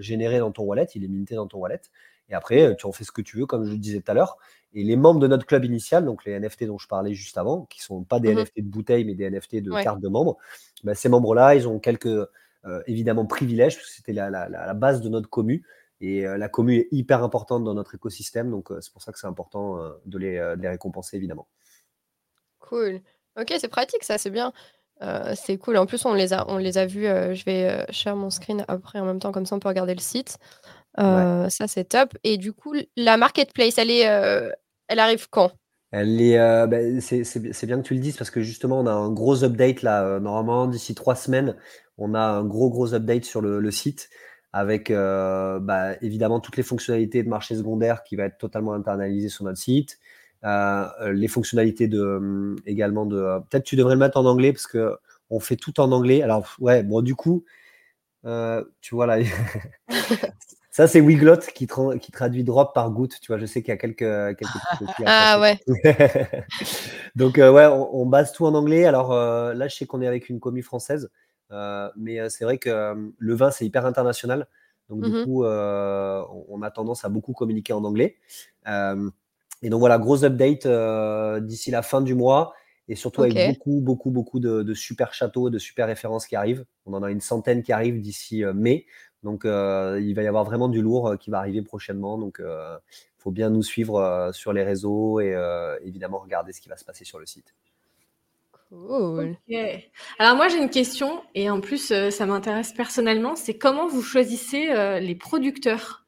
généré 0.00 0.38
dans 0.38 0.52
ton 0.52 0.64
wallet, 0.64 0.86
il 0.94 1.04
est 1.04 1.08
minté 1.08 1.34
dans 1.34 1.46
ton 1.46 1.58
wallet. 1.58 1.80
Et 2.28 2.34
après, 2.34 2.74
tu 2.76 2.86
en 2.86 2.92
fais 2.92 3.04
ce 3.04 3.12
que 3.12 3.22
tu 3.22 3.38
veux, 3.38 3.46
comme 3.46 3.64
je 3.64 3.70
le 3.70 3.78
disais 3.78 4.00
tout 4.00 4.10
à 4.10 4.14
l'heure. 4.14 4.36
Et 4.74 4.82
les 4.82 4.96
membres 4.96 5.20
de 5.20 5.26
notre 5.26 5.46
club 5.46 5.64
initial, 5.64 6.04
donc 6.04 6.24
les 6.24 6.38
NFT 6.38 6.64
dont 6.64 6.78
je 6.78 6.88
parlais 6.88 7.14
juste 7.14 7.38
avant, 7.38 7.66
qui 7.66 7.80
sont 7.82 8.02
pas 8.02 8.18
des 8.18 8.34
mmh 8.34 8.38
NFT 8.38 8.56
de 8.58 8.68
bouteilles, 8.68 9.04
mais 9.04 9.14
des 9.14 9.30
NFT 9.30 9.56
de 9.62 9.70
cartes 9.82 10.00
de 10.00 10.08
membres, 10.08 10.38
bah, 10.82 10.94
ces 10.94 11.08
membres-là, 11.08 11.54
ils 11.54 11.68
ont 11.68 11.78
quelques 11.78 12.26
évidemment 12.86 13.26
privilèges, 13.26 13.76
parce 13.76 13.88
que 13.88 13.94
c'était 13.94 14.12
la, 14.12 14.28
la, 14.28 14.74
base 14.74 15.00
de 15.00 15.08
notre 15.08 15.28
commu. 15.28 15.62
Et 16.00 16.26
euh, 16.26 16.36
la 16.36 16.48
commune 16.48 16.80
est 16.80 16.88
hyper 16.90 17.22
importante 17.22 17.64
dans 17.64 17.74
notre 17.74 17.94
écosystème, 17.94 18.50
donc 18.50 18.70
euh, 18.70 18.80
c'est 18.80 18.92
pour 18.92 19.02
ça 19.02 19.12
que 19.12 19.18
c'est 19.18 19.26
important 19.26 19.80
euh, 19.80 19.90
de 20.04 20.18
les, 20.18 20.68
récompenser, 20.68 21.16
évidemment. 21.16 21.48
Cool. 22.58 23.00
Ok, 23.40 23.54
c'est 23.58 23.68
pratique, 23.68 24.04
ça, 24.04 24.18
c'est 24.18 24.30
bien. 24.30 24.52
c'est 25.34 25.58
cool. 25.58 25.76
En 25.76 25.86
plus, 25.86 26.04
on 26.04 26.14
les 26.14 26.32
a, 26.32 26.48
on 26.48 26.58
les 26.58 26.78
a 26.78 26.86
vus. 26.86 27.04
je 27.04 27.44
vais 27.44 27.86
share 27.90 28.16
mon 28.16 28.30
screen 28.30 28.64
après 28.66 28.98
en 28.98 29.04
même 29.04 29.18
temps, 29.18 29.30
comme 29.30 29.44
ça 29.44 29.54
on 29.54 29.58
peut 29.58 29.68
regarder 29.68 29.94
le 29.94 30.00
site. 30.00 30.38
Ça, 30.96 31.66
c'est 31.66 31.84
top. 31.84 32.16
Et 32.24 32.38
du 32.38 32.52
coup, 32.52 32.74
la 32.96 33.18
marketplace, 33.18 33.76
elle, 33.76 33.90
est, 33.90 34.04
elle 34.88 34.98
arrive 34.98 35.28
quand? 35.28 35.52
Elle 35.92 36.20
est, 36.20 36.38
ben, 36.66 37.00
c'est, 37.02 37.66
bien 37.66 37.76
que 37.76 37.86
tu 37.86 37.94
le 37.94 38.00
dises 38.00 38.16
parce 38.16 38.30
que 38.30 38.40
justement, 38.40 38.80
on 38.80 38.86
a 38.86 38.92
un 38.92 39.12
gros 39.12 39.44
update 39.44 39.82
là. 39.82 40.18
normalement, 40.18 40.66
d'ici 40.66 40.94
trois 40.94 41.14
semaines, 41.14 41.56
on 41.98 42.14
a 42.14 42.20
un 42.20 42.44
gros, 42.44 42.70
gros 42.70 42.94
update 42.94 43.26
sur 43.26 43.42
le 43.42 43.70
site 43.70 44.08
avec 44.56 44.90
euh, 44.90 45.60
bah, 45.60 45.96
évidemment 46.00 46.40
toutes 46.40 46.56
les 46.56 46.62
fonctionnalités 46.62 47.22
de 47.22 47.28
marché 47.28 47.54
secondaire 47.54 48.02
qui 48.04 48.16
va 48.16 48.24
être 48.24 48.38
totalement 48.38 48.72
internalisées 48.72 49.28
sur 49.28 49.44
notre 49.44 49.58
site. 49.58 49.98
Euh, 50.44 50.86
les 51.12 51.28
fonctionnalités 51.28 51.88
de 51.88 52.00
hum, 52.00 52.56
également 52.64 53.04
de 53.04 53.18
euh, 53.18 53.38
peut-être 53.40 53.64
tu 53.64 53.76
devrais 53.76 53.92
le 53.92 54.00
mettre 54.00 54.16
en 54.16 54.24
anglais 54.24 54.54
parce 54.54 54.66
que 54.66 54.96
on 55.28 55.40
fait 55.40 55.56
tout 55.56 55.78
en 55.78 55.92
anglais. 55.92 56.22
Alors 56.22 56.56
ouais, 56.58 56.82
bon 56.82 57.02
du 57.02 57.14
coup, 57.14 57.44
tu 58.80 58.94
vois 58.94 59.04
là, 59.04 59.18
ça 60.70 60.88
c'est 60.88 61.02
Wiglot 61.02 61.36
qui, 61.54 61.66
qui, 62.00 62.12
traduit 62.12 62.42
drop 62.42 62.74
par 62.74 62.90
goutte. 62.90 63.20
Tu 63.20 63.26
vois, 63.26 63.38
je 63.38 63.44
sais 63.44 63.60
qu'il 63.60 63.72
y 63.72 63.74
a 63.74 63.76
quelques 63.76 64.38
quelques 64.38 65.04
ah 65.04 65.38
ouais. 65.38 65.60
Donc 67.14 67.36
ouais, 67.36 67.66
on, 67.66 67.94
on, 67.94 68.06
base 68.06 68.32
tout 68.32 68.46
en 68.46 68.54
anglais. 68.54 68.86
Alors 68.86 69.12
là, 69.12 69.68
je 69.68 69.76
sais 69.76 69.84
qu'on 69.84 70.00
est 70.00 70.06
avec 70.06 70.30
une 70.30 70.40
commu 70.40 70.62
française. 70.62 71.10
Euh, 71.52 71.90
mais 71.96 72.18
euh, 72.18 72.28
c'est 72.28 72.44
vrai 72.44 72.58
que 72.58 72.68
euh, 72.68 72.94
le 73.18 73.34
vin, 73.34 73.50
c'est 73.50 73.64
hyper 73.64 73.86
international. 73.86 74.48
Donc, 74.88 75.02
du 75.02 75.10
mmh 75.10 75.24
coup, 75.24 75.44
on, 75.44 76.62
a 76.62 76.70
tendance 76.70 77.04
à 77.04 77.08
beaucoup 77.08 77.32
communiquer 77.32 77.72
en 77.72 77.82
anglais. 77.82 78.18
et 78.66 79.68
donc, 79.68 79.80
voilà, 79.80 79.98
gros 79.98 80.24
update 80.24 80.66
d'ici 81.42 81.70
la 81.72 81.82
fin 81.82 82.02
du 82.02 82.14
mois. 82.14 82.54
Et 82.88 82.94
surtout 82.94 83.24
avec 83.24 83.34
beaucoup, 83.34 83.80
beaucoup, 83.80 84.10
beaucoup 84.12 84.38
de, 84.38 84.74
super 84.74 85.12
châteaux, 85.12 85.50
de 85.50 85.58
super 85.58 85.88
références 85.88 86.28
qui 86.28 86.36
arrivent. 86.36 86.64
On 86.84 86.94
en 86.94 87.02
a 87.02 87.10
une 87.10 87.20
centaine 87.20 87.64
qui 87.64 87.72
arrivent 87.72 88.00
d'ici 88.00 88.44
mai. 88.54 88.86
Donc, 89.24 89.42
il 89.44 90.12
va 90.14 90.22
y 90.22 90.28
avoir 90.28 90.44
vraiment 90.44 90.68
du 90.68 90.82
lourd 90.82 91.16
qui 91.18 91.30
va 91.30 91.38
arriver 91.38 91.62
prochainement. 91.62 92.16
Donc, 92.16 92.40
il 92.40 92.78
faut 93.18 93.32
bien 93.32 93.50
nous 93.50 93.64
suivre 93.64 94.30
sur 94.32 94.52
les 94.52 94.62
réseaux 94.62 95.18
et 95.18 95.34
évidemment 95.82 96.20
regarder 96.20 96.52
ce 96.52 96.60
qui 96.60 96.68
va 96.68 96.76
se 96.76 96.84
passer 96.84 97.04
sur 97.04 97.18
le 97.18 97.26
site. 97.26 97.56
Cool. 98.70 99.36
Alors 100.18 100.36
moi 100.36 100.48
j'ai 100.48 100.58
une 100.58 100.70
question 100.70 101.22
et 101.36 101.50
en 101.50 101.60
plus 101.60 101.92
euh, 101.92 102.10
ça 102.10 102.26
m'intéresse 102.26 102.72
personnellement, 102.72 103.36
c'est 103.36 103.54
comment 103.54 103.86
vous 103.86 104.02
choisissez 104.02 104.70
euh, 104.70 104.98
les 104.98 105.14
producteurs? 105.14 106.04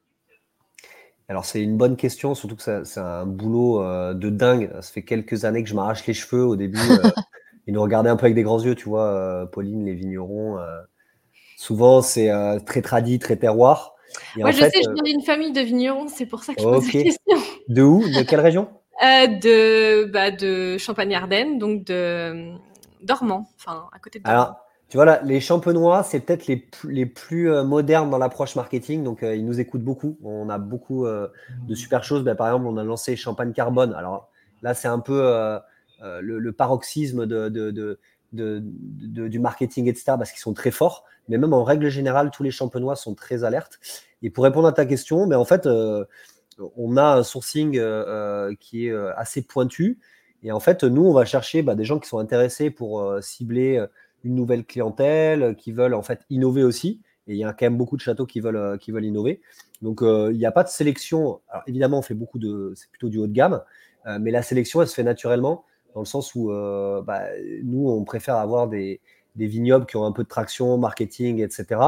Alors 1.29 1.45
c'est 1.45 1.61
une 1.61 1.77
bonne 1.77 1.95
question, 1.95 2.35
surtout 2.35 2.57
que 2.57 2.83
c'est 2.83 2.99
un 2.99 3.25
boulot 3.25 3.81
euh, 3.81 4.13
de 4.13 4.29
dingue. 4.29 4.71
Ça 4.81 4.91
fait 4.91 5.03
quelques 5.03 5.45
années 5.45 5.63
que 5.63 5.69
je 5.69 5.75
m'arrache 5.75 6.05
les 6.05 6.13
cheveux 6.13 6.43
au 6.43 6.57
début. 6.57 6.79
ils 7.67 7.73
nous 7.73 7.81
regardaient 7.81 8.09
un 8.09 8.17
peu 8.17 8.25
avec 8.25 8.35
des 8.35 8.43
grands 8.43 8.61
yeux, 8.61 8.75
tu 8.75 8.89
vois, 8.89 9.47
Pauline, 9.51 9.85
les 9.85 9.93
vignerons. 9.93 10.57
souvent 11.55 12.01
c'est 12.01 12.29
très 12.65 12.81
tradit, 12.81 13.19
très 13.19 13.37
terroir. 13.37 13.95
moi 14.35 14.51
je 14.51 14.57
sais, 14.57 14.71
je 14.83 14.91
viens 14.91 15.03
d'une 15.03 15.21
famille 15.21 15.53
de 15.53 15.61
vignerons, 15.61 16.07
c'est 16.09 16.25
pour 16.25 16.43
ça 16.43 16.55
que 16.55 16.61
je 16.61 16.65
pose 16.65 16.93
la 16.93 17.03
question. 17.03 17.37
De 17.69 17.83
où? 17.83 17.99
De 17.99 18.23
quelle 18.23 18.41
région? 18.41 18.67
De, 19.01 20.05
bah, 20.05 20.31
de 20.31 20.77
Champagne-Ardenne, 20.77 21.59
donc 21.59 21.85
de 21.85 22.51
Dormant, 23.01 23.49
enfin 23.57 23.85
à 23.93 23.99
côté 23.99 24.19
de 24.19 24.23
Dormant. 24.23 24.41
Alors, 24.41 24.65
tu 24.89 24.97
vois, 24.97 25.05
là, 25.05 25.21
les 25.23 25.39
champenois, 25.39 26.03
c'est 26.03 26.19
peut-être 26.19 26.47
les, 26.47 26.67
les 26.85 27.05
plus 27.05 27.51
euh, 27.51 27.63
modernes 27.63 28.09
dans 28.09 28.17
l'approche 28.17 28.55
marketing, 28.55 29.03
donc 29.03 29.21
euh, 29.21 29.35
ils 29.35 29.45
nous 29.45 29.59
écoutent 29.59 29.83
beaucoup. 29.83 30.17
On 30.23 30.49
a 30.49 30.57
beaucoup 30.57 31.05
de 31.05 31.75
super 31.75 32.03
choses. 32.03 32.23
Bah, 32.23 32.35
par 32.35 32.47
exemple, 32.47 32.65
on 32.65 32.77
a 32.77 32.83
lancé 32.83 33.15
Champagne 33.15 33.53
Carbone. 33.53 33.93
Alors 33.93 34.29
là, 34.63 34.73
c'est 34.73 34.87
un 34.87 34.99
peu 34.99 35.21
le, 36.01 36.51
paroxysme 36.51 37.25
de, 37.25 37.49
de, 37.49 37.99
de, 38.33 39.27
du 39.27 39.39
marketing, 39.39 39.87
etc., 39.87 40.13
parce 40.17 40.31
qu'ils 40.31 40.41
sont 40.41 40.53
très 40.53 40.71
forts. 40.71 41.05
Mais 41.27 41.37
même 41.37 41.53
en 41.53 41.63
règle 41.63 41.89
générale, 41.89 42.31
tous 42.31 42.41
les 42.41 42.51
champenois 42.51 42.95
sont 42.95 43.13
très 43.13 43.43
alertes. 43.43 43.79
Et 44.23 44.31
pour 44.31 44.43
répondre 44.43 44.67
à 44.67 44.73
ta 44.73 44.85
question, 44.85 45.27
mais 45.27 45.35
en 45.35 45.45
fait, 45.45 45.67
on 46.75 46.97
a 46.97 47.17
un 47.17 47.23
sourcing 47.23 47.77
euh, 47.77 48.05
euh, 48.07 48.55
qui 48.59 48.87
est 48.87 48.91
euh, 48.91 49.13
assez 49.15 49.41
pointu. 49.41 49.99
Et 50.43 50.51
en 50.51 50.59
fait, 50.59 50.83
nous, 50.83 51.05
on 51.05 51.13
va 51.13 51.25
chercher 51.25 51.61
bah, 51.61 51.75
des 51.75 51.85
gens 51.85 51.99
qui 51.99 52.07
sont 52.07 52.19
intéressés 52.19 52.69
pour 52.69 53.13
cibler 53.21 53.85
une 54.23 54.35
nouvelle 54.35 54.63
clientèle, 54.63 55.55
qui 55.57 55.73
veulent 55.73 55.93
en 55.93 56.01
fait 56.01 56.21
innover 56.29 56.63
aussi. 56.63 57.01
Et 57.27 57.33
il 57.33 57.37
y 57.37 57.43
a 57.43 57.51
quand 57.51 57.65
même 57.65 57.77
beaucoup 57.77 57.97
de 57.97 58.01
châteaux 58.01 58.25
qui 58.25 58.39
veulent, 58.39 58.79
innover. 59.03 59.41
Donc, 59.81 59.99
il 60.01 60.37
n'y 60.37 60.45
a 60.45 60.53
pas 60.53 60.63
de 60.63 60.69
sélection. 60.69 61.41
Évidemment, 61.67 61.99
on 61.99 62.01
fait 62.01 62.13
beaucoup 62.13 62.39
de. 62.39 62.71
C'est 62.77 62.89
plutôt 62.89 63.09
du 63.09 63.17
haut 63.17 63.27
de 63.27 63.33
gamme. 63.33 63.61
mais 64.21 64.31
la 64.31 64.41
sélection, 64.41 64.81
elle 64.81 64.87
se 64.87 64.93
fait 64.93 65.03
naturellement, 65.03 65.65
dans 65.93 65.99
le 65.99 66.05
sens 66.05 66.33
où 66.35 66.47
bah, 67.05 67.23
nous, 67.63 67.89
on 67.89 68.05
préfère 68.05 68.35
avoir 68.35 68.69
des 68.69 69.01
vignobles 69.35 69.87
qui 69.87 69.97
ont 69.97 70.05
un 70.05 70.13
peu 70.13 70.23
de 70.23 70.29
traction, 70.29 70.77
marketing, 70.77 71.43
etc. 71.43 71.81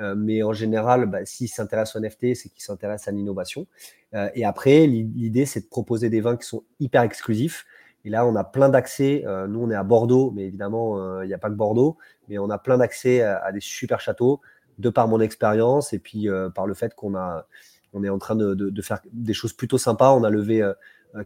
Euh, 0.00 0.14
mais 0.16 0.42
en 0.42 0.52
général, 0.52 1.06
bah, 1.06 1.24
s'ils 1.24 1.48
s'intéressent 1.48 1.96
au 1.96 2.00
NFT, 2.00 2.34
c'est 2.34 2.48
qu'ils 2.48 2.62
s'intéressent 2.62 3.08
à 3.08 3.12
l'innovation. 3.12 3.66
Euh, 4.14 4.28
et 4.34 4.44
après, 4.44 4.86
l'idée, 4.86 5.46
c'est 5.46 5.60
de 5.60 5.66
proposer 5.66 6.10
des 6.10 6.20
vins 6.20 6.36
qui 6.36 6.46
sont 6.46 6.64
hyper 6.80 7.02
exclusifs. 7.02 7.66
Et 8.04 8.10
là, 8.10 8.26
on 8.26 8.36
a 8.36 8.44
plein 8.44 8.68
d'accès. 8.68 9.24
Euh, 9.26 9.46
nous, 9.46 9.60
on 9.60 9.70
est 9.70 9.74
à 9.74 9.82
Bordeaux, 9.82 10.30
mais 10.34 10.42
évidemment, 10.46 11.22
il 11.22 11.26
n'y 11.26 11.34
a 11.34 11.38
pas 11.38 11.48
que 11.48 11.54
Bordeaux. 11.54 11.96
Mais 12.28 12.38
on 12.38 12.50
a 12.50 12.58
plein 12.58 12.78
d'accès 12.78 13.22
à, 13.22 13.50
des 13.52 13.60
super 13.60 14.00
châteaux, 14.00 14.40
de 14.78 14.90
par 14.90 15.08
mon 15.08 15.20
expérience 15.20 15.92
et 15.92 15.98
puis 15.98 16.28
par 16.54 16.66
le 16.66 16.74
fait 16.74 16.94
qu'on 16.94 17.14
a, 17.14 17.46
on 17.94 18.04
est 18.04 18.08
en 18.10 18.18
train 18.18 18.36
de, 18.36 18.82
faire 18.82 19.00
des 19.12 19.32
choses 19.32 19.54
plutôt 19.54 19.78
sympas. 19.78 20.12
On 20.12 20.22
a 20.22 20.30
levé 20.30 20.68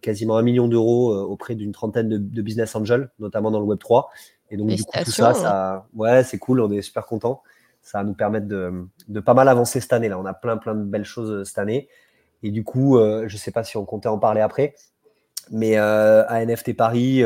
quasiment 0.01 0.37
un 0.37 0.43
million 0.43 0.69
d'euros 0.69 1.15
auprès 1.15 1.55
d'une 1.55 1.73
trentaine 1.73 2.09
de, 2.09 2.43
business 2.43 2.75
angels, 2.77 3.11
notamment 3.19 3.51
dans 3.51 3.61
le 3.61 3.67
Web 3.67 3.79
3. 3.79 4.11
Et 4.51 4.57
donc, 4.57 4.69
du 4.69 4.83
coup, 4.83 4.91
tout 5.05 5.11
ça, 5.11 5.35
ça 5.35 5.87
ouais, 5.95 6.23
c'est 6.25 6.39
cool, 6.39 6.61
on 6.61 6.71
est 6.71 6.83
super 6.83 7.05
content. 7.07 7.43
Ça 7.83 7.99
va 7.99 8.05
nous 8.05 8.15
permettre 8.15 8.47
de, 8.47 8.87
de, 9.09 9.21
pas 9.21 9.35
mal 9.35 9.49
avancer 9.49 9.81
cette 9.81 9.93
année. 9.93 10.09
Là, 10.09 10.19
on 10.19 10.27
a 10.27 10.35
plein, 10.35 10.57
plein 10.57 10.75
de 10.75 10.85
belles 10.85 11.05
choses 11.05 11.49
cette 11.49 11.59
année. 11.59 11.89
Et 12.43 12.51
du 12.51 12.65
coup, 12.65 12.99
je 12.99 13.23
ne 13.25 13.39
sais 13.39 13.51
pas 13.51 13.65
si 13.65 13.77
on 13.77 13.85
comptait 13.85 14.09
en 14.09 14.19
parler 14.19 14.41
après, 14.41 14.75
mais 15.51 15.77
à 15.77 16.45
NFT 16.45 16.75
Paris, 16.77 17.23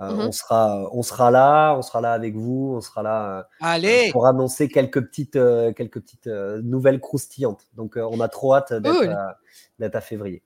euh, 0.00 0.12
mmh 0.14 0.20
on, 0.20 0.32
sera, 0.32 0.88
on 0.92 1.02
sera 1.02 1.30
là, 1.30 1.74
on 1.74 1.82
sera 1.82 2.00
là 2.00 2.12
avec 2.12 2.34
vous, 2.34 2.72
on 2.76 2.80
sera 2.80 3.02
là 3.02 3.46
euh, 3.62 4.10
pour 4.12 4.26
annoncer 4.26 4.68
quelques 4.68 5.02
petites, 5.02 5.36
euh, 5.36 5.74
quelques 5.74 6.00
petites 6.00 6.26
nouvelles 6.26 7.00
croustillantes. 7.00 7.66
Donc, 7.74 7.96
on 7.96 8.20
a 8.20 8.28
trop 8.28 8.54
hâte 8.54 8.72
d'être 8.72 9.96
à, 9.96 10.00
février. 10.00 10.42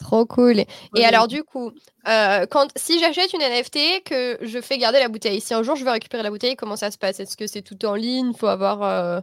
Trop 0.00 0.26
cool. 0.26 0.60
Et 0.94 1.04
alors, 1.04 1.26
du 1.26 1.42
coup, 1.42 1.72
quand, 2.04 2.68
si 2.76 2.98
j'achète 3.00 3.32
une 3.32 3.40
NFT, 3.40 4.04
que 4.04 4.38
je 4.42 4.60
fais 4.60 4.78
garder 4.78 4.98
la 4.98 5.08
bouteille, 5.08 5.40
si 5.40 5.54
un 5.54 5.62
jour 5.62 5.76
je 5.76 5.84
veux 5.84 5.90
récupérer 5.90 6.22
la 6.22 6.30
bouteille, 6.30 6.56
comment 6.56 6.76
ça 6.76 6.90
se 6.90 6.98
passe? 6.98 7.20
Est-ce 7.20 7.36
que 7.36 7.46
c'est 7.46 7.62
tout 7.62 7.84
en 7.86 7.94
ligne? 7.94 8.32
Il 8.34 8.38
faut 8.38 8.46
avoir 8.46 9.22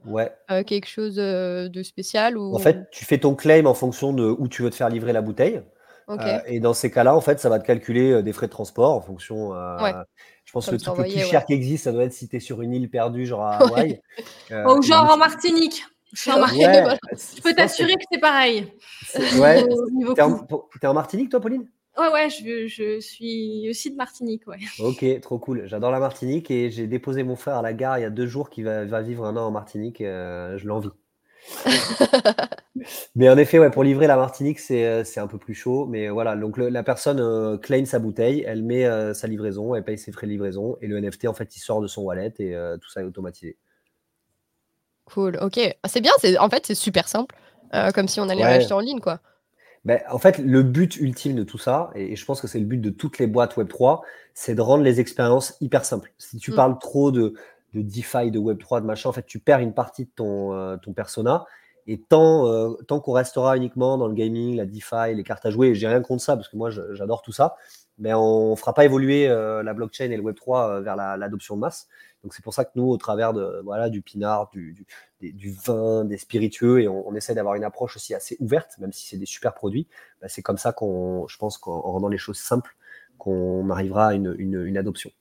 quelque 0.65 0.88
chose 0.88 1.15
de 1.15 1.84
spécial 1.84 2.38
ou... 2.38 2.55
En 2.55 2.59
fait, 2.59 2.89
tu 2.91 3.05
fais 3.05 3.19
ton 3.19 3.36
claim 3.36 3.65
en 3.65 3.74
fonction 3.74 4.13
de 4.13 4.24
où 4.24 4.47
tu 4.47 4.63
veux 4.63 4.69
te 4.69 4.76
faire 4.76 4.89
livrer 4.89 5.13
la 5.13 5.21
bouteille. 5.21 5.61
Euh, 6.09 6.39
et 6.45 6.59
dans 6.59 6.74
ces 6.74 6.91
cas-là, 6.91 7.15
en 7.15 7.21
fait, 7.21 7.39
ça 7.39 7.49
va 7.49 7.59
te 7.59 7.65
calculer 7.65 8.11
euh, 8.11 8.21
des 8.21 8.34
frais 8.34 8.47
de 8.47 8.51
transport 8.51 8.91
en 8.91 9.01
fonction. 9.01 9.55
Euh, 9.55 9.78
je 10.45 10.51
pense 10.51 10.67
que 10.67 10.71
le 10.71 10.78
truc 10.78 10.97
le 10.97 11.03
plus 11.03 11.19
cher 11.19 11.45
qui 11.45 11.53
existe, 11.53 11.86
ça 11.86 11.91
doit 11.91 12.03
être 12.03 12.13
si 12.13 12.28
tu 12.28 12.36
es 12.36 12.39
sur 12.39 12.61
une 12.61 12.74
île 12.74 12.89
perdue, 12.89 13.26
genre 13.26 13.43
à 13.43 13.55
Hawaï. 13.63 14.01
Ou 14.51 14.82
genre 14.82 15.11
en 15.11 15.17
Martinique. 15.17 15.84
Je, 16.14 17.41
peux 17.41 17.53
t'assurer 17.53 17.95
que 17.95 18.03
c'est 18.11 18.20
pareil. 18.20 18.72
Ouais. 19.38 19.64
T'es 20.16 20.22
en, 20.22 20.45
en, 20.84 20.93
Martinique, 20.93 21.30
toi, 21.30 21.41
Pauline? 21.41 21.68
Ouais, 21.97 22.09
ouais, 22.11 22.30
je, 22.30 22.68
je, 22.68 22.99
suis 22.99 23.68
aussi 23.70 23.91
de 23.91 23.95
Martinique, 23.95 24.47
ouais. 24.47 24.57
Ok, 24.80 25.05
trop 25.22 25.38
cool. 25.38 25.64
J'adore 25.66 25.91
la 25.91 25.99
Martinique 25.99 26.49
et 26.49 26.72
j'ai 26.72 26.88
déposé 26.88 27.24
mon 27.24 27.36
frère 27.36 27.57
à 27.57 27.61
la 27.61 27.74
gare 27.74 27.99
il 27.99 28.01
y 28.01 28.05
a 28.05 28.09
deux 28.09 28.26
jours 28.26 28.49
qui 28.49 28.64
va, 28.64 28.86
va 28.86 29.01
vivre 29.01 29.26
un 29.26 29.38
an 29.38 29.47
en 29.47 29.51
Martinique. 29.51 29.99
je 29.99 30.66
l'envie. 30.66 30.89
mais 33.16 33.30
en 33.30 33.38
effet, 33.38 33.59
ouais, 33.59 33.70
pour 33.70 33.84
livrer 33.84 34.07
la 34.07 34.16
Martinique, 34.16 34.59
c'est 34.59 34.86
euh, 34.86 35.03
un 35.18 35.28
peu 35.28 35.38
plus 35.38 35.53
chaud. 35.53 35.86
Mais 35.86 36.09
voilà, 36.09 36.36
donc 36.36 36.57
la 36.57 36.84
personne 36.84 37.20
euh, 37.20 37.57
claim 37.57 37.86
sa 37.86 37.99
bouteille, 37.99 38.43
elle 38.45 38.64
met 38.64 38.86
euh, 38.86 39.14
sa 39.14 39.28
livraison, 39.28 39.76
elle 39.76 39.84
paye 39.84 39.97
ses 39.97 40.11
frais 40.11 40.28
de 40.28 40.32
livraison 40.32 40.78
et 40.82 40.88
le 40.88 40.99
NFT, 40.99 41.28
en 41.28 41.34
fait, 41.34 41.55
il 41.55 41.59
sort 41.59 41.82
de 41.82 41.88
son 41.88 42.03
wallet 42.03 42.34
et 42.39 42.55
tout 42.82 42.89
ça 42.89 43.01
est 43.01 43.05
automatisé. 43.05 43.57
Cool, 45.06 45.38
ok. 45.41 45.60
Ah, 45.84 45.88
c'est 45.88 46.01
bien, 46.01 46.12
en 46.39 46.49
fait, 46.49 46.66
c'est 46.66 46.76
super 46.76 47.08
simple. 47.08 47.36
comme 47.93 48.08
si 48.08 48.20
on 48.20 48.30
allait 48.30 48.43
acheter 48.43 48.74
en 48.74 48.80
ligne, 48.80 48.99
quoi. 48.99 49.20
Ben, 49.86 49.99
en 50.10 50.18
fait, 50.18 50.38
le 50.38 50.64
but 50.64 50.95
ultime 50.95 51.36
de 51.36 51.43
tout 51.43 51.58
ça, 51.58 51.91
et, 51.93 52.16
je 52.16 52.26
pense 52.26 52.39
que 52.39 52.47
c'est 52.47 52.60
le 52.60 52.66
but 52.66 52.80
de 52.80 52.89
toutes 52.89 53.20
les 53.20 53.28
boîtes 53.28 53.58
Web3, 53.58 54.01
c'est 54.34 54.56
de 54.56 54.62
rendre 54.62 54.84
les 54.84 55.01
expériences 55.01 55.58
hyper 55.60 55.84
simples. 55.84 56.14
Si 56.18 56.38
tu 56.38 56.51
mm. 56.51 56.56
parles 56.56 56.80
trop 56.80 57.12
de, 57.12 57.34
de 57.74 57.82
DeFi, 57.82 58.32
de 58.32 58.39
Web3, 58.39 58.82
de 58.82 58.86
machin, 58.86 59.10
en 59.10 59.14
fait, 59.14 59.26
tu 59.26 59.39
perds 59.39 59.60
une 59.60 59.74
partie 59.74 60.06
de 60.06 60.12
ton, 60.16 60.54
euh, 60.54 60.78
ton 60.78 60.93
persona. 60.93 61.45
Et 61.86 61.99
tant, 61.99 62.47
euh, 62.47 62.70
tant 62.88 63.01
qu'on 63.01 63.12
restera 63.12 63.58
uniquement 63.58 63.97
dans 63.97 64.08
le 64.08 64.14
gaming, 64.14 64.56
la 64.56 64.66
DeFi, 64.66 65.16
les 65.16 65.24
cartes 65.24 65.45
à 65.45 65.49
jouer, 65.49 65.70
et 65.70 65.76
j'ai 65.76 65.88
rien 65.88 66.01
contre 66.01 66.24
ça, 66.24 66.38
parce 66.38 66.47
que 66.47 66.56
moi, 66.56 66.70
j'adore 66.70 67.22
tout 67.22 67.34
ça, 67.34 67.58
mais 67.98 68.14
on 68.14 68.52
ne 68.52 68.56
fera 68.56 68.74
pas 68.74 68.86
évoluer 68.86 69.28
euh, 69.28 69.64
la 69.64 69.74
blockchain 69.74 70.12
et 70.12 70.18
le 70.18 70.24
Web3 70.24 70.82
vers 70.82 70.96
l'adoption 70.96 71.56
de 71.56 71.62
masse. 71.62 71.88
Donc, 72.24 72.34
c'est 72.34 72.44
pour 72.44 72.54
ça 72.54 72.64
que 72.64 72.72
nous, 72.76 72.89
au 72.89 72.98
travers 72.98 73.34
de, 73.34 73.62
voilà, 73.64 73.89
du 73.89 74.02
pinard, 74.02 74.50
du, 74.52 74.86
du, 75.20 75.52
vin, 75.52 76.06
des 76.06 76.18
spiritueux, 76.18 76.82
et 76.82 76.88
on, 76.88 77.14
essaie 77.16 77.36
d'avoir 77.36 77.56
une 77.56 77.66
approche 77.66 77.98
aussi 77.98 78.14
assez 78.14 78.38
ouverte, 78.39 78.78
même 78.80 78.94
si 78.94 79.06
c'est 79.08 79.18
des 79.18 79.26
super 79.26 79.54
produits, 79.54 79.88
bah, 80.22 80.30
c'est 80.30 80.41
comme 80.41 80.58
ça 80.58 80.72
qu'on, 80.72 81.28
je 81.28 81.38
pense 81.38 81.58
qu'en 81.58 81.82
rendant 81.82 82.08
les 82.08 82.18
choses 82.18 82.39
simples, 82.39 82.78
qu'on 83.18 83.70
arrivera 83.70 84.08
à 84.08 84.14
une, 84.14 84.36
une, 84.38 84.66
une 84.66 84.78
adoption. 84.78 85.12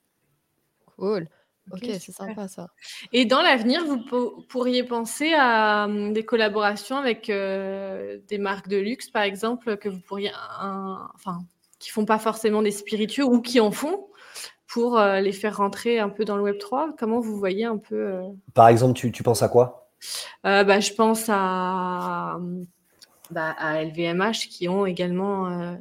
Cool. 0.96 1.28
Ok, 1.70 1.84
c'est 1.84 2.12
sympa 2.12 2.48
ça. 2.48 2.68
Et 3.12 3.24
dans 3.24 3.40
l'avenir, 3.40 3.84
vous 3.84 3.98
pourriez 4.48 4.82
penser 4.82 5.32
à 5.34 5.84
hum, 5.84 6.12
des 6.12 6.24
collaborations 6.24 6.96
avec 6.96 7.30
euh, 7.30 8.18
des 8.28 8.38
marques 8.38 8.68
de 8.68 8.78
luxe, 8.78 9.08
par 9.10 9.22
exemple, 9.22 9.76
que 9.76 9.88
vous 9.88 10.00
pourriez, 10.00 10.32
enfin, 11.14 11.40
qui 11.82 11.90
font 11.90 12.04
pas 12.04 12.18
forcément 12.18 12.62
des 12.62 12.70
spiritueux 12.70 13.24
ou 13.24 13.40
qui 13.40 13.60
en 13.60 13.70
font, 13.70 14.06
pour 14.66 14.98
euh, 14.98 15.20
les 15.20 15.32
faire 15.32 15.58
rentrer 15.58 15.98
un 15.98 16.08
peu 16.08 16.24
dans 16.24 16.36
le 16.36 16.42
Web 16.42 16.58
3. 16.58 16.94
Comment 16.98 17.20
vous 17.20 17.38
voyez 17.38 17.64
un 17.64 17.76
peu 17.76 17.96
euh 17.96 18.22
Par 18.54 18.68
exemple, 18.68 18.94
tu, 18.94 19.12
tu 19.12 19.22
penses 19.22 19.42
à 19.42 19.48
quoi? 19.48 19.90
Bah, 20.42 20.80
je 20.80 20.92
pense 20.94 21.26
à, 21.28 22.38
bah, 23.30 23.54
à 23.58 23.84
LVMH 23.84 24.48
qui 24.48 24.68
ont 24.68 24.86
également 24.86 25.76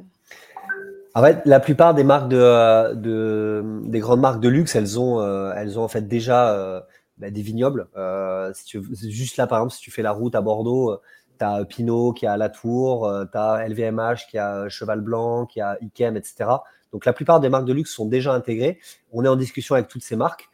en 1.14 1.22
fait, 1.22 1.42
la 1.44 1.60
plupart 1.60 1.94
des 1.94 2.04
marques 2.04 2.28
de, 2.28 2.94
de, 2.94 3.62
des 3.84 4.00
grandes 4.00 4.20
marques 4.20 4.40
de 4.40 4.48
luxe, 4.48 4.74
elles 4.74 4.98
ont, 4.98 5.20
euh, 5.20 5.52
elles 5.54 5.78
ont 5.78 5.82
en 5.82 5.88
fait 5.88 6.08
déjà 6.08 6.54
euh, 6.54 6.80
bah, 7.18 7.30
des 7.30 7.42
vignobles. 7.42 7.88
Euh, 7.96 8.50
si 8.54 8.64
tu, 8.64 8.82
juste 9.10 9.36
là, 9.36 9.46
par 9.46 9.58
exemple, 9.58 9.74
si 9.74 9.80
tu 9.80 9.90
fais 9.90 10.02
la 10.02 10.12
route 10.12 10.34
à 10.34 10.40
Bordeaux, 10.40 10.98
tu 11.42 11.48
as 11.48 11.64
Pinot 11.64 12.12
qui 12.12 12.26
a 12.26 12.36
La 12.36 12.48
Tour, 12.48 13.10
tu 13.30 13.38
as 13.38 13.68
LVMH 13.68 14.26
qui 14.30 14.38
a 14.38 14.68
Cheval 14.68 15.00
Blanc, 15.00 15.46
qui 15.46 15.60
a 15.60 15.78
Ikem, 15.80 16.16
etc. 16.16 16.50
Donc 16.92 17.04
la 17.04 17.12
plupart 17.12 17.40
des 17.40 17.48
marques 17.48 17.64
de 17.64 17.72
luxe 17.72 17.90
sont 17.90 18.06
déjà 18.06 18.32
intégrées. 18.34 18.78
On 19.12 19.24
est 19.24 19.28
en 19.28 19.36
discussion 19.36 19.74
avec 19.74 19.88
toutes 19.88 20.02
ces 20.02 20.16
marques. 20.16 20.48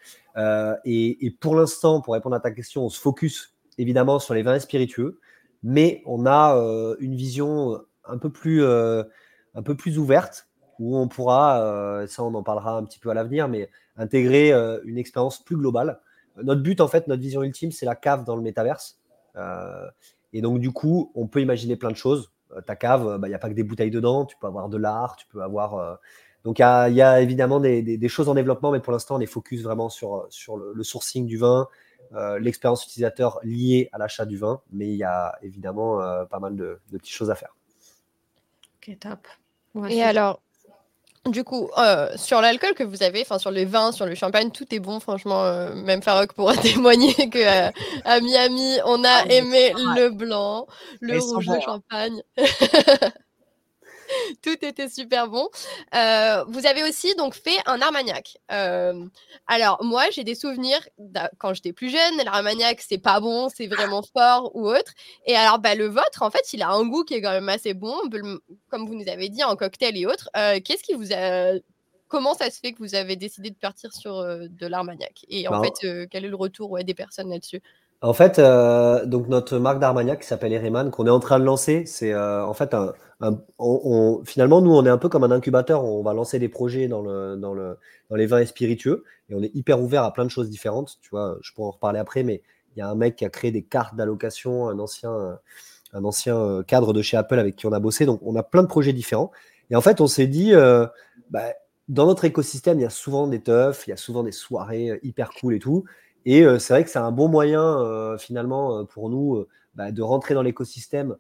Et, 0.85 1.27
et, 1.27 1.31
pour 1.33 1.57
l'instant, 1.57 2.01
pour 2.01 2.15
répondre 2.15 2.37
à 2.37 2.41
ta 2.41 2.53
question, 2.53 2.85
on 2.85 2.89
se 2.89 3.01
focus 3.01 3.57
évidemment 3.77 4.21
sur 4.21 4.35
les 4.35 4.43
vins 4.43 4.59
spiritueux, 4.61 5.19
mais 5.65 6.03
on 6.07 6.27
a 6.27 6.55
une 7.01 7.17
vision 7.17 7.81
un 8.05 8.19
peu 8.19 8.31
plus, 8.31 8.65
un 8.65 9.63
peu 9.65 9.75
plus 9.75 9.99
ouverte 9.99 10.49
où 10.79 10.97
on 10.97 11.09
pourra, 11.09 11.63
euh, 11.63 12.07
ça 12.07 12.23
on 12.23 12.35
en 12.35 12.43
parlera 12.43 12.77
un 12.77 12.85
petit 12.85 12.99
peu 12.99 13.11
à 13.11 13.15
l'avenir, 13.15 13.49
mais 13.49 13.71
intégrer 13.97 14.53
euh, 14.53 14.81
une 14.85 14.99
expérience 14.99 15.43
plus 15.43 15.57
globale. 15.57 16.01
Notre 16.43 16.63
but, 16.63 16.81
en 16.81 16.89
fait, 16.89 17.09
notre 17.09 17.23
vision 17.23 17.43
ultime, 17.43 17.73
c'est 17.73 17.87
la 17.87 17.97
cave 17.97 18.25
dans 18.25 18.37
le 18.37 18.43
métaverse. 18.43 19.01
Euh, 20.35 20.39
et 20.39 20.41
donc, 20.41 20.61
du 20.61 20.73
coup, 20.73 21.13
on 21.15 21.27
peut 21.27 21.41
imaginer 21.41 21.77
plein 21.77 21.91
de 21.91 21.97
choses. 21.97 22.31
ta 22.67 22.77
cave, 22.77 23.19
bah, 23.19 23.29
il 23.29 23.31
n'y 23.31 23.35
a 23.35 23.39
pas 23.39 23.49
que 23.49 23.55
des 23.55 23.63
bouteilles 23.63 23.91
dedans, 23.91 24.25
tu 24.25 24.37
peux 24.39 24.47
avoir 24.47 24.69
de 24.69 24.77
l'art, 24.77 25.17
tu 25.17 25.27
peux 25.27 25.43
avoir... 25.43 25.99
Donc, 26.45 26.61
il 26.61 26.63
y, 26.63 27.03
a 27.03 27.21
évidemment 27.21 27.61
des, 27.61 28.09
choses 28.09 28.29
en 28.29 28.35
développement, 28.35 28.71
mais 28.71 28.81
pour 28.81 28.93
l'instant, 28.93 29.17
on 29.17 29.21
est 29.21 29.27
focus 29.27 29.63
vraiment 29.63 29.89
sur, 29.89 30.27
sur 30.31 30.57
le, 30.57 30.83
sourcing 30.83 31.27
du 31.27 31.37
vin, 31.37 31.69
l'expérience 32.41 32.85
utilisateur 32.85 33.39
liée 33.43 33.91
à 33.93 33.99
l'achat 33.99 34.25
du 34.25 34.39
vin, 34.39 34.63
mais 34.73 34.89
il 34.89 34.97
y 34.97 35.05
a 35.05 35.37
évidemment 35.43 35.99
pas 36.27 36.39
mal 36.39 36.57
de, 36.57 36.81
de, 36.91 36.99
petites 36.99 37.15
choses 37.15 37.31
à 37.31 37.35
faire. 37.35 37.55
Ok, 38.77 38.99
top. 38.99 39.27
Et 39.91 40.03
alors, 40.03 40.41
du 41.31 41.45
coup, 41.45 41.71
euh, 41.79 42.09
sur 42.17 42.41
l'alcool 42.41 42.75
que 42.75 42.83
vous 42.83 43.03
avez, 43.03 43.23
enfin 43.23 43.39
sur 43.39 43.51
les 43.51 43.65
vins, 43.65 43.93
sur 43.93 44.07
le 44.07 44.15
champagne, 44.15 44.51
tout 44.51 44.67
est 44.75 44.81
bon. 44.81 45.01
Franchement, 45.01 45.45
euh, 45.45 45.75
même 45.75 46.03
Farok 46.03 46.33
pourra 46.33 46.57
témoigner 46.57 47.15
que 47.15 47.39
euh, 47.39 47.71
à 48.05 48.21
Miami, 48.21 48.79
on 48.85 49.05
a 49.05 49.09
ah, 49.09 49.27
aimé 49.29 49.73
le 49.75 50.11
blanc, 50.11 50.67
le 51.01 51.19
rouge, 51.19 51.49
le 51.49 51.61
champagne. 51.61 52.23
Tout 54.43 54.65
était 54.65 54.89
super 54.89 55.29
bon. 55.29 55.49
Euh, 55.95 56.45
vous 56.49 56.67
avez 56.67 56.83
aussi 56.89 57.15
donc 57.17 57.35
fait 57.35 57.59
un 57.67 57.81
Armagnac. 57.81 58.39
Euh, 58.53 59.05
alors 59.47 59.83
moi 59.85 60.05
j'ai 60.11 60.25
des 60.25 60.35
souvenirs 60.35 60.81
quand 61.39 61.55
j'étais 61.55 61.73
plus 61.73 61.91
jeune, 61.91 62.25
l'Armagnac 62.25 62.81
c'est 62.81 62.99
pas 62.99 63.21
bon, 63.21 63.49
c'est 63.55 63.67
vraiment 63.67 64.03
fort 64.03 64.55
ou 64.55 64.69
autre. 64.69 64.93
Et 65.27 65.37
alors 65.37 65.59
bah, 65.59 65.75
le 65.75 65.87
vôtre 65.87 66.23
en 66.23 66.31
fait 66.31 66.53
il 66.53 66.63
a 66.63 66.71
un 66.71 66.87
goût 66.87 67.05
qui 67.05 67.15
est 67.15 67.23
quand 67.23 67.33
même 67.33 67.49
assez 67.49 67.75
bon, 67.75 67.95
comme 68.69 68.87
vous 68.87 68.95
nous 68.95 69.09
avez 69.09 69.29
dit 69.29 69.45
en 69.45 69.57
cocktail 69.57 69.97
et 69.97 70.07
autres. 70.07 70.31
Euh, 70.37 70.61
qu'est-ce 70.65 70.83
qui 70.83 70.95
vous 70.95 71.13
a 71.13 71.59
Comment 72.09 72.33
ça 72.33 72.51
se 72.51 72.59
fait 72.59 72.73
que 72.73 72.79
vous 72.79 72.95
avez 72.95 73.17
décidé 73.17 73.51
de 73.51 73.57
partir 73.57 73.93
sur 73.93 74.25
de 74.25 74.67
l'Armagnac? 74.67 75.27
Et 75.29 75.47
en 75.47 75.61
bah, 75.61 75.63
fait, 75.63 76.07
quel 76.09 76.25
est 76.25 76.29
le 76.29 76.37
retour 76.37 76.71
ouais, 76.71 76.83
des 76.83 76.95
personnes 76.95 77.29
là-dessus? 77.29 77.61
En 78.01 78.13
fait, 78.13 78.39
euh, 78.39 79.05
donc 79.07 79.29
notre 79.29 79.59
marque 79.59 79.81
d'Armagnac 79.81 80.21
qui 80.21 80.27
s'appelle 80.27 80.53
Ereman, 80.53 80.91
qu'on 80.91 81.07
est 81.07 81.11
en 81.11 81.19
train 81.19 81.41
de 81.41 81.45
lancer, 81.45 81.85
c'est 81.85 82.13
euh, 82.13 82.45
en 82.45 82.55
fait 82.55 82.73
un, 82.75 82.93
on, 83.59 84.23
finalement 84.25 84.61
nous 84.61 84.71
on 84.71 84.87
est 84.87 84.89
un 84.89 84.99
peu 84.99 85.09
comme 85.09 85.25
un 85.25 85.33
incubateur, 85.33 85.85
on 85.85 86.03
va 86.05 86.15
lancer 86.15 86.39
des 86.39 86.49
projets 86.49 86.87
dans 86.87 87.03
le 87.03 87.37
dans 87.37 87.55
le 87.55 87.77
dans 88.09 88.17
les 88.17 88.27
vins 88.27 88.39
et 88.39 88.47
spiritueux 88.47 89.03
et 89.29 89.35
on 89.35 89.43
est 89.43 89.51
hyper 89.55 89.83
ouvert 89.83 90.05
à 90.05 90.13
plein 90.13 90.25
de 90.25 90.31
choses 90.31 90.49
différentes. 90.49 90.99
Tu 91.03 91.11
vois, 91.11 91.39
je 91.43 91.53
pourrais 91.53 91.69
en 91.69 91.73
reparler 91.73 91.99
après, 91.99 92.23
mais 92.23 92.41
il 92.77 92.79
y 92.79 92.83
a 92.83 92.89
un 92.89 92.95
mec 92.95 93.17
qui 93.17 93.25
a 93.25 93.31
créé 93.31 93.51
des 93.51 93.65
cartes 93.65 93.97
d'allocation, 93.97 94.69
un 94.69 94.79
ancien 94.79 95.39
un 95.93 96.05
ancien 96.05 96.37
euh, 96.37 96.63
cadre 96.63 96.93
de 96.93 97.03
chez 97.03 97.17
Apple 97.17 97.39
avec 97.39 97.57
qui 97.57 97.67
on 97.67 97.73
a 97.73 97.81
bossé, 97.81 98.07
donc 98.07 98.21
on 98.23 98.37
a 98.37 98.43
plein 98.45 98.63
de 98.63 98.69
projets 98.69 98.93
différents. 98.93 99.33
Et 99.71 99.77
en 99.77 99.81
fait, 99.81 100.01
on 100.01 100.07
s'est 100.07 100.27
dit, 100.29 100.53
bah, 101.31 101.43
dans 101.89 102.07
notre 102.07 102.25
écosystème, 102.25 102.79
il 102.79 102.83
y 102.83 102.87
a 102.87 102.91
souvent 102.91 103.27
des 103.27 103.41
teufs, 103.41 103.87
il 103.87 103.91
y 103.91 103.93
a 103.93 103.97
souvent 103.97 104.23
des 104.23 104.33
soirées 104.33 104.99
hyper 105.03 105.31
cool 105.31 105.55
et 105.55 105.59
tout. 105.59 105.85
Et 106.31 106.43
euh, 106.43 106.59
c'est 106.59 106.75
vrai 106.75 106.85
que 106.85 106.91
c'est 106.91 106.99
un 106.99 107.11
bon 107.11 107.27
moyen 107.27 107.81
euh, 107.81 108.19
finalement 108.19 108.81
euh, 108.81 108.85
pour 108.85 109.09
nous 109.09 109.47
bah, 109.75 109.93
de 109.93 110.03
rentrer 110.03 110.35
dans 110.35 110.43
l'écosystème. 110.43 111.17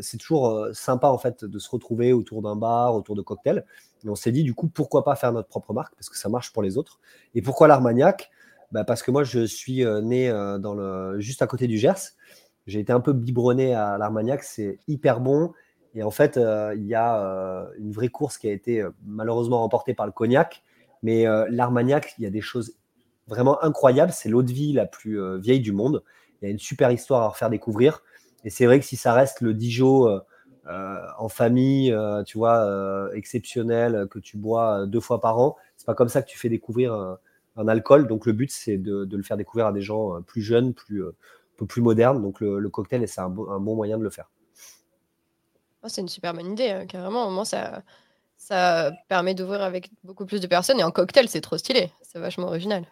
c'est 0.00 0.18
toujours 0.18 0.68
sympa 0.72 1.08
en 1.08 1.18
fait 1.18 1.44
de 1.44 1.58
se 1.58 1.68
retrouver 1.68 2.12
autour 2.12 2.42
d'un 2.42 2.54
bar, 2.54 2.94
autour 2.94 3.16
de 3.16 3.22
cocktails. 3.22 3.64
Et 4.04 4.08
on 4.08 4.14
s'est 4.14 4.30
dit 4.30 4.44
du 4.44 4.54
coup 4.54 4.68
pourquoi 4.68 5.02
pas 5.02 5.16
faire 5.16 5.32
notre 5.32 5.48
propre 5.48 5.72
marque 5.72 5.96
parce 5.96 6.08
que 6.08 6.16
ça 6.16 6.28
marche 6.28 6.52
pour 6.52 6.62
les 6.62 6.78
autres. 6.78 7.00
Et 7.34 7.42
pourquoi 7.42 7.66
l'Armagnac? 7.66 8.30
Bah, 8.70 8.84
Parce 8.84 9.02
que 9.02 9.10
moi 9.10 9.24
je 9.24 9.44
suis 9.46 9.84
né 10.02 10.32
juste 11.18 11.42
à 11.42 11.48
côté 11.48 11.66
du 11.66 11.76
Gers. 11.78 12.14
J'ai 12.68 12.78
été 12.78 12.92
un 12.92 13.00
peu 13.00 13.12
biberonné 13.12 13.74
à 13.74 13.98
l'Armagnac, 13.98 14.44
c'est 14.44 14.78
hyper 14.86 15.18
bon. 15.18 15.52
Et 15.94 16.04
en 16.04 16.12
fait, 16.12 16.38
il 16.76 16.86
y 16.86 16.94
a 16.94 17.66
une 17.78 17.90
vraie 17.90 18.10
course 18.10 18.38
qui 18.38 18.48
a 18.48 18.52
été 18.52 18.86
malheureusement 19.04 19.58
remportée 19.58 19.94
par 19.94 20.06
le 20.06 20.12
cognac. 20.12 20.62
Mais 21.02 21.24
l'Armagnac, 21.50 22.14
il 22.18 22.22
y 22.22 22.26
a 22.28 22.30
des 22.30 22.40
choses 22.40 22.76
vraiment 23.26 23.62
incroyables. 23.62 24.12
C'est 24.12 24.28
l'eau 24.28 24.42
de 24.42 24.52
vie 24.52 24.72
la 24.72 24.86
plus 24.86 25.38
vieille 25.38 25.60
du 25.60 25.72
monde. 25.72 26.02
Il 26.40 26.46
y 26.46 26.48
a 26.48 26.50
une 26.50 26.58
super 26.58 26.90
histoire 26.90 27.22
à 27.22 27.28
refaire 27.28 27.50
découvrir. 27.50 28.02
Et 28.44 28.50
c'est 28.50 28.66
vrai 28.66 28.78
que 28.78 28.86
si 28.86 28.96
ça 28.96 29.12
reste 29.12 29.40
le 29.40 29.54
Dijon 29.54 30.20
en 30.66 31.28
famille, 31.28 31.96
tu 32.26 32.38
vois, 32.38 33.10
exceptionnel, 33.14 34.06
que 34.10 34.18
tu 34.18 34.36
bois 34.36 34.86
deux 34.86 35.00
fois 35.00 35.20
par 35.20 35.38
an, 35.38 35.56
c'est 35.76 35.86
pas 35.86 35.94
comme 35.94 36.08
ça 36.08 36.22
que 36.22 36.28
tu 36.28 36.38
fais 36.38 36.48
découvrir 36.48 36.92
un, 37.56 37.68
alcool. 37.68 38.06
Donc 38.06 38.26
le 38.26 38.32
but, 38.32 38.50
c'est 38.50 38.76
de, 38.76 39.08
le 39.10 39.22
faire 39.22 39.36
découvrir 39.36 39.66
à 39.66 39.72
des 39.72 39.82
gens 39.82 40.22
plus 40.22 40.42
jeunes, 40.42 40.74
plus, 40.74 41.04
un 41.04 41.12
peu 41.56 41.66
plus 41.66 41.82
modernes. 41.82 42.22
Donc 42.22 42.40
le, 42.40 42.68
cocktail, 42.68 43.06
c'est 43.08 43.20
un, 43.20 43.30
bon 43.30 43.74
moyen 43.74 43.98
de 43.98 44.02
le 44.02 44.10
faire. 44.10 44.30
Oh, 45.82 45.88
c'est 45.88 46.00
une 46.00 46.08
super 46.08 46.34
bonne 46.34 46.52
idée, 46.52 46.70
hein, 46.70 46.86
carrément. 46.86 47.28
Au 47.28 47.30
moins, 47.30 47.44
ça, 47.44 47.82
ça 48.36 48.92
permet 49.08 49.34
d'ouvrir 49.34 49.62
avec 49.62 49.90
beaucoup 50.04 50.26
plus 50.26 50.40
de 50.40 50.46
personnes. 50.46 50.80
Et 50.80 50.84
en 50.84 50.90
cocktail, 50.90 51.28
c'est 51.28 51.40
trop 51.40 51.56
stylé. 51.58 51.92
C'est 52.02 52.18
vachement 52.18 52.48
original. 52.48 52.84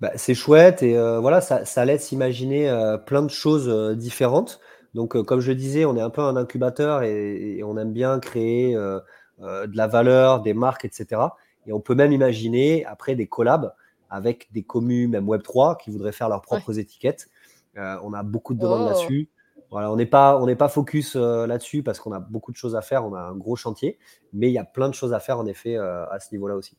Bah, 0.00 0.12
c'est 0.16 0.34
chouette 0.34 0.82
et 0.82 0.96
voilà, 0.96 1.40
ça, 1.40 1.64
ça 1.64 1.84
laisse 1.84 2.12
imaginer 2.12 2.70
plein 3.06 3.22
de 3.22 3.30
choses 3.30 3.96
différentes. 3.96 4.60
Donc, 4.94 5.20
comme 5.22 5.40
je 5.40 5.52
disais, 5.52 5.84
on 5.84 5.96
est 5.96 6.00
un 6.02 6.10
peu 6.10 6.22
un 6.22 6.36
incubateur 6.36 7.02
et, 7.02 7.62
on 7.64 7.76
aime 7.78 7.92
bien 7.92 8.18
créer 8.18 8.74
de 8.74 9.76
la 9.76 9.86
valeur, 9.86 10.40
des 10.42 10.54
marques, 10.54 10.84
etc. 10.84 11.22
Et 11.66 11.72
on 11.72 11.80
peut 11.80 11.94
même 11.94 12.12
imaginer 12.12 12.84
après 12.84 13.14
des 13.14 13.26
collabs 13.26 13.74
avec 14.10 14.48
des 14.52 14.62
communes, 14.62 15.10
même 15.10 15.26
Web3, 15.26 15.78
qui 15.78 15.90
voudraient 15.90 16.12
faire 16.12 16.28
leurs 16.28 16.42
propres 16.42 16.78
étiquettes. 16.78 17.28
on 17.76 18.12
a 18.12 18.22
beaucoup 18.22 18.54
de 18.54 18.60
demandes 18.60 18.82
oh. 18.82 18.88
là-dessus. 18.88 19.28
Voilà, 19.70 19.90
on 19.90 19.96
n'est 19.96 20.06
pas, 20.06 20.38
on 20.38 20.46
n'est 20.46 20.56
pas 20.56 20.68
focus 20.68 21.16
là-dessus 21.16 21.82
parce 21.82 21.98
qu'on 22.00 22.12
a 22.12 22.20
beaucoup 22.20 22.52
de 22.52 22.56
choses 22.56 22.76
à 22.76 22.82
faire. 22.82 23.04
On 23.04 23.14
a 23.14 23.20
un 23.20 23.34
gros 23.34 23.56
chantier, 23.56 23.98
mais 24.32 24.48
il 24.48 24.52
y 24.52 24.58
a 24.58 24.64
plein 24.64 24.88
de 24.88 24.94
choses 24.94 25.12
à 25.12 25.20
faire 25.20 25.38
en 25.38 25.46
effet 25.46 25.76
à 25.76 26.18
ce 26.20 26.32
niveau-là 26.32 26.54
aussi. 26.54 26.76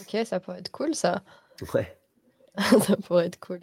Ok, 0.00 0.16
ça 0.24 0.40
pourrait 0.40 0.60
être 0.60 0.70
cool 0.70 0.94
ça. 0.94 1.22
Ouais. 1.74 1.96
ça 2.80 2.96
pourrait 2.96 3.26
être 3.26 3.40
cool. 3.40 3.60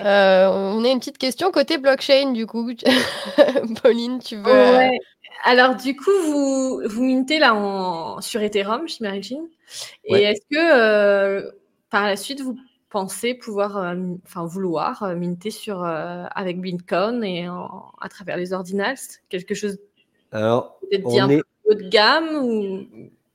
Euh, 0.00 0.48
on 0.48 0.84
a 0.84 0.88
une 0.88 0.98
petite 0.98 1.18
question 1.18 1.50
côté 1.50 1.78
blockchain, 1.78 2.32
du 2.32 2.46
coup. 2.46 2.70
Pauline, 3.82 4.18
tu 4.18 4.36
veux. 4.36 4.46
Euh, 4.46 4.88
Alors, 5.44 5.76
du 5.76 5.96
coup, 5.96 6.10
vous, 6.24 6.82
vous 6.86 7.04
mintez 7.04 7.38
là 7.38 7.54
en, 7.54 8.20
sur 8.20 8.40
Ethereum, 8.42 8.86
j'imagine. 8.88 9.48
Et 10.04 10.22
est-ce 10.22 10.42
que 10.50 10.56
euh, 10.58 11.50
par 11.90 12.06
la 12.06 12.16
suite, 12.16 12.40
vous 12.40 12.56
pensez 12.90 13.34
pouvoir, 13.34 13.94
enfin, 14.26 14.44
vouloir 14.44 15.14
minter 15.16 15.50
sur, 15.50 15.84
avec 15.84 16.60
Bitcoin 16.60 17.24
et 17.24 17.46
à 17.46 18.08
travers 18.08 18.36
les 18.36 18.52
ordinals? 18.52 18.98
Quelque 19.28 19.54
chose 19.54 19.78
Alors, 20.30 20.78
peut-être 20.80 21.08
bien 21.08 21.28
haut 21.64 21.74
de 21.74 21.88
gamme 21.88 22.44
ou 22.44 22.86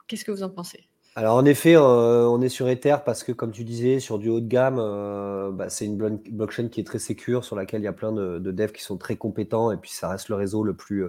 qu'est-ce 0.07 0.25
que 0.25 0.31
vous 0.31 0.43
en 0.43 0.49
pensez? 0.49 0.86
Alors 1.17 1.35
en 1.35 1.45
effet, 1.45 1.75
euh, 1.75 2.27
on 2.29 2.43
est 2.43 2.49
sur 2.49 2.69
Ether 2.69 2.97
parce 3.03 3.23
que 3.23 3.31
comme 3.31 3.51
tu 3.51 3.63
disais, 3.63 3.99
sur 3.99 4.19
du 4.19 4.29
haut 4.29 4.39
de 4.39 4.47
gamme, 4.47 4.77
euh, 4.77 5.49
bah, 5.51 5.67
c'est 5.67 5.85
une 5.85 5.97
blockchain 5.97 6.67
qui 6.67 6.79
est 6.79 6.83
très 6.83 6.99
sécure, 6.99 7.43
sur 7.43 7.55
laquelle 7.55 7.81
il 7.81 7.85
y 7.85 7.87
a 7.87 7.93
plein 7.93 8.11
de, 8.11 8.37
devs 8.37 8.71
qui 8.71 8.83
sont 8.83 8.97
très 8.97 9.15
compétents, 9.15 9.71
et 9.71 9.77
puis 9.77 9.89
ça 9.89 10.09
reste 10.09 10.29
le 10.29 10.35
réseau 10.35 10.61
le 10.61 10.75
plus, 10.75 11.07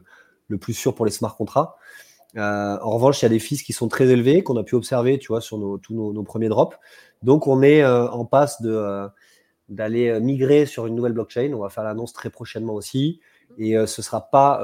le 0.48 0.56
plus 0.56 0.72
sûr 0.72 0.94
pour 0.94 1.04
les 1.04 1.10
smart 1.10 1.36
contracts. 1.36 1.74
Euh, 2.38 2.78
en 2.80 2.90
revanche, 2.92 3.20
il 3.20 3.26
y 3.26 3.26
a 3.26 3.28
des 3.28 3.38
fees 3.38 3.62
qui 3.62 3.74
sont 3.74 3.88
très 3.88 4.06
élevés, 4.06 4.42
qu'on 4.42 4.56
a 4.56 4.62
pu 4.62 4.76
observer, 4.76 5.18
tu 5.18 5.28
vois, 5.28 5.42
sur 5.42 5.58
nos, 5.58 5.76
tous 5.76 5.92
nos, 5.92 6.22
premiers 6.22 6.48
drops. 6.48 6.78
Donc 7.22 7.46
on 7.46 7.60
est 7.60 7.84
en 7.84 8.24
passe 8.24 8.62
de, 8.62 9.08
d'aller 9.68 10.20
migrer 10.20 10.64
sur 10.64 10.86
une 10.86 10.94
nouvelle 10.94 11.12
blockchain. 11.12 11.52
On 11.52 11.60
va 11.60 11.68
faire 11.68 11.84
l'annonce 11.84 12.14
très 12.14 12.30
prochainement 12.30 12.72
aussi. 12.72 13.20
Et 13.58 13.74
ce 13.86 14.00
sera 14.00 14.30
pas 14.30 14.62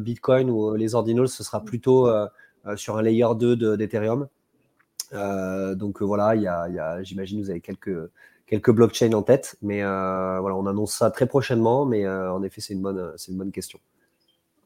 Bitcoin 0.00 0.50
ou 0.50 0.74
les 0.74 0.96
ordinals, 0.96 1.28
ce 1.28 1.44
sera 1.44 1.64
plutôt 1.64 2.08
euh, 2.08 2.26
sur 2.74 2.96
un 2.96 3.02
layer 3.02 3.28
2 3.38 3.76
d'Ethereum. 3.76 4.28
Euh, 5.12 5.74
donc 5.74 6.02
euh, 6.02 6.04
voilà, 6.04 6.34
il 6.34 6.42
y 6.42 6.48
a, 6.48 7.02
j'imagine 7.02 7.40
vous 7.40 7.50
avez 7.50 7.60
quelques, 7.60 8.10
quelques 8.46 8.70
blockchains 8.70 9.12
en 9.12 9.22
tête, 9.22 9.56
mais 9.62 9.82
voilà, 9.82 10.56
on 10.56 10.66
annonce 10.66 10.94
ça 10.94 11.10
très 11.10 11.26
prochainement, 11.26 11.84
mais 11.84 12.06
en 12.08 12.42
effet, 12.42 12.60
c'est 12.60 12.74
une, 12.74 12.82
bonne, 12.82 13.12
une 13.28 13.36
bonne 13.36 13.52
question. 13.52 13.78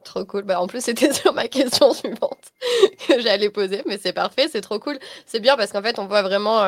Trop 0.04 0.24
cool. 0.24 0.44
Bah, 0.44 0.60
en 0.62 0.66
plus, 0.66 0.82
c'était 0.82 1.12
sur 1.12 1.34
ma 1.34 1.48
question 1.48 1.92
suivante 1.92 2.52
que 3.08 3.20
j'allais 3.20 3.50
poser, 3.50 3.82
mais 3.86 3.98
c'est 3.98 4.14
parfait, 4.14 4.48
c'est 4.48 4.62
trop 4.62 4.78
cool. 4.78 4.98
C'est 5.26 5.40
bien 5.40 5.56
parce 5.56 5.72
qu'en 5.72 5.82
fait, 5.82 5.98
on 5.98 6.06
voit 6.06 6.22
vraiment 6.22 6.62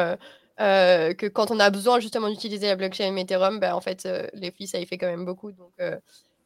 que 0.59 1.28
quand 1.28 1.51
on 1.51 1.59
a 1.59 1.70
besoin 1.70 1.99
justement 1.99 2.28
d'utiliser 2.28 2.66
la 2.66 2.76
blockchain 2.76 3.16
Ethereum, 3.16 3.59
bah, 3.59 3.74
en 3.74 3.80
fait, 3.80 4.07
les 4.35 4.51
filles, 4.51 4.68
ça 4.68 4.78
y 4.78 4.87
fait 4.87 4.99
quand 4.99 5.07
même 5.07 5.24
beaucoup. 5.24 5.53
Donc, 5.53 5.72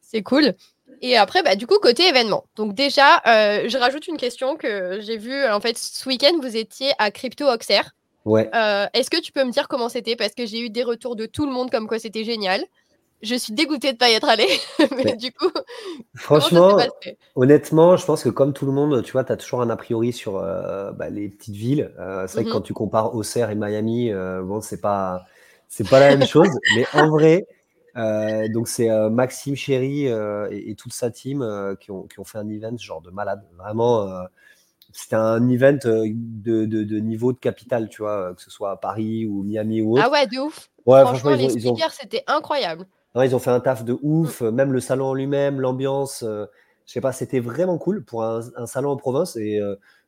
c'est 0.01 0.23
cool. 0.23 0.53
Et 1.01 1.17
après, 1.17 1.43
bah, 1.43 1.55
du 1.55 1.67
coup, 1.67 1.77
côté 1.79 2.07
événement. 2.07 2.45
Donc 2.55 2.73
déjà, 2.73 3.21
euh, 3.27 3.67
je 3.67 3.77
rajoute 3.77 4.07
une 4.07 4.17
question 4.17 4.55
que 4.55 4.99
j'ai 5.01 5.17
vue. 5.17 5.45
En 5.47 5.59
fait, 5.59 5.77
ce 5.77 6.07
week-end, 6.07 6.33
vous 6.41 6.57
étiez 6.57 6.91
à 6.97 7.11
Crypto 7.11 7.45
Oxer. 7.45 7.81
Ouais. 8.25 8.49
Euh, 8.53 8.87
est-ce 8.93 9.09
que 9.09 9.21
tu 9.21 9.31
peux 9.31 9.43
me 9.43 9.51
dire 9.51 9.67
comment 9.67 9.89
c'était? 9.89 10.15
Parce 10.15 10.33
que 10.33 10.45
j'ai 10.45 10.59
eu 10.59 10.69
des 10.69 10.83
retours 10.83 11.15
de 11.15 11.25
tout 11.25 11.45
le 11.45 11.51
monde 11.51 11.71
comme 11.71 11.87
quoi 11.87 11.99
c'était 11.99 12.23
génial. 12.23 12.63
Je 13.23 13.35
suis 13.35 13.53
dégoûtée 13.53 13.87
de 13.87 13.93
ne 13.93 13.97
pas 13.97 14.09
y 14.09 14.13
être 14.13 14.27
allée. 14.27 14.47
mais 15.03 15.15
du 15.15 15.31
coup, 15.31 15.49
franchement, 16.15 16.77
honnêtement, 17.35 17.95
je 17.95 18.05
pense 18.05 18.23
que 18.23 18.29
comme 18.29 18.53
tout 18.53 18.65
le 18.65 18.71
monde, 18.71 19.01
tu 19.03 19.11
vois, 19.11 19.23
tu 19.23 19.31
as 19.31 19.37
toujours 19.37 19.61
un 19.61 19.69
a 19.69 19.77
priori 19.77 20.13
sur 20.13 20.37
euh, 20.37 20.91
bah, 20.91 21.09
les 21.09 21.29
petites 21.29 21.55
villes. 21.55 21.91
c'est 22.27 22.33
vrai 22.33 22.43
que 22.43 22.49
quand 22.49 22.59
mhm. 22.59 22.63
tu 22.65 22.73
compares 22.73 23.15
Auxerre 23.15 23.49
et 23.49 23.55
Miami, 23.55 24.11
bon, 24.43 24.61
c'est 24.61 24.81
pas, 24.81 25.23
pas 25.89 25.99
la 25.99 26.15
même 26.15 26.27
chose. 26.27 26.49
mais 26.75 26.85
en 26.93 27.09
vrai, 27.09 27.47
euh, 27.97 28.47
donc 28.49 28.67
c'est 28.67 28.89
euh, 28.89 29.09
Maxime 29.09 29.55
Chéry 29.55 30.07
euh, 30.07 30.47
et, 30.51 30.75
toute 30.75 30.93
sa 30.93 31.09
team 31.09 31.39
qui 31.79 31.91
ont, 31.91 32.03
qui, 32.03 32.19
ont, 32.19 32.23
fait 32.23 32.37
un 32.37 32.49
event 32.49 32.77
genre 32.77 33.01
de 33.01 33.09
malade. 33.09 33.43
Vraiment, 33.57 34.07
c'était 34.91 35.15
un 35.15 35.47
event 35.49 35.73
de, 35.73 36.65
de, 36.65 36.99
niveau 36.99 37.33
de 37.33 37.39
capitale, 37.39 37.89
tu 37.89 38.03
vois, 38.03 38.33
que 38.35 38.41
ce 38.41 38.51
soit 38.51 38.71
à 38.71 38.75
Paris 38.75 39.25
ou 39.25 39.43
Miami 39.43 39.81
ou 39.81 39.93
autre. 39.93 40.03
Ah 40.05 40.11
ouais, 40.11 40.27
de 40.27 40.39
ouf. 40.39 40.69
Ouais, 40.85 41.01
franchement, 41.01 41.31
les 41.31 41.49
speakers, 41.49 41.91
c'était 41.91 42.23
incroyable. 42.27 42.85
ils 43.15 43.35
ont 43.35 43.39
fait 43.39 43.51
un 43.51 43.59
taf 43.59 43.83
de 43.83 43.97
ouf, 44.01 44.41
mm. 44.41 44.51
même 44.51 44.73
le 44.73 44.79
salon 44.79 45.07
en 45.07 45.13
lui-même, 45.13 45.59
l'ambiance, 45.59 46.23
je 46.23 46.91
sais 46.91 47.01
pas, 47.01 47.11
c'était 47.11 47.39
vraiment 47.39 47.77
cool 47.77 48.03
pour 48.03 48.23
un, 48.23 48.41
salon 48.65 48.91
en 48.91 48.97
province. 48.97 49.35
Et 49.37 49.59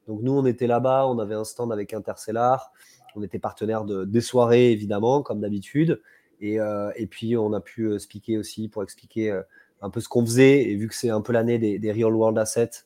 donc 0.08 0.22
nous, 0.22 0.32
on 0.32 0.46
était 0.46 0.68
là-bas, 0.68 1.08
on 1.08 1.18
avait 1.18 1.36
un 1.36 1.44
stand 1.44 1.74
avec 1.74 1.94
Intercellar, 1.94 2.72
on 3.16 3.24
était 3.24 3.40
partenaire 3.40 3.84
de, 3.84 4.06
des 4.06 4.22
soirées, 4.22 4.72
évidemment, 4.72 5.24
comme 5.24 5.42
d'habitude. 5.42 6.02
Euh, 6.44 6.92
et, 6.96 7.08
puis, 7.08 7.36
on 7.38 7.54
a 7.54 7.62
pu 7.62 7.84
euh, 7.84 8.00
speaker 8.00 8.40
aussi 8.40 8.70
pour 8.70 8.84
expliquer 8.84 9.32
euh, 9.32 9.42
un 9.82 9.90
peu 9.90 10.00
ce 10.00 10.10
qu'on 10.10 10.26
faisait. 10.26 10.64
Et 10.64 10.76
vu 10.76 10.88
que 10.88 10.96
c'est 10.96 11.10
un 11.10 11.22
peu 11.22 11.34
l'année 11.34 11.58
des, 11.60 11.92
Real 11.92 12.14
World 12.14 12.38
Assets, 12.38 12.84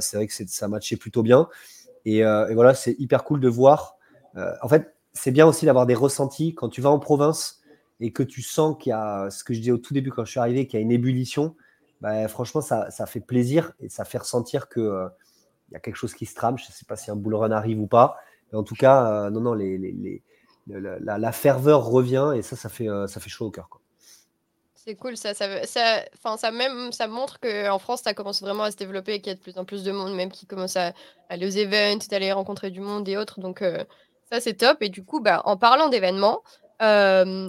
c'est 0.00 0.16
vrai 0.16 0.26
que 0.26 0.32
ça 0.32 0.68
matchait 0.68 0.96
plutôt 0.96 1.22
bien. 1.22 1.48
Et, 2.04 2.22
voilà, 2.22 2.74
c'est 2.74 2.96
hyper 2.98 3.24
cool 3.24 3.40
de 3.40 3.48
voir. 3.48 3.96
en 4.62 4.68
fait, 4.68 4.94
c'est 5.12 5.30
bien 5.30 5.46
aussi 5.46 5.66
d'avoir 5.66 5.86
des 5.86 5.94
ressentis 5.94 6.54
quand 6.54 6.68
tu 6.68 6.80
vas 6.80 6.90
en 6.90 6.98
province 6.98 7.62
et 8.00 8.12
que 8.12 8.22
tu 8.22 8.42
sens 8.42 8.76
qu'il 8.78 8.90
y 8.90 8.92
a, 8.92 9.30
ce 9.30 9.42
que 9.42 9.54
je 9.54 9.60
disais 9.60 9.72
au 9.72 9.78
tout 9.78 9.94
début 9.94 10.10
quand 10.10 10.24
je 10.24 10.30
suis 10.32 10.40
arrivé, 10.40 10.66
qu'il 10.66 10.78
y 10.78 10.82
a 10.82 10.84
une 10.84 10.92
ébullition. 10.92 11.56
Bah, 12.00 12.28
franchement, 12.28 12.60
ça, 12.60 12.90
fait 13.06 13.20
plaisir 13.20 13.72
et 13.80 13.88
ça 13.88 14.04
fait 14.04 14.18
ressentir 14.18 14.68
qu'il 14.68 14.82
il 14.82 15.72
y 15.72 15.76
a 15.76 15.80
quelque 15.80 15.96
chose 15.96 16.14
qui 16.14 16.26
se 16.26 16.34
trame. 16.34 16.58
Je 16.58 16.64
ne 16.64 16.72
sais 16.72 16.84
pas 16.84 16.96
si 16.96 17.10
un 17.10 17.16
bull 17.16 17.34
run 17.34 17.50
arrive 17.50 17.80
ou 17.80 17.86
pas. 17.86 18.16
Mais 18.52 18.58
en 18.58 18.62
tout 18.62 18.76
cas, 18.76 19.30
non, 19.30 19.40
non, 19.40 19.54
les, 19.54 20.22
la, 20.66 21.32
ferveur 21.32 21.84
revient 21.84 22.32
et 22.36 22.42
ça, 22.42 22.56
ça 22.56 22.68
fait, 22.68 22.88
euh, 22.88 23.06
ça 23.06 23.20
fait 23.20 23.30
chaud 23.30 23.46
au 23.46 23.50
cœur. 23.50 23.68
C'est 24.74 24.94
cool, 24.94 25.16
ça, 25.16 25.34
ça, 25.34 25.66
ça, 25.66 26.04
ça, 26.36 26.50
même, 26.52 26.92
ça 26.92 27.08
montre 27.08 27.40
qu'en 27.40 27.78
France, 27.78 28.02
ça 28.02 28.14
commence 28.14 28.40
vraiment 28.40 28.62
à 28.62 28.70
se 28.70 28.76
développer 28.76 29.14
et 29.14 29.20
qu'il 29.20 29.32
y 29.32 29.34
a 29.34 29.34
de 29.34 29.40
plus 29.40 29.58
en 29.58 29.64
plus 29.64 29.82
de 29.82 29.90
monde, 29.90 30.14
même 30.14 30.30
qui 30.30 30.46
commence 30.46 30.76
à, 30.76 30.92
aller 31.28 31.46
aux 31.46 31.58
events, 31.58 32.06
d'aller 32.08 32.30
rencontrer 32.30 32.70
du 32.70 32.80
monde 32.80 33.08
et 33.08 33.16
autres. 33.16 33.40
Donc, 33.40 33.62
euh, 33.62 33.82
ça, 34.30 34.40
c'est 34.40 34.54
top. 34.54 34.78
Et 34.82 34.88
du 34.88 35.04
coup, 35.04 35.20
bah, 35.20 35.42
en 35.44 35.56
parlant 35.56 35.88
d'événements, 35.88 36.42
euh, 36.82 37.48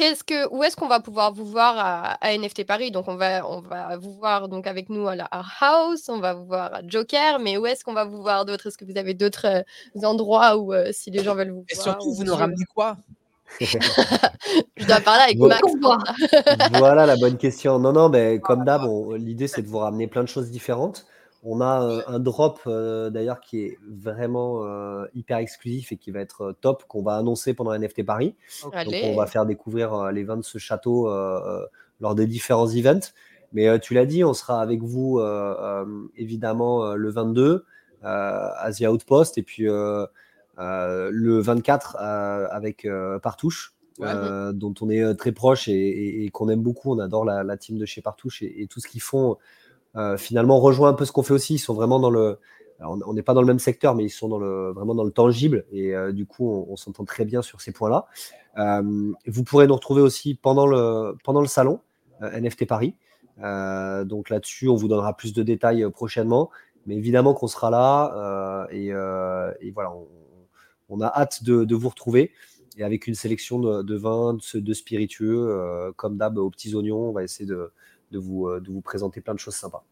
Qu'est-ce 0.00 0.24
que, 0.24 0.48
où 0.48 0.64
est-ce 0.64 0.76
qu'on 0.76 0.88
va 0.88 1.00
pouvoir 1.00 1.30
vous 1.34 1.44
voir 1.44 1.74
à, 2.22 2.34
NFT 2.34 2.64
Paris? 2.64 2.90
Donc, 2.90 3.06
on 3.06 3.16
va, 3.16 3.46
on 3.46 3.60
va 3.60 3.98
vous 3.98 4.14
voir 4.14 4.48
donc 4.48 4.66
avec 4.66 4.88
nous 4.88 5.06
à 5.06 5.14
la 5.14 5.28
House, 5.60 6.08
on 6.08 6.20
va 6.20 6.32
vous 6.32 6.46
voir 6.46 6.72
à 6.72 6.80
Joker, 6.86 7.38
mais 7.38 7.58
où 7.58 7.66
est-ce 7.66 7.84
qu'on 7.84 7.92
va 7.92 8.06
vous 8.06 8.22
voir 8.22 8.46
d'autres 8.46 8.68
Est-ce 8.68 8.78
que 8.78 8.86
vous 8.86 8.96
avez 8.96 9.12
d'autres 9.12 9.44
euh, 9.44 10.06
endroits 10.06 10.56
où, 10.56 10.72
euh, 10.72 10.88
si 10.90 11.10
les 11.10 11.22
gens 11.22 11.34
veulent 11.34 11.50
vous 11.50 11.66
Et 11.68 11.74
voir 11.74 11.84
surtout, 11.84 12.14
vous 12.14 12.24
nous 12.24 12.34
ramenez 12.34 12.64
quoi? 12.74 12.96
Je 13.60 14.86
dois 14.86 15.00
parler 15.00 15.24
avec 15.24 15.38
Max. 15.38 15.60
voilà 16.78 17.04
la 17.04 17.16
bonne 17.16 17.36
question. 17.36 17.78
Non, 17.78 17.92
non, 17.92 18.08
mais 18.08 18.40
comme 18.40 18.64
d'hab, 18.64 18.84
l'idée 19.18 19.48
c'est 19.48 19.60
de 19.60 19.68
vous 19.68 19.80
ramener 19.80 20.06
plein 20.06 20.22
de 20.22 20.28
choses 20.28 20.50
différentes. 20.50 21.04
On 21.42 21.60
a 21.62 21.82
euh, 21.82 22.02
un 22.06 22.18
drop 22.18 22.60
euh, 22.66 23.08
d'ailleurs 23.08 23.40
qui 23.40 23.60
est 23.60 23.78
vraiment 23.88 24.64
euh, 24.64 25.06
hyper 25.14 25.38
exclusif 25.38 25.90
et 25.90 25.96
qui 25.96 26.10
va 26.10 26.20
être 26.20 26.54
top, 26.60 26.84
qu'on 26.86 27.02
va 27.02 27.16
annoncer 27.16 27.54
pendant 27.54 27.76
NFT 27.76 28.04
Paris. 28.04 28.34
Donc 28.62 28.74
on 28.74 29.16
va 29.16 29.26
faire 29.26 29.46
découvrir 29.46 30.12
les 30.12 30.22
vins 30.24 30.36
de 30.36 30.44
ce 30.44 30.58
château 30.58 31.08
lors 32.00 32.14
des 32.14 32.26
différents 32.26 32.68
events. 32.68 33.12
Mais 33.52 33.80
tu 33.80 33.94
l'as 33.94 34.06
dit, 34.06 34.22
on 34.22 34.34
sera 34.34 34.60
avec 34.60 34.82
vous 34.82 35.20
évidemment 36.16 36.94
le 36.94 37.10
22 37.10 37.64
Asia 38.02 38.92
Outpost 38.92 39.38
et 39.38 39.42
puis 39.42 39.64
le 39.64 41.40
24 41.40 41.96
avec 41.96 42.86
Partouche. 43.22 43.74
dont 43.98 44.74
on 44.80 44.90
est 44.90 45.14
très 45.14 45.32
proche 45.32 45.68
et, 45.68 46.28
qu'on 46.32 46.48
aime 46.50 46.62
beaucoup. 46.62 46.92
On 46.92 46.98
adore 46.98 47.24
la, 47.24 47.56
team 47.56 47.78
de 47.78 47.86
chez 47.86 48.02
Partouche 48.02 48.42
et, 48.42 48.62
et 48.62 48.66
tout 48.66 48.80
ce 48.80 48.88
qu'ils 48.88 49.02
font 49.02 49.38
finalement 50.18 50.60
rejoint 50.60 50.90
un 50.90 50.94
peu 50.94 51.04
ce 51.04 51.12
qu'on 51.12 51.22
fait 51.22 51.34
aussi. 51.34 51.54
Ils 51.54 51.58
sont 51.58 51.74
vraiment 51.74 51.98
dans 51.98 52.10
le, 52.10 52.38
on 52.80 53.12
n'est 53.12 53.22
pas 53.22 53.34
dans 53.34 53.40
le 53.40 53.46
même 53.46 53.58
secteur, 53.58 53.94
mais 53.94 54.04
ils 54.04 54.10
sont 54.10 54.28
dans 54.28 54.38
le, 54.38 54.72
vraiment 54.72 54.94
dans 54.94 55.04
le 55.04 55.10
tangible 55.10 55.64
et 55.72 55.92
du 56.12 56.26
coup, 56.26 56.66
on, 56.68 56.76
s'entend 56.76 57.04
très 57.04 57.24
bien 57.24 57.42
sur 57.42 57.60
ces 57.60 57.72
points-là. 57.72 58.06
vous 59.26 59.44
pourrez 59.44 59.66
nous 59.66 59.74
retrouver 59.74 60.02
aussi 60.02 60.34
pendant 60.34 60.66
le, 60.66 61.16
pendant 61.24 61.40
le 61.40 61.46
salon 61.46 61.80
NFT 62.20 62.66
Paris. 62.66 62.94
donc 63.38 64.30
là-dessus, 64.30 64.68
on 64.68 64.76
vous 64.76 64.88
donnera 64.88 65.16
plus 65.16 65.32
de 65.32 65.42
détails 65.42 65.88
prochainement. 65.90 66.50
Mais 66.86 66.96
évidemment 66.96 67.34
qu'on 67.34 67.46
sera 67.46 67.70
là 67.70 68.66
et, 68.70 68.92
voilà, 69.72 69.92
on, 70.88 71.00
a 71.00 71.06
hâte 71.06 71.44
de, 71.44 71.74
vous 71.74 71.88
retrouver 71.88 72.32
et 72.78 72.84
avec 72.84 73.06
une 73.06 73.14
sélection 73.14 73.58
de, 73.58 73.96
vins, 73.96 74.38
de, 74.54 74.72
spiritueux, 74.72 75.92
comme 75.96 76.16
d'hab 76.16 76.38
aux 76.38 76.50
petits 76.50 76.74
oignons, 76.74 77.08
on 77.08 77.12
va 77.12 77.24
essayer 77.24 77.46
de, 77.46 77.72
vous, 78.18 78.48
de 78.60 78.70
vous 78.70 78.80
présenter 78.80 79.20
plein 79.20 79.34
de 79.34 79.38
choses 79.38 79.54
sympas. 79.54 79.84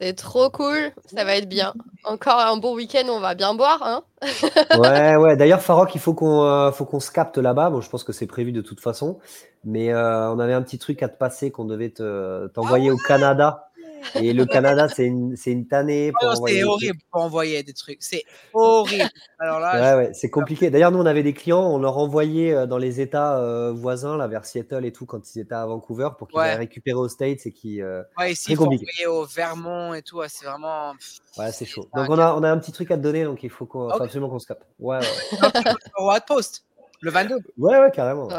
C'est 0.00 0.14
trop 0.14 0.50
cool, 0.50 0.90
ça 1.06 1.24
va 1.24 1.36
être 1.36 1.48
bien. 1.48 1.72
Encore 2.02 2.40
un 2.40 2.56
bon 2.56 2.74
week-end, 2.74 3.06
on 3.08 3.20
va 3.20 3.34
bien 3.34 3.54
boire. 3.54 3.80
Hein 3.82 4.02
ouais, 4.78 5.16
ouais. 5.16 5.36
D'ailleurs, 5.36 5.62
Farok, 5.62 5.94
il 5.94 6.00
faut 6.00 6.14
qu'on 6.14 6.72
faut 6.72 6.84
qu'on 6.84 7.00
se 7.00 7.12
capte 7.12 7.38
là-bas. 7.38 7.70
Bon, 7.70 7.80
je 7.80 7.88
pense 7.88 8.02
que 8.02 8.12
c'est 8.12 8.26
prévu 8.26 8.50
de 8.50 8.60
toute 8.60 8.80
façon. 8.80 9.18
Mais 9.64 9.94
on 9.94 10.38
avait 10.40 10.52
un 10.52 10.62
petit 10.62 10.78
truc 10.78 11.02
à 11.02 11.08
te 11.08 11.16
passer 11.16 11.50
qu'on 11.52 11.64
devait 11.64 11.90
t'envoyer 11.90 12.90
au 12.90 12.96
Canada. 12.96 13.70
Et 14.14 14.32
le 14.32 14.44
Canada, 14.46 14.88
c'est 14.88 15.06
une, 15.06 15.34
une 15.46 15.66
tannée 15.66 16.12
pour 16.12 16.32
oh, 16.40 16.46
C'est 16.46 16.64
horrible 16.64 16.98
pour 17.10 17.22
envoyer 17.22 17.62
des 17.62 17.72
trucs. 17.72 17.98
C'est 18.00 18.24
horrible. 18.52 19.08
Alors 19.38 19.60
là, 19.60 19.96
ouais, 19.96 20.06
ouais, 20.06 20.14
c'est 20.14 20.30
compliqué. 20.30 20.70
D'ailleurs, 20.70 20.90
nous, 20.90 20.98
on 20.98 21.06
avait 21.06 21.22
des 21.22 21.32
clients, 21.32 21.62
on 21.62 21.78
leur 21.78 21.98
envoyait 21.98 22.54
euh, 22.54 22.66
dans 22.66 22.78
les 22.78 23.00
États 23.00 23.38
euh, 23.38 23.72
voisins, 23.72 24.16
là, 24.16 24.26
vers 24.26 24.44
Seattle 24.44 24.84
et 24.84 24.92
tout, 24.92 25.06
quand 25.06 25.34
ils 25.34 25.40
étaient 25.40 25.54
à 25.54 25.66
Vancouver, 25.66 26.10
pour 26.18 26.28
qu'ils 26.28 26.40
aillent 26.40 26.56
récupérer 26.56 26.98
aux 26.98 27.08
States 27.08 27.46
et 27.46 27.52
qui. 27.52 27.82
Euh, 27.82 28.02
ouais, 28.18 28.32
ici, 28.32 28.52
il 28.52 28.56
faut 28.56 28.64
envoyer 28.64 29.06
au 29.06 29.24
Vermont 29.24 29.94
et 29.94 30.02
tout. 30.02 30.20
C'est 30.28 30.46
vraiment. 30.46 30.92
Ouais, 31.38 31.52
c'est 31.52 31.66
chaud. 31.66 31.88
Donc, 31.94 32.08
on 32.08 32.18
a, 32.18 32.34
on 32.34 32.42
a 32.42 32.50
un 32.50 32.58
petit 32.58 32.72
truc 32.72 32.90
à 32.90 32.96
te 32.96 33.02
donner, 33.02 33.24
donc 33.24 33.42
il 33.42 33.50
faut, 33.50 33.66
qu'on, 33.66 33.88
absolument 33.88 34.28
qu'on 34.28 34.38
se 34.38 34.46
capte. 34.46 34.64
Ouais, 34.78 34.98
ouais. 34.98 36.18
Post. 36.26 36.64
Le 37.04 37.10
22 37.10 37.36
Ouais, 37.58 37.78
ouais, 37.78 37.90
carrément. 37.90 38.30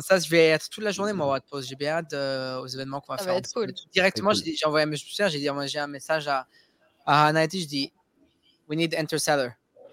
ça, 0.00 0.18
je 0.18 0.30
vais 0.30 0.46
être 0.46 0.70
toute 0.70 0.82
la 0.82 0.90
journée, 0.90 1.12
moi, 1.12 1.38
Post. 1.50 1.68
J'ai 1.68 1.76
bien 1.76 1.96
hâte 1.98 2.14
euh, 2.14 2.58
aux 2.60 2.66
événements 2.66 3.02
qu'on 3.02 3.14
va 3.14 3.18
faire. 3.18 3.38
Directement, 3.92 4.32
j'ai 4.32 4.56
envoyé 4.64 4.84
un 4.84 4.88
message, 4.88 5.32
j'ai 5.32 5.38
dit, 5.38 5.48
j'ai 5.66 5.78
un 5.78 5.86
message 5.86 6.26
à, 6.26 6.46
à 7.04 7.26
Hanaiti, 7.26 7.60
je 7.60 7.68
dis, 7.68 7.92
we 8.70 8.78
need 8.78 8.94
Interstellar. 8.94 9.50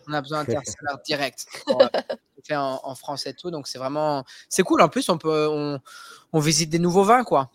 On 0.07 0.13
a 0.13 0.21
besoin 0.21 0.43
d'Interstellar 0.45 0.99
direct. 1.05 1.45
fait 2.45 2.55
en, 2.55 2.80
en, 2.82 2.95
France 2.95 3.26
et 3.26 3.34
tout, 3.34 3.51
donc 3.51 3.67
c'est 3.67 3.78
vraiment, 3.78 4.24
c'est 4.47 4.63
cool. 4.63 4.82
En 4.82 4.88
plus, 4.88 5.09
on 5.09 5.17
peut, 5.17 5.49
on, 5.49 5.80
on, 6.32 6.39
visite 6.39 6.69
des 6.69 6.80
nouveaux 6.80 7.03
vins, 7.03 7.26
quoi. 7.26 7.51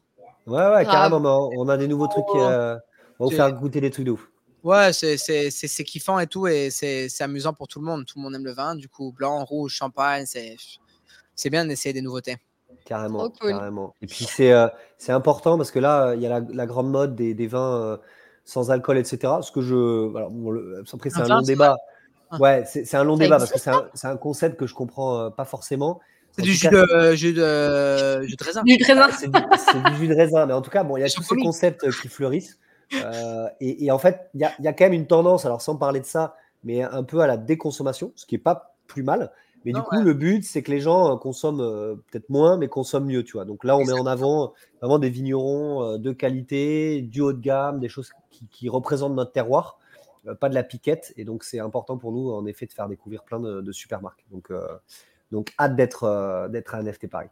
Ouais, 0.46 0.66
ouais, 0.68 0.84
carrément. 0.84 1.50
On 1.56 1.68
a 1.70 1.78
des 1.78 1.88
nouveaux 1.88 2.08
trucs. 2.08 2.24
Euh, 2.34 2.76
on 3.18 3.24
va 3.24 3.30
vous 3.30 3.36
faire 3.36 3.52
goûter 3.52 3.80
des 3.80 3.90
trucs 3.90 4.04
de 4.04 4.10
ouf. 4.10 4.28
Ouais, 4.64 4.92
c'est 4.92 5.84
kiffant 5.84 6.18
et 6.18 6.26
tout, 6.26 6.46
et 6.46 6.70
c'est 6.70 7.08
amusant 7.20 7.52
pour 7.52 7.68
tout 7.68 7.80
le 7.80 7.86
monde. 7.86 8.04
Tout 8.06 8.18
le 8.18 8.22
monde 8.22 8.34
aime 8.34 8.44
le 8.44 8.52
vin, 8.52 8.74
du 8.74 8.88
coup, 8.88 9.12
blanc, 9.12 9.44
rouge, 9.44 9.72
champagne, 9.72 10.24
c'est 10.26 11.50
bien 11.50 11.64
d'essayer 11.64 11.92
des 11.92 12.02
nouveautés. 12.02 12.36
Carrément, 12.84 13.30
carrément. 13.30 13.94
Et 14.02 14.06
puis 14.06 14.24
c'est 14.24 14.52
euh, 14.52 14.68
c'est 14.98 15.12
important 15.12 15.56
parce 15.56 15.70
que 15.70 15.78
là, 15.78 16.14
il 16.14 16.22
y 16.22 16.26
a 16.26 16.40
la, 16.40 16.66
grande 16.66 16.90
mode 16.90 17.14
des, 17.14 17.34
des 17.34 17.46
vins 17.46 17.82
euh, 17.82 17.96
sans 18.44 18.70
alcool, 18.70 18.98
etc. 18.98 19.34
Ce 19.42 19.52
que 19.52 19.60
je. 19.60 20.16
Alors, 20.16 20.32
après, 20.92 21.10
c'est 21.10 21.20
un, 21.20 21.28
long 21.28 21.42
débat. 21.42 21.76
Ouais, 22.38 22.64
c'est 22.66 22.94
un 22.94 23.04
long 23.04 23.16
débat 23.16 23.38
parce 23.38 23.52
que 23.52 23.58
c'est 23.58 23.70
un, 23.70 23.88
un, 24.04 24.16
concept 24.16 24.58
que 24.58 24.66
je 24.66 24.74
comprends 24.74 25.18
euh, 25.18 25.30
pas 25.30 25.44
forcément. 25.44 26.00
C'est 26.32 26.42
du 26.42 26.52
jus, 26.52 26.68
de, 26.68 27.14
jus, 27.14 27.32
de, 27.32 28.22
jus 28.26 28.36
de 28.36 28.44
raisin. 28.44 28.62
Du 28.62 28.82
raisin. 28.82 29.08
C'est 29.10 29.30
du, 29.30 29.96
jus 29.96 30.08
de 30.08 30.14
raisin. 30.14 30.46
Mais 30.46 30.52
en 30.52 30.62
tout 30.62 30.70
cas, 30.70 30.84
bon, 30.84 30.96
il 30.96 31.00
y 31.00 31.04
a 31.04 31.10
tous 31.10 31.22
ces 31.22 31.36
concepts 31.36 31.90
qui 32.00 32.08
fleurissent. 32.08 32.58
Euh, 32.94 33.48
et, 33.60 33.90
en 33.90 33.98
fait, 33.98 34.30
il 34.34 34.40
y 34.40 34.44
a, 34.44 34.72
quand 34.72 34.84
même 34.84 34.92
une 34.92 35.06
tendance, 35.06 35.44
alors 35.44 35.60
sans 35.60 35.76
parler 35.76 36.00
de 36.00 36.06
ça, 36.06 36.36
mais 36.64 36.82
un 36.82 37.02
peu 37.02 37.20
à 37.20 37.26
la 37.26 37.36
déconsommation, 37.36 38.12
ce 38.16 38.26
qui 38.26 38.34
n'est 38.34 38.40
pas 38.40 38.76
plus 38.86 39.02
mal. 39.02 39.32
Mais 39.64 39.72
du 39.72 39.82
coup, 39.82 40.00
le 40.00 40.14
but, 40.14 40.44
c'est 40.44 40.62
que 40.62 40.70
les 40.70 40.80
gens 40.80 41.12
euh, 41.12 41.16
consomment 41.16 41.60
euh, 41.60 41.96
peut-être 42.10 42.30
moins, 42.30 42.56
mais 42.56 42.68
consomment 42.68 43.06
mieux, 43.06 43.24
tu 43.24 43.32
vois. 43.32 43.44
Donc 43.44 43.64
là, 43.64 43.76
on 43.76 43.84
met 43.84 43.92
en 43.92 44.06
avant 44.06 44.54
vraiment 44.80 44.98
des 44.98 45.10
vignerons 45.10 45.98
de 45.98 46.12
qualité, 46.12 47.02
du 47.02 47.20
haut 47.20 47.32
de 47.32 47.40
gamme, 47.40 47.80
des 47.80 47.88
choses 47.88 48.12
qui, 48.50 48.68
représentent 48.68 49.14
notre 49.14 49.32
terroir, 49.32 49.78
pas 50.40 50.48
de 50.48 50.54
la 50.54 50.62
piquette. 50.62 51.12
Et 51.16 51.24
donc, 51.24 51.44
c'est 51.44 51.58
important 51.58 51.98
pour 51.98 52.12
nous, 52.12 52.30
en 52.30 52.46
effet, 52.46 52.66
de 52.66 52.72
faire 52.72 52.88
découvrir 52.88 53.24
plein 53.24 53.40
de, 53.40 53.72
super 53.72 54.00
marques. 54.00 54.24
Donc, 54.30 54.52
donc 55.32 55.52
hâte 55.58 55.76
d'être 55.76 56.48
d'être 56.50 56.74
à 56.74 56.82
NFT 56.82 57.10
Paris. 57.10 57.28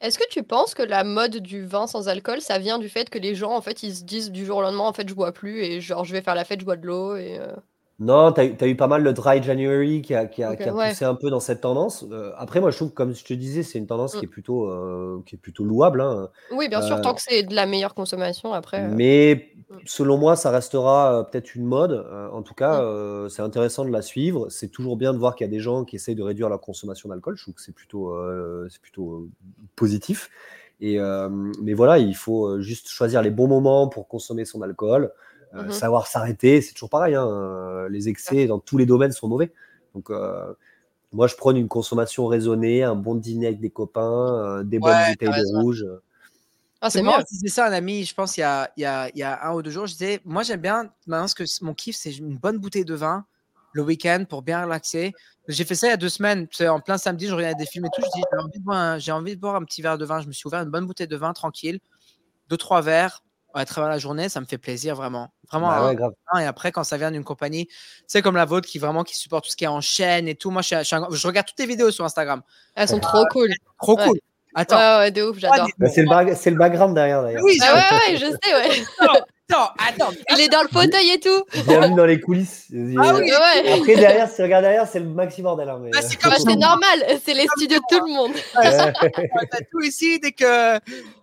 Est-ce 0.00 0.18
que 0.18 0.28
tu 0.30 0.42
penses 0.44 0.74
que 0.74 0.82
la 0.82 1.04
mode 1.04 1.36
du 1.38 1.64
vin 1.64 1.86
sans 1.86 2.08
alcool, 2.08 2.40
ça 2.40 2.58
vient 2.58 2.78
du 2.78 2.88
fait 2.88 3.10
que 3.10 3.18
les 3.18 3.34
gens, 3.34 3.52
en 3.52 3.60
fait, 3.60 3.82
ils 3.82 3.94
se 3.94 4.04
disent 4.04 4.30
du 4.30 4.44
jour 4.46 4.58
au 4.58 4.62
lendemain, 4.62 4.84
en 4.84 4.92
fait, 4.92 5.08
je 5.08 5.14
bois 5.14 5.32
plus 5.32 5.60
et 5.62 5.80
genre, 5.80 6.04
je 6.04 6.12
vais 6.12 6.22
faire 6.22 6.34
la 6.36 6.44
fête, 6.44 6.60
je 6.60 6.64
bois 6.64 6.76
de 6.76 6.86
l'eau 6.86 7.16
et. 7.16 7.38
Euh 7.38 7.54
non, 8.00 8.30
tu 8.30 8.40
as, 8.40 8.68
eu 8.68 8.76
pas 8.76 8.86
mal 8.86 9.02
le 9.02 9.12
Dry 9.12 9.42
January 9.42 10.02
qui 10.02 10.14
a, 10.14 10.26
qui 10.26 10.44
a, 10.44 10.54
poussé 10.54 11.04
un 11.04 11.16
peu 11.16 11.30
dans 11.30 11.40
cette 11.40 11.62
tendance. 11.62 12.04
Euh, 12.12 12.30
après, 12.36 12.60
moi, 12.60 12.70
je 12.70 12.76
trouve, 12.76 12.92
comme 12.92 13.12
je 13.12 13.24
te 13.24 13.34
disais, 13.34 13.64
c'est 13.64 13.78
une 13.78 13.88
tendance 13.88 14.12
qui, 14.12 14.24
est 14.24 14.28
mm. 14.28 14.30
plutôt, 14.30 14.70
euh, 14.70 15.20
qui 15.26 15.34
est 15.34 15.38
plutôt 15.38 15.64
louable. 15.64 16.00
Hein. 16.00 16.28
Oui, 16.52 16.68
bien 16.68 16.80
sûr, 16.80 17.00
tant 17.00 17.12
que 17.14 17.20
c'est 17.20 17.42
de 17.42 17.56
la 17.56 17.66
meilleure 17.66 17.94
consommation, 17.94 18.52
après. 18.52 18.86
Mais 18.86 19.50
mm. 19.68 19.74
selon 19.84 20.16
moi, 20.16 20.36
ça 20.36 20.50
restera 20.52 21.28
peut-être 21.28 21.56
une 21.56 21.64
mode. 21.64 22.06
en 22.32 22.42
tout 22.42 22.54
cas, 22.54 22.80
mm. 22.82 23.30
c'est 23.30 23.42
intéressant 23.42 23.84
de 23.84 23.90
la 23.90 24.02
suivre. 24.02 24.48
C'est 24.48 24.68
toujours 24.68 24.96
bien 24.96 25.12
de 25.12 25.18
voir 25.18 25.34
qu'il 25.34 25.44
y 25.44 25.50
a 25.50 25.52
des 25.52 25.60
gens 25.60 25.84
qui 25.84 25.96
essayent 25.96 26.14
de 26.14 26.22
réduire 26.22 26.48
leur 26.48 26.60
consommation 26.60 27.08
d'alcool. 27.08 27.36
Je 27.36 27.42
trouve 27.42 27.54
que 27.54 27.62
c'est 27.62 27.74
plutôt, 27.74 28.14
c'est 28.68 28.80
plutôt 28.80 29.26
positif. 29.74 30.30
Et, 30.80 31.00
mais 31.60 31.74
voilà, 31.74 31.98
il 31.98 32.14
faut 32.14 32.60
juste 32.60 32.90
choisir 32.90 33.22
les 33.22 33.30
bons 33.30 33.48
moments 33.48 33.88
pour 33.88 34.06
consommer 34.06 34.44
son 34.44 34.62
alcool. 34.62 35.10
Euh, 35.54 35.64
mmh 35.64 35.72
savoir 35.72 36.06
s'arrêter, 36.06 36.60
c'est 36.60 36.74
toujours 36.74 36.90
pareil. 36.90 37.14
Hein, 37.14 37.26
euh, 37.26 37.88
les 37.88 38.08
excès 38.08 38.46
dans 38.46 38.58
tous 38.58 38.76
les 38.76 38.86
domaines 38.86 39.12
sont 39.12 39.28
mauvais. 39.28 39.52
Donc, 39.94 40.10
euh, 40.10 40.52
moi, 41.12 41.26
je 41.26 41.36
prône 41.36 41.56
une 41.56 41.68
consommation 41.68 42.26
raisonnée, 42.26 42.82
un 42.82 42.94
bon 42.94 43.14
dîner 43.14 43.46
avec 43.46 43.60
des 43.60 43.70
copains, 43.70 44.62
des 44.64 44.78
bonnes 44.78 44.96
bouteilles 45.10 45.28
de 45.28 45.60
rouge. 45.60 45.86
Ah, 46.80 46.90
c'est 46.90 47.02
moi, 47.02 47.22
c'est 47.26 47.48
ça, 47.48 47.66
un 47.66 47.72
ami, 47.72 48.04
je 48.04 48.14
pense, 48.14 48.36
il 48.36 48.40
y, 48.40 48.44
a, 48.44 48.70
il, 48.76 48.82
y 48.82 48.86
a, 48.86 49.08
il 49.08 49.18
y 49.18 49.22
a 49.24 49.48
un 49.48 49.54
ou 49.54 49.62
deux 49.62 49.70
jours, 49.70 49.86
je 49.86 49.92
disais, 49.92 50.20
moi, 50.24 50.44
j'aime 50.44 50.60
bien, 50.60 50.90
maintenant, 51.06 51.26
ce 51.26 51.34
que 51.34 51.42
mon 51.64 51.74
kiff, 51.74 51.96
c'est 51.96 52.12
une 52.12 52.36
bonne 52.36 52.58
bouteille 52.58 52.84
de 52.84 52.94
vin 52.94 53.24
le 53.72 53.82
week-end 53.82 54.24
pour 54.28 54.42
bien 54.42 54.62
relaxer. 54.62 55.12
J'ai 55.48 55.64
fait 55.64 55.74
ça 55.74 55.88
il 55.88 55.90
y 55.90 55.94
a 55.94 55.96
deux 55.96 56.08
semaines, 56.08 56.46
en 56.60 56.80
plein 56.80 56.98
samedi, 56.98 57.26
je 57.26 57.34
regardais 57.34 57.56
des 57.56 57.66
films 57.66 57.86
et 57.86 57.88
tout, 57.92 58.02
je 58.02 58.20
dis, 58.20 58.22
j'ai 58.28 58.38
envie, 58.38 58.58
de 58.58 58.64
boire 58.64 58.98
envie 59.16 59.34
de 59.34 59.40
boire 59.40 59.56
un 59.56 59.64
petit 59.64 59.82
verre 59.82 59.98
de 59.98 60.04
vin, 60.04 60.20
je 60.20 60.28
me 60.28 60.32
suis 60.32 60.46
ouvert 60.46 60.60
une 60.60 60.70
bonne 60.70 60.86
bouteille 60.86 61.08
de 61.08 61.16
vin 61.16 61.32
tranquille, 61.32 61.80
deux, 62.48 62.56
trois 62.56 62.80
verres, 62.80 63.24
à 63.54 63.64
travers 63.64 63.90
la 63.90 63.98
journée, 63.98 64.28
ça 64.28 64.40
me 64.40 64.46
fait 64.46 64.58
plaisir 64.58 64.94
vraiment. 64.94 65.32
Vraiment. 65.50 65.68
Bah. 65.94 66.10
Et 66.40 66.44
après, 66.44 66.72
quand 66.72 66.84
ça 66.84 66.96
vient 66.96 67.10
d'une 67.10 67.24
compagnie, 67.24 67.66
tu 67.66 67.74
sais, 68.06 68.22
comme 68.22 68.36
la 68.36 68.44
vôtre 68.44 68.68
qui 68.68 68.78
vraiment 68.78 69.04
qui 69.04 69.16
supporte 69.16 69.44
tout 69.44 69.50
ce 69.50 69.56
qui 69.56 69.64
est 69.64 69.68
en 69.68 69.80
chaîne 69.80 70.28
et 70.28 70.34
tout. 70.34 70.50
Moi, 70.50 70.62
je, 70.62 70.76
je, 70.82 71.26
regarde 71.26 71.46
toutes 71.46 71.56
tes 71.56 71.66
vidéos 71.66 71.90
sur 71.90 72.04
Instagram. 72.04 72.42
Elles 72.74 72.88
sont 72.88 73.00
trop 73.00 73.24
cool. 73.30 73.50
Trop 73.80 73.96
cool. 73.96 74.18
Attends. 74.54 74.98
Ouais, 74.98 75.10
de 75.10 75.22
ouf, 75.22 75.38
j'adore. 75.38 75.68
Bah, 75.78 75.88
c'est 75.88 76.02
le, 76.02 76.50
le, 76.50 76.58
background 76.58 76.94
derrière, 76.94 77.22
d'ailleurs. 77.22 77.42
Oui, 77.44 77.58
ah 77.62 77.74
ouais, 77.74 78.12
ouais, 78.12 78.16
je 78.16 78.26
sais, 78.26 78.54
ouais. 78.54 79.18
Attends, 79.50 79.72
attends. 79.78 80.12
Il 80.30 80.40
est 80.40 80.48
dans 80.48 80.60
le 80.60 80.68
fauteuil 80.68 81.10
et 81.10 81.20
tout. 81.20 81.44
Bienvenue 81.66 81.94
dans 81.94 82.04
les 82.04 82.20
coulisses. 82.20 82.66
Ah 82.98 83.14
oui, 83.14 83.30
ouais. 83.30 83.72
Après, 83.72 83.96
derrière, 83.96 84.28
si 84.28 84.36
tu 84.36 84.42
regardes 84.42 84.64
derrière, 84.64 84.86
c'est 84.86 85.00
le 85.00 85.06
maxi 85.06 85.40
bordel. 85.40 85.70
Hein, 85.70 85.90
ah, 85.94 86.02
c'est 86.02 86.56
normal, 86.56 87.04
c'est 87.24 87.32
les 87.32 87.46
studios 87.56 87.78
de 87.78 87.96
tout 87.96 88.04
le 88.04 88.12
monde. 88.12 88.32
T'as 88.52 89.64
tout 89.70 89.80
ici 89.80 90.20
dès 90.20 90.32
que. 90.32 90.78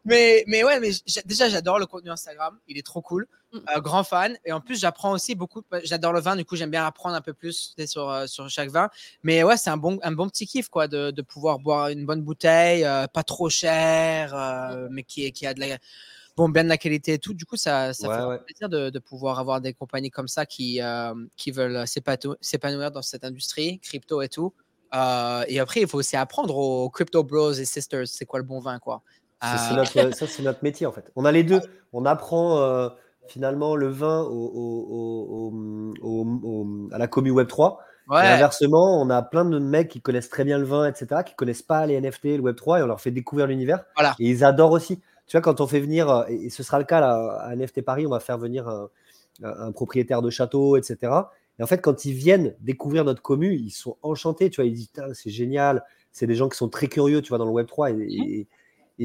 Mais, 0.06 0.44
mais 0.48 0.64
ouais, 0.64 0.80
mais 0.80 0.90
déjà, 1.26 1.50
j'adore 1.50 1.78
le 1.78 1.86
contenu 1.86 2.10
Instagram. 2.10 2.58
Il 2.68 2.80
est 2.80 2.86
trop 2.86 3.02
cool. 3.02 3.28
Mm. 3.54 3.58
Euh, 3.76 3.80
grand 3.80 4.04
fan. 4.04 4.36
Et 4.44 4.52
en 4.52 4.60
plus, 4.60 4.80
j'apprends 4.80 5.12
aussi 5.12 5.36
beaucoup. 5.36 5.62
J'adore 5.84 6.14
le 6.14 6.20
vin, 6.20 6.36
du 6.36 6.46
coup, 6.46 6.56
j'aime 6.56 6.72
bien 6.72 6.86
apprendre 6.86 7.16
un 7.16 7.22
peu 7.22 7.34
plus 7.34 7.76
sur, 7.86 8.10
euh, 8.10 8.26
sur 8.26 8.50
chaque 8.50 8.70
vin. 8.70 8.90
Mais 9.22 9.44
ouais, 9.44 9.58
c'est 9.58 9.70
un 9.70 9.78
bon, 9.78 10.00
un 10.02 10.12
bon 10.12 10.30
petit 10.30 10.48
kiff, 10.48 10.70
quoi, 10.70 10.88
de, 10.88 11.12
de 11.12 11.22
pouvoir 11.22 11.60
boire 11.60 11.90
une 11.90 12.08
bonne 12.08 12.22
bouteille, 12.22 12.86
euh, 12.86 13.06
pas 13.06 13.24
trop 13.24 13.50
cher, 13.50 14.34
mm. 14.34 14.88
mais 14.90 15.04
qui, 15.04 15.32
qui 15.32 15.46
a 15.46 15.54
de 15.54 15.60
la 15.60 15.78
bon, 16.36 16.50
bien 16.50 16.64
de 16.64 16.70
la 16.70 16.78
qualité 16.78 17.14
et 17.14 17.20
tout. 17.20 17.34
Du 17.34 17.46
coup, 17.46 17.56
ça, 17.56 17.94
ça 17.94 18.08
fait 18.08 18.44
plaisir 18.46 18.70
de, 18.70 18.90
de, 18.90 19.00
pouvoir 19.00 19.40
avoir 19.40 19.62
des 19.62 19.74
compagnies 19.74 20.12
comme 20.12 20.28
ça 20.28 20.46
qui, 20.46 20.82
euh, 20.82 21.14
qui 21.38 21.52
veulent 21.52 21.86
s'épanouir 21.88 22.92
dans 22.92 23.02
cette 23.02 23.24
industrie, 23.24 23.80
crypto 23.80 24.22
et 24.22 24.30
tout. 24.30 24.54
Euh, 24.94 25.44
et 25.48 25.60
après, 25.60 25.82
il 25.82 25.88
faut 25.88 25.98
aussi 25.98 26.16
apprendre 26.16 26.56
aux 26.58 26.90
crypto 26.90 27.24
bros 27.24 27.52
et 27.52 27.66
sisters, 27.66 28.08
c'est 28.08 28.26
quoi 28.26 28.40
le 28.40 28.46
bon 28.46 28.60
vin, 28.60 28.80
quoi. 28.80 29.02
Euh, 29.44 29.48
notre, 29.76 29.92
ça, 30.16 30.28
c'est 30.28 30.44
notre 30.44 30.64
métier, 30.64 30.86
en 30.86 30.92
fait. 30.92 31.12
On 31.16 31.26
a 31.26 31.32
les 31.32 31.44
deux. 31.44 31.62
On 31.94 32.06
apprend 32.06 32.90
finalement 33.28 33.76
le 33.76 33.88
vin 33.88 34.22
au, 34.22 35.52
au, 36.02 36.90
à 36.92 36.98
la 36.98 37.08
commu 37.08 37.32
Web3. 37.32 37.78
Et 38.12 38.18
inversement, 38.18 39.02
on 39.02 39.10
a 39.10 39.24
plein 39.24 39.46
de 39.46 39.58
mecs 39.58 39.88
qui 39.88 40.00
connaissent 40.00 40.30
très 40.30 40.44
bien 40.44 40.60
le 40.60 40.66
vin, 40.66 40.88
etc., 40.88 41.22
qui 41.26 41.34
connaissent 41.34 41.64
pas 41.64 41.88
les 41.88 42.00
NFT, 42.00 42.26
le 42.26 42.42
Web3, 42.42 42.80
et 42.80 42.84
on 42.84 42.88
leur 42.88 43.02
fait 43.02 43.10
découvrir 43.10 43.48
l'univers. 43.48 43.84
Voilà. 43.96 44.16
Et 44.20 44.30
ils 44.30 44.44
adorent 44.44 44.74
aussi. 44.74 45.02
Tu 45.28 45.38
vois, 45.38 45.42
quand 45.42 45.60
on 45.62 45.68
fait 45.68 45.80
venir, 45.80 46.10
euh, 46.10 46.26
et 46.28 46.50
ce 46.50 46.64
sera 46.64 46.78
le 46.80 46.86
cas 46.86 47.00
là, 47.00 47.40
à 47.42 47.56
NFT 47.56 47.82
Paris, 47.82 48.06
on 48.06 48.12
va 48.12 48.20
faire 48.20 48.38
venir 48.38 48.68
un, 48.68 49.72
propriétaire 49.72 50.22
de 50.22 50.30
château, 50.30 50.78
etc. 50.78 51.12
Et 51.60 51.64
en 51.64 51.68
fait, 51.68 51.80
quand 51.80 52.06
ils 52.06 52.14
viennent 52.14 52.56
découvrir 52.62 53.04
notre 53.06 53.22
commu, 53.22 53.56
ils 53.56 53.72
sont 53.72 53.98
enchantés. 54.02 54.50
Tu 54.50 54.62
vois, 54.62 54.66
ils 54.66 54.74
disent 54.74 54.92
c'est 55.14 55.30
génial. 55.30 55.84
C'est 56.12 56.28
des 56.28 56.36
gens 56.36 56.48
qui 56.48 56.58
sont 56.58 56.70
très 56.70 56.88
curieux, 56.88 57.22
tu 57.22 57.30
vois, 57.30 57.38
dans 57.38 57.46
le 57.46 57.52
Web 57.52 57.68
3 57.68 57.92
et, 57.92 58.48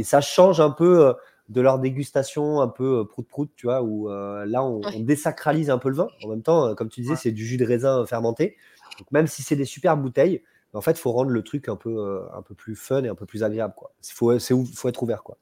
ça 0.04 0.20
change 0.20 0.60
un 0.60 0.70
peu 0.70 1.06
euh, 1.08 1.12
de 1.48 1.60
leur 1.60 1.80
dégustation 1.80 2.60
un 2.60 2.68
peu 2.68 3.04
prout-prout, 3.08 3.50
tu 3.56 3.66
vois, 3.66 3.82
où 3.82 4.08
là, 4.08 4.62
on, 4.62 4.80
Ouais. 4.80 4.92
on 4.96 5.00
désacralise 5.00 5.70
un 5.70 5.78
peu 5.78 5.88
le 5.88 5.96
vin. 5.96 6.08
En 6.22 6.28
même 6.28 6.42
temps, 6.42 6.74
comme 6.76 6.88
tu 6.88 7.00
disais, 7.00 7.14
Ouais. 7.14 7.18
c'est 7.20 7.32
du 7.32 7.44
jus 7.44 7.56
de 7.56 7.64
raisin 7.64 8.06
fermenté. 8.06 8.56
Donc, 8.98 9.10
même 9.10 9.26
si 9.26 9.42
c'est 9.42 9.56
des 9.56 9.64
super 9.64 9.96
bouteilles, 9.96 10.42
en 10.74 10.80
fait, 10.80 10.92
il 10.92 10.98
faut 10.98 11.10
rendre 11.10 11.30
le 11.30 11.42
truc 11.42 11.68
un 11.68 11.74
peu, 11.74 12.20
un 12.32 12.42
peu 12.42 12.54
plus 12.54 12.76
fun 12.76 13.02
et 13.02 13.08
un 13.08 13.16
peu 13.16 13.26
plus 13.26 13.42
agréable, 13.42 13.74
quoi. 13.76 13.90
Il 14.08 14.12
faut, 14.12 14.38
faut 14.38 14.88
être 14.88 15.02
ouvert, 15.02 15.24
quoi. 15.24 15.38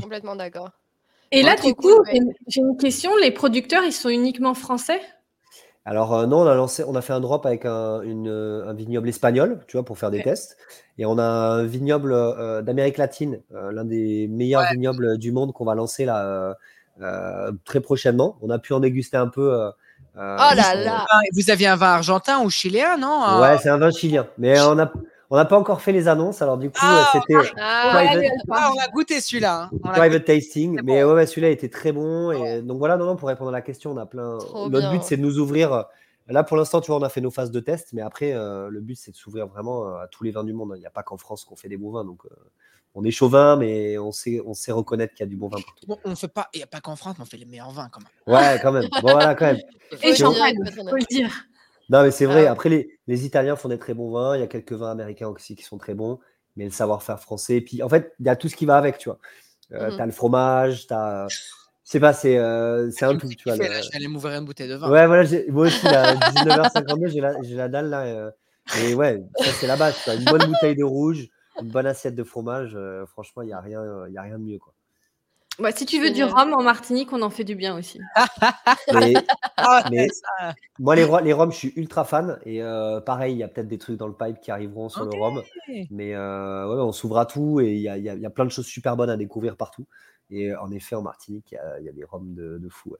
Complètement 0.00 0.36
d'accord. 0.36 0.70
Et 1.32 1.42
là, 1.42 1.56
du 1.56 1.74
coup, 1.74 1.90
j'ai 2.10 2.18
une- 2.18 2.32
j'ai 2.46 2.60
une 2.60 2.76
question. 2.76 3.10
Les 3.20 3.30
producteurs, 3.30 3.82
ils 3.84 3.92
sont 3.92 4.08
uniquement 4.08 4.54
français? 4.54 5.00
Alors 5.84 6.14
euh, 6.14 6.26
non, 6.26 6.38
on 6.40 6.46
a 6.46 6.54
lancé, 6.54 6.82
on 6.84 6.96
a 6.96 7.00
fait 7.00 7.12
un 7.12 7.20
drop 7.20 7.46
avec 7.46 7.64
un, 7.64 8.00
une, 8.02 8.28
un 8.28 8.74
vignoble 8.74 9.08
espagnol, 9.08 9.60
tu 9.68 9.76
vois, 9.76 9.84
pour 9.84 9.98
faire 9.98 10.10
des 10.10 10.18
Ouais. 10.18 10.24
tests. 10.24 10.56
Et 10.98 11.06
on 11.06 11.16
a 11.18 11.22
un 11.22 11.62
vignoble 11.64 12.12
euh, 12.12 12.60
d'Amérique 12.62 12.96
latine, 12.96 13.40
euh, 13.54 13.70
l'un 13.70 13.84
des 13.84 14.26
meilleurs 14.28 14.62
Ouais. 14.62 14.72
vignobles 14.72 15.16
du 15.18 15.30
monde 15.30 15.52
qu'on 15.52 15.64
va 15.64 15.74
lancer 15.76 16.04
là 16.04 16.26
euh, 16.26 16.54
euh, 17.02 17.52
très 17.64 17.80
prochainement. 17.80 18.36
On 18.42 18.50
a 18.50 18.58
pu 18.58 18.72
en 18.72 18.80
déguster 18.80 19.16
un 19.16 19.28
peu. 19.28 19.52
euh, 19.54 19.68
euh, 20.16 20.38
Oh 20.40 20.54
là 20.56 20.74
là 20.74 21.06
Ah, 21.08 21.20
Vous 21.34 21.50
aviez 21.50 21.68
un 21.68 21.76
vin 21.76 21.92
argentin 21.92 22.40
ou 22.42 22.50
chiléen, 22.50 22.96
non 22.98 23.20
Ah, 23.22 23.40
Ouais, 23.40 23.58
c'est 23.58 23.68
un 23.68 23.78
vin 23.78 23.90
chilien. 23.92 24.26
Mais 24.38 24.60
on 24.62 24.78
a, 24.80 24.90
on 25.30 25.36
n'a 25.36 25.44
pas 25.44 25.58
encore 25.58 25.80
fait 25.80 25.92
les 25.92 26.08
annonces. 26.08 26.42
Alors 26.42 26.58
du 26.58 26.70
coup, 26.70 26.78
Ah, 26.80 27.10
euh, 27.14 27.18
c'était 27.20 27.50
Ah, 27.58 27.90
private, 27.92 28.32
Ah, 28.50 28.70
on 28.74 28.78
a 28.80 28.88
goûté 28.88 29.20
celui-là. 29.20 29.70
hein. 29.72 29.78
Private 29.82 30.22
goûté. 30.22 30.40
tasting. 30.40 30.80
Mais 30.84 31.02
bon. 31.04 31.14
ouais, 31.14 31.26
celui-là 31.26 31.50
était 31.50 31.68
très 31.68 31.92
bon. 31.92 32.30
Et 32.32 32.62
donc 32.62 32.78
voilà, 32.78 32.96
non, 32.96 33.06
non, 33.06 33.16
pour 33.16 33.28
répondre 33.28 33.50
à 33.50 33.52
la 33.52 33.62
question, 33.62 33.90
on 33.92 33.96
a 33.96 34.06
plein. 34.06 34.38
Trop 34.38 34.68
Notre 34.68 34.88
bien. 34.88 34.92
but, 34.98 35.02
c'est 35.02 35.16
de 35.16 35.22
nous 35.22 35.38
ouvrir. 35.38 35.72
euh, 35.72 35.82
Là, 36.28 36.42
pour 36.42 36.56
l'instant, 36.56 36.80
tu 36.80 36.88
vois, 36.90 36.98
on 36.98 37.02
a 37.04 37.08
fait 37.08 37.20
nos 37.20 37.30
phases 37.30 37.52
de 37.52 37.60
test, 37.60 37.90
mais 37.92 38.02
après, 38.02 38.32
euh, 38.32 38.68
le 38.68 38.80
but, 38.80 38.96
c'est 38.96 39.12
de 39.12 39.16
s'ouvrir 39.16 39.46
vraiment 39.46 39.86
euh, 39.86 39.98
à 40.02 40.08
tous 40.08 40.24
les 40.24 40.32
vins 40.32 40.42
du 40.42 40.52
monde. 40.52 40.72
Il 40.74 40.80
n'y 40.80 40.86
a 40.86 40.90
pas 40.90 41.04
qu'en 41.04 41.16
France 41.16 41.44
qu'on 41.44 41.54
fait 41.54 41.68
des 41.68 41.76
bons 41.76 41.92
vins. 41.92 42.04
Donc, 42.04 42.24
euh, 42.24 42.34
on 42.96 43.04
est 43.04 43.12
chauvin, 43.12 43.54
mais 43.56 43.96
on 43.98 44.10
sait, 44.10 44.40
on 44.44 44.52
sait 44.52 44.72
reconnaître 44.72 45.14
qu'il 45.14 45.24
y 45.24 45.28
a 45.28 45.30
du 45.30 45.36
bon 45.36 45.46
vin 45.48 45.58
partout. 45.60 45.86
Bon, 45.86 45.98
on 46.04 46.16
fait 46.16 46.26
pas, 46.26 46.48
il 46.52 46.56
n'y 46.56 46.62
a 46.64 46.66
pas 46.66 46.80
qu'en 46.80 46.96
France, 46.96 47.14
mais 47.18 47.22
on 47.22 47.26
fait 47.26 47.36
les 47.36 47.44
meilleurs 47.44 47.70
vins 47.70 47.88
quand 47.92 48.00
même. 48.00 48.34
Ouais, 48.36 48.58
quand 48.60 48.72
même. 48.72 48.88
Bon, 49.02 49.12
voilà, 49.12 49.36
quand 49.36 49.44
même. 49.46 49.58
Et 50.02 50.16
champagne, 50.16 50.56
faut 50.74 50.96
le 50.96 51.04
dire. 51.08 51.30
Non, 51.88 52.02
mais 52.02 52.10
c'est 52.10 52.26
vrai. 52.26 52.46
Ah. 52.46 52.52
Après, 52.52 52.68
les, 52.68 52.98
les 53.06 53.24
Italiens 53.26 53.56
font 53.56 53.68
des 53.68 53.78
très 53.78 53.94
bons 53.94 54.10
vins. 54.10 54.36
Il 54.36 54.40
y 54.40 54.42
a 54.42 54.46
quelques 54.48 54.72
vins 54.72 54.90
américains 54.90 55.28
aussi 55.28 55.54
qui 55.56 55.62
sont 55.62 55.78
très 55.78 55.94
bons. 55.94 56.18
Mais 56.56 56.64
le 56.64 56.70
savoir-faire 56.70 57.20
français. 57.20 57.60
Puis, 57.60 57.82
en 57.82 57.88
fait, 57.88 58.14
il 58.18 58.26
y 58.26 58.28
a 58.28 58.36
tout 58.36 58.48
ce 58.48 58.56
qui 58.56 58.64
va 58.66 58.76
avec, 58.78 58.98
tu 58.98 59.08
vois. 59.08 59.18
Euh, 59.72 59.90
Mhm. 59.90 59.96
T'as 59.98 60.06
le 60.06 60.12
fromage, 60.12 60.86
t'as. 60.86 61.28
Je 61.28 61.36
sais 61.84 62.00
pas, 62.00 62.12
c'est 62.12 62.36
euh, 62.38 62.90
c'est 62.90 63.04
un 63.04 63.16
tout, 63.16 63.28
tu 63.28 63.44
vois. 63.48 63.56
Là, 63.56 63.80
je 63.80 63.88
vais 63.90 63.96
aller 63.96 64.08
m'ouvrir 64.08 64.36
une 64.38 64.44
bouteille 64.44 64.68
de 64.68 64.74
vin. 64.74 64.90
Ouais, 64.90 65.06
voilà, 65.06 65.28
moi 65.50 65.66
aussi, 65.66 65.84
là, 65.84 66.14
19h52, 66.16 67.08
j'ai 67.08 67.20
la, 67.20 67.40
j'ai 67.42 67.54
la 67.54 67.68
dalle 67.68 67.90
là. 67.90 68.02
euh, 68.02 68.30
et 68.82 68.94
ouais, 68.94 69.22
ça, 69.38 69.44
c'est 69.60 69.66
la 69.68 69.76
base. 69.76 69.94
Une 70.08 70.24
bonne 70.24 70.46
bouteille 70.46 70.74
de 70.74 70.82
rouge, 70.82 71.28
une 71.62 71.68
bonne 71.70 71.86
assiette 71.86 72.16
de 72.16 72.24
fromage. 72.24 72.72
euh, 72.74 73.06
franchement, 73.06 73.42
il 73.42 73.46
n'y 73.46 73.52
a, 73.52 73.60
rien, 73.60 73.80
y 74.08 74.16
a 74.18 74.22
rien 74.22 74.38
de 74.38 74.44
mieux. 74.44 74.58
Quoi. 74.58 74.72
Bah, 75.58 75.72
si 75.72 75.86
tu 75.86 76.00
veux 76.00 76.10
du 76.10 76.24
Génial. 76.24 76.24
rhum 76.24 76.52
en 76.54 76.62
Martinique, 76.62 77.12
on 77.12 77.22
en 77.22 77.30
fait 77.30 77.44
du 77.44 77.54
bien 77.54 77.76
aussi. 77.76 78.08
Mais, 78.90 79.28
Ah, 79.60 79.84
mais 79.86 80.08
moi, 80.78 80.96
les, 80.96 81.06
les 81.24 81.32
rhums, 81.34 81.52
je 81.52 81.56
suis 81.58 81.72
ultra 81.76 82.04
fan. 82.04 82.38
Et 82.46 82.62
euh, 82.62 83.00
pareil, 83.00 83.34
il 83.34 83.38
y 83.38 83.42
a 83.44 83.48
peut-être 83.48 83.68
des 83.68 83.78
trucs 83.78 83.98
dans 83.98 84.08
le 84.08 84.14
pipe 84.14 84.40
qui 84.40 84.50
arriveront 84.52 84.88
sur 84.90 85.04
le 85.04 85.12
rhum. 85.12 85.44
Mais 85.90 86.14
euh, 86.14 86.68
ouais, 86.68 86.80
on 86.82 86.92
s'ouvre 86.92 87.18
à 87.18 87.26
tout 87.26 87.60
et 87.60 87.74
il 87.74 87.80
y 87.80 87.88
a, 87.88 87.98
il 87.98 88.04
y 88.04 88.10
a- 88.10 88.14
il 88.14 88.20
y 88.22 88.26
a 88.26 88.30
plein 88.30 88.44
de 88.46 88.50
choses 88.50 88.66
super 88.66 88.96
bonnes 88.96 89.10
à 89.10 89.16
découvrir 89.18 89.56
partout. 89.56 89.86
Et 90.30 90.52
euh, 90.52 90.60
en 90.60 90.70
effet, 90.72 90.96
en 90.96 91.02
Martinique, 91.02 91.52
il 91.52 91.56
y 91.56 91.58
a, 91.58 91.80
il 91.80 91.86
y 91.86 91.88
a 91.90 91.92
des 91.92 92.04
rhums 92.04 92.34
de, 92.34 92.58
de 92.58 92.68
fou. 92.68 92.90
ouais. 92.92 92.98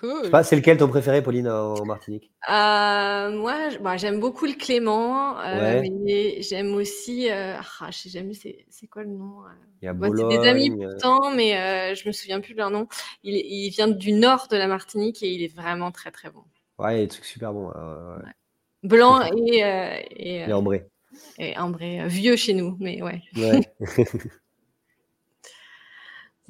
Cool. 0.00 0.30
c'est 0.44 0.56
lequel 0.56 0.76
ton 0.76 0.88
préféré, 0.88 1.22
Pauline, 1.22 1.48
en, 1.48 1.84
Martinique? 1.84 2.30
Euh, 2.50 3.30
moi, 3.38 3.54
bah, 3.80 3.96
j'aime 3.96 4.18
beaucoup 4.20 4.46
le 4.46 4.54
Clément, 4.54 5.38
euh, 5.40 5.80
Ouais. 5.80 5.90
mais 6.04 6.42
j'aime 6.42 6.74
aussi. 6.74 7.30
euh, 7.30 7.54
ah, 7.80 7.90
je 7.90 7.98
sais 7.98 8.08
jamais 8.08 8.34
c'est 8.34 8.86
quoi 8.88 9.02
le 9.02 9.10
nom. 9.10 9.42
Il 9.82 9.86
y 9.86 9.88
a 9.88 9.94
c'est 10.16 10.28
des 10.28 10.48
amis 10.48 10.70
pourtant, 10.70 11.30
mais 11.34 11.94
je 11.94 12.06
me 12.08 12.12
souviens 12.12 12.40
plus 12.40 12.54
de 12.54 12.58
leur 12.58 12.70
nom. 12.70 12.88
Il, 13.22 13.34
il 13.34 13.70
vient 13.70 13.88
du 13.88 14.12
nord 14.12 14.48
de 14.50 14.56
la 14.56 14.66
Martinique 14.66 15.22
et 15.22 15.30
il 15.30 15.42
est 15.42 15.54
vraiment 15.54 15.92
très 15.92 16.10
très 16.10 16.30
bon. 16.30 16.42
Ouais, 16.78 16.94
il 16.94 16.98
y 16.98 17.02
a 17.02 17.04
des 17.04 17.08
trucs 17.08 17.24
super 17.24 17.52
bons. 17.52 17.68
ouais. 17.68 18.32
Blanc 18.82 19.22
et, 19.22 19.58
et, 20.10 20.36
Et 20.40 20.52
ambré. 20.52 20.86
et 21.38 21.56
ambré, 21.56 22.06
vieux 22.08 22.36
chez 22.36 22.52
nous, 22.52 22.76
mais 22.80 23.00
ouais. 23.02 23.22
Ouais. 23.36 23.60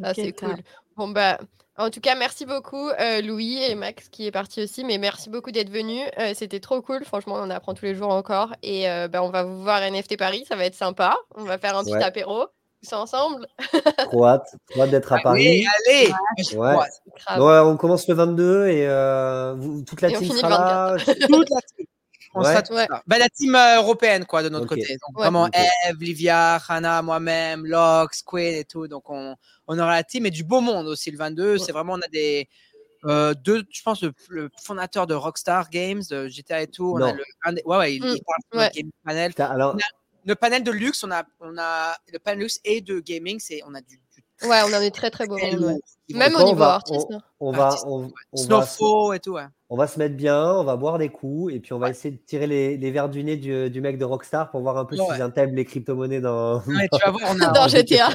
Ça, 0.01 0.11
Ok, 0.11 0.15
c'est 0.17 0.33
cool. 0.33 0.57
Bon, 0.97 1.09
bah, 1.09 1.39
en 1.77 1.91
tout 1.91 2.01
cas, 2.01 2.15
merci 2.15 2.47
beaucoup, 2.47 2.89
euh, 2.89 3.21
Louis 3.21 3.63
et 3.63 3.75
Max 3.75 4.09
qui 4.09 4.27
est 4.27 4.31
parti 4.31 4.63
aussi. 4.63 4.85
Mais 4.85 4.99
merci 4.99 5.29
beaucoup 5.31 5.51
d'être 5.51 5.71
venus. 5.71 6.03
Euh, 6.19 6.33
C'était 6.35 6.61
trop 6.61 6.81
cool. 6.83 7.05
Franchement, 7.05 7.37
on 7.39 7.51
apprend 7.51 7.75
tous 7.75 7.85
les 7.85 7.95
jours 7.95 8.11
encore. 8.13 8.55
Et 8.63 8.89
euh, 8.89 9.09
bah, 9.09 9.23
on 9.23 9.31
va 9.31 9.43
vous 9.45 9.63
voir 9.63 9.77
à 9.83 9.91
NFT 9.91 10.17
Paris. 10.17 10.45
Ça 10.49 10.57
va 10.57 10.65
être 10.67 10.75
sympa. 10.75 11.17
On 11.37 11.45
va 11.45 11.59
faire 11.59 11.77
un 11.77 11.83
petit 11.83 11.93
Ouais. 11.95 12.03
apéro 12.03 12.47
tous 12.83 12.93
ensemble. 12.95 13.47
Trop 14.11 14.27
hâte, 14.27 14.47
trop 14.71 14.83
hâte 14.83 14.91
d'être 14.91 15.11
à 15.13 15.19
Paris. 15.21 15.65
Allez, 15.89 16.13
allez. 16.37 16.57
Ouais. 16.57 16.77
Ouais, 17.39 17.59
on 17.61 17.77
commence 17.79 18.07
le 18.09 18.15
23 18.15 18.69
et 18.69 18.87
euh, 18.87 19.55
vous- 19.57 19.83
toute 19.85 20.03
la 20.03 20.11
Et 20.11 20.13
team 20.19 20.31
sera 20.31 20.93
le 20.93 20.97
là. 20.99 21.05
Toute 21.27 21.49
la 21.51 21.61
team. 21.63 21.87
On 22.35 22.41
Ouais. 22.43 22.47
sera 22.51 22.63
tous 22.63 22.75
Ouais. 22.75 22.87
là. 22.91 23.03
Bah, 23.07 23.19
la 23.19 23.29
team 23.29 23.55
euh, 23.55 23.77
européenne, 23.77 24.25
quoi, 24.25 24.43
de 24.43 24.49
notre 24.49 24.67
côté. 24.67 24.83
Donc, 25.07 25.17
Ouais. 25.17 25.23
vraiment. 25.25 25.49
Eve, 25.53 25.97
Livia, 26.01 26.57
Hannah, 26.69 27.01
moi-même, 27.03 27.65
Lox, 27.67 28.23
Queen 28.23 28.55
et 28.55 28.65
tout. 28.65 28.89
Donc, 28.89 29.09
on, 29.09 29.37
on 29.69 29.79
aura 29.79 29.93
la 29.93 30.05
team 30.05 30.27
et 30.27 30.31
du 30.31 30.43
beau 30.45 30.61
monde 30.61 30.87
aussi 30.89 31.11
le 31.11 31.19
22. 31.19 31.59
C'est 31.59 31.73
vraiment, 31.73 31.95
on 31.95 32.01
a 32.01 32.09
des. 32.09 32.49
euh, 33.07 33.35
deux, 33.35 33.65
je 33.71 33.83
pense, 33.83 34.03
le, 34.03 34.13
le 34.31 34.49
fondateur 34.63 35.07
de 35.07 35.13
Rockstar 35.13 35.69
Games, 35.69 36.03
de 36.11 36.27
GTA 36.27 36.63
et 36.63 36.67
tout. 36.69 36.95
On 36.97 37.03
a 37.03 37.13
Non. 37.13 37.15
le, 37.19 37.25
un 37.45 37.53
des- 37.53 37.63
ouais, 37.67 37.77
ouais, 37.77 37.95
il, 37.97 38.03
Mm. 38.03 38.07
il 38.17 38.23
parle 38.25 38.41
sur 38.51 38.59
Ouais. 38.61 38.71
le 38.75 38.81
game 38.83 38.91
panel. 39.05 39.33
Alors, 39.39 39.77
Le 40.27 40.35
panel 40.35 40.65
de 40.65 40.71
luxe, 40.71 41.05
on 41.05 41.11
a, 41.11 41.23
on 41.41 41.59
a 41.59 41.99
le 42.11 42.19
panel 42.19 42.39
luxe 42.41 42.59
et 42.65 42.81
de 42.81 43.01
gaming, 43.01 43.39
c'est, 43.41 43.61
on 43.67 43.75
a 43.75 43.83
du 43.83 44.01
Ouais, 44.49 44.61
on 44.65 44.73
en 44.75 44.81
est 44.81 44.91
très 44.95 45.11
très 45.11 45.27
beau. 45.27 45.37
très 45.37 45.53
monde, 45.53 45.61
ouais. 45.61 45.73
lourd. 45.73 45.81
Ils 46.09 46.15
vont- 46.15 46.19
Même 46.19 46.35
au 46.37 46.41
on 46.41 46.45
niveau 46.45 46.59
va- 46.59 46.75
artiste. 46.75 47.07
hein. 47.13 47.21
on 47.41 47.51
va, 47.51 47.65
Artiste, 47.67 47.85
on, 47.89 48.11
on 48.33 48.47
va, 48.47 48.67
se- 48.67 49.15
et 49.15 49.21
tout, 49.21 49.33
ouais. 49.33 49.47
on 49.71 49.77
va 49.77 49.87
se 49.87 49.99
mettre 49.99 50.15
bien, 50.17 50.53
on 50.57 50.63
va 50.65 50.77
boire 50.77 50.99
des 50.99 51.09
coups 51.09 51.55
et 51.55 51.61
puis 51.61 51.73
on 51.73 51.79
va 51.79 51.89
essayer 51.89 52.11
de 52.15 52.21
tirer 52.27 52.47
les, 52.47 52.77
les 52.77 52.91
verres 52.91 53.09
du 53.09 53.25
nez 53.25 53.37
du, 53.39 53.71
du 53.71 53.81
mec 53.81 53.97
de 53.97 54.05
Rockstar 54.05 54.51
pour 54.51 54.61
voir 54.61 54.77
un 54.77 54.85
peu 54.85 54.97
Ouais. 54.97 55.07
s'ils 55.15 55.23
intègrent 55.23 55.55
les 55.55 55.65
crypto-monnaies 55.65 56.21
dans. 56.21 56.57
Ouais, 56.67 56.89
tu 56.93 56.99
vas 57.03 57.11
voir, 57.11 57.23
on 57.31 57.41
a, 57.41 57.47
Dans 57.53 57.69
GTA. 57.69 58.11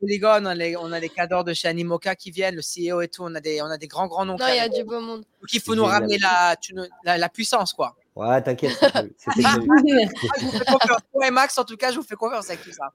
Polygon, 0.00 0.38
on 0.42 0.46
a 0.46 0.54
les, 0.54 0.76
on 0.78 0.90
a 0.92 0.98
les 0.98 1.10
cadors 1.10 1.44
de 1.44 1.52
chez 1.52 1.68
Animoca 1.68 2.14
qui 2.14 2.30
viennent, 2.30 2.54
le 2.56 2.62
CEO 2.62 3.02
et 3.02 3.08
tout, 3.08 3.22
on 3.22 3.34
a 3.34 3.40
des, 3.40 3.60
on 3.60 3.66
a 3.66 3.76
des 3.76 3.86
grands, 3.88 4.06
grands 4.06 4.24
noms. 4.24 4.36
Non, 4.38 4.46
il 4.48 4.56
y 4.56 4.60
a 4.60 4.68
du 4.70 4.84
beau 4.84 5.00
monde. 5.00 5.20
Donc 5.40 5.52
il 5.52 5.60
faut 5.60 5.74
nous 5.74 5.84
ramener 5.84 6.16
la, 6.18 6.56
la, 7.04 7.18
la 7.18 7.28
puissance, 7.28 7.74
quoi. 7.74 7.94
Ouais, 8.16 8.40
t'inquiète, 8.42 8.72
c'était. 9.18 9.42
Ah, 9.44 9.56
je 9.58 10.44
vous 10.46 10.50
fais 10.52 10.64
confiance. 10.64 11.00
Toi 11.12 11.26
et 11.26 11.30
Max, 11.30 11.56
en 11.58 11.64
tout 11.64 11.76
cas, 11.76 11.90
je 11.92 11.96
vous 11.96 12.02
fais 12.02 12.14
confiance 12.16 12.48
avec 12.50 12.62
tout 12.62 12.72
ça. 12.72 12.92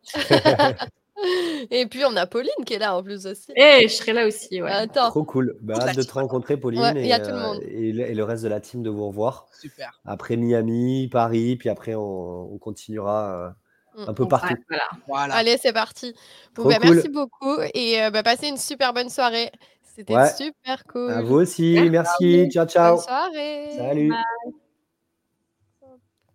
Et 1.71 1.85
puis, 1.87 2.03
on 2.05 2.15
a 2.15 2.25
Pauline 2.27 2.51
qui 2.65 2.73
est 2.75 2.79
là 2.79 2.95
en 2.95 3.03
plus 3.03 3.25
aussi. 3.25 3.51
Et 3.55 3.87
je 3.87 3.93
serai 3.93 4.13
là 4.13 4.27
aussi, 4.27 4.61
ouais. 4.61 4.71
Attends. 4.71 5.09
Trop 5.09 5.23
cool. 5.23 5.55
Bah, 5.61 5.75
hâte 5.79 5.97
de 5.97 6.03
te 6.03 6.13
rencontrer, 6.13 6.57
Pauline, 6.57 6.81
Ouais, 6.81 6.93
il 6.95 7.05
y 7.05 7.09
et, 7.09 7.13
a 7.13 7.19
tout 7.19 7.31
le 7.31 7.39
monde. 7.39 7.59
et 7.63 7.91
le- 7.91 8.09
et 8.09 8.13
le 8.13 8.23
reste 8.23 8.43
de 8.43 8.49
la 8.49 8.59
team 8.59 8.83
de 8.83 8.89
vous 8.89 9.07
revoir. 9.07 9.47
Super. 9.59 9.99
Après 10.05 10.35
Miami, 10.37 11.07
Paris, 11.11 11.55
puis 11.55 11.69
après 11.69 11.95
on, 11.95 12.53
on 12.53 12.57
continuera 12.57 13.53
euh, 13.97 14.03
un 14.05 14.13
peu 14.13 14.25
Mm, 14.25 14.27
partout. 14.27 14.53
Ouais, 14.53 14.59
voilà. 14.69 14.83
Voilà. 15.07 15.35
Allez, 15.35 15.57
c'est 15.57 15.73
parti. 15.73 16.13
Bon, 16.55 16.65
bah, 16.65 16.77
cool. 16.79 16.89
Merci 16.93 17.09
beaucoup 17.09 17.57
et 17.73 18.03
euh, 18.03 18.11
bah, 18.11 18.23
passez 18.23 18.47
une 18.47 18.57
super 18.57 18.93
bonne 18.93 19.09
soirée. 19.09 19.51
C'était 19.83 20.13
Ouais. 20.15 20.29
super 20.29 20.83
cool. 20.85 21.09
À 21.11 21.21
vous 21.23 21.35
aussi, 21.37 21.79
merci, 21.89 22.47
ciao, 22.51 22.67
ciao. 22.67 22.95
Bonne 22.97 23.03
soirée. 23.05 23.69
Salut. 23.75 24.09
Bye. 24.09 24.53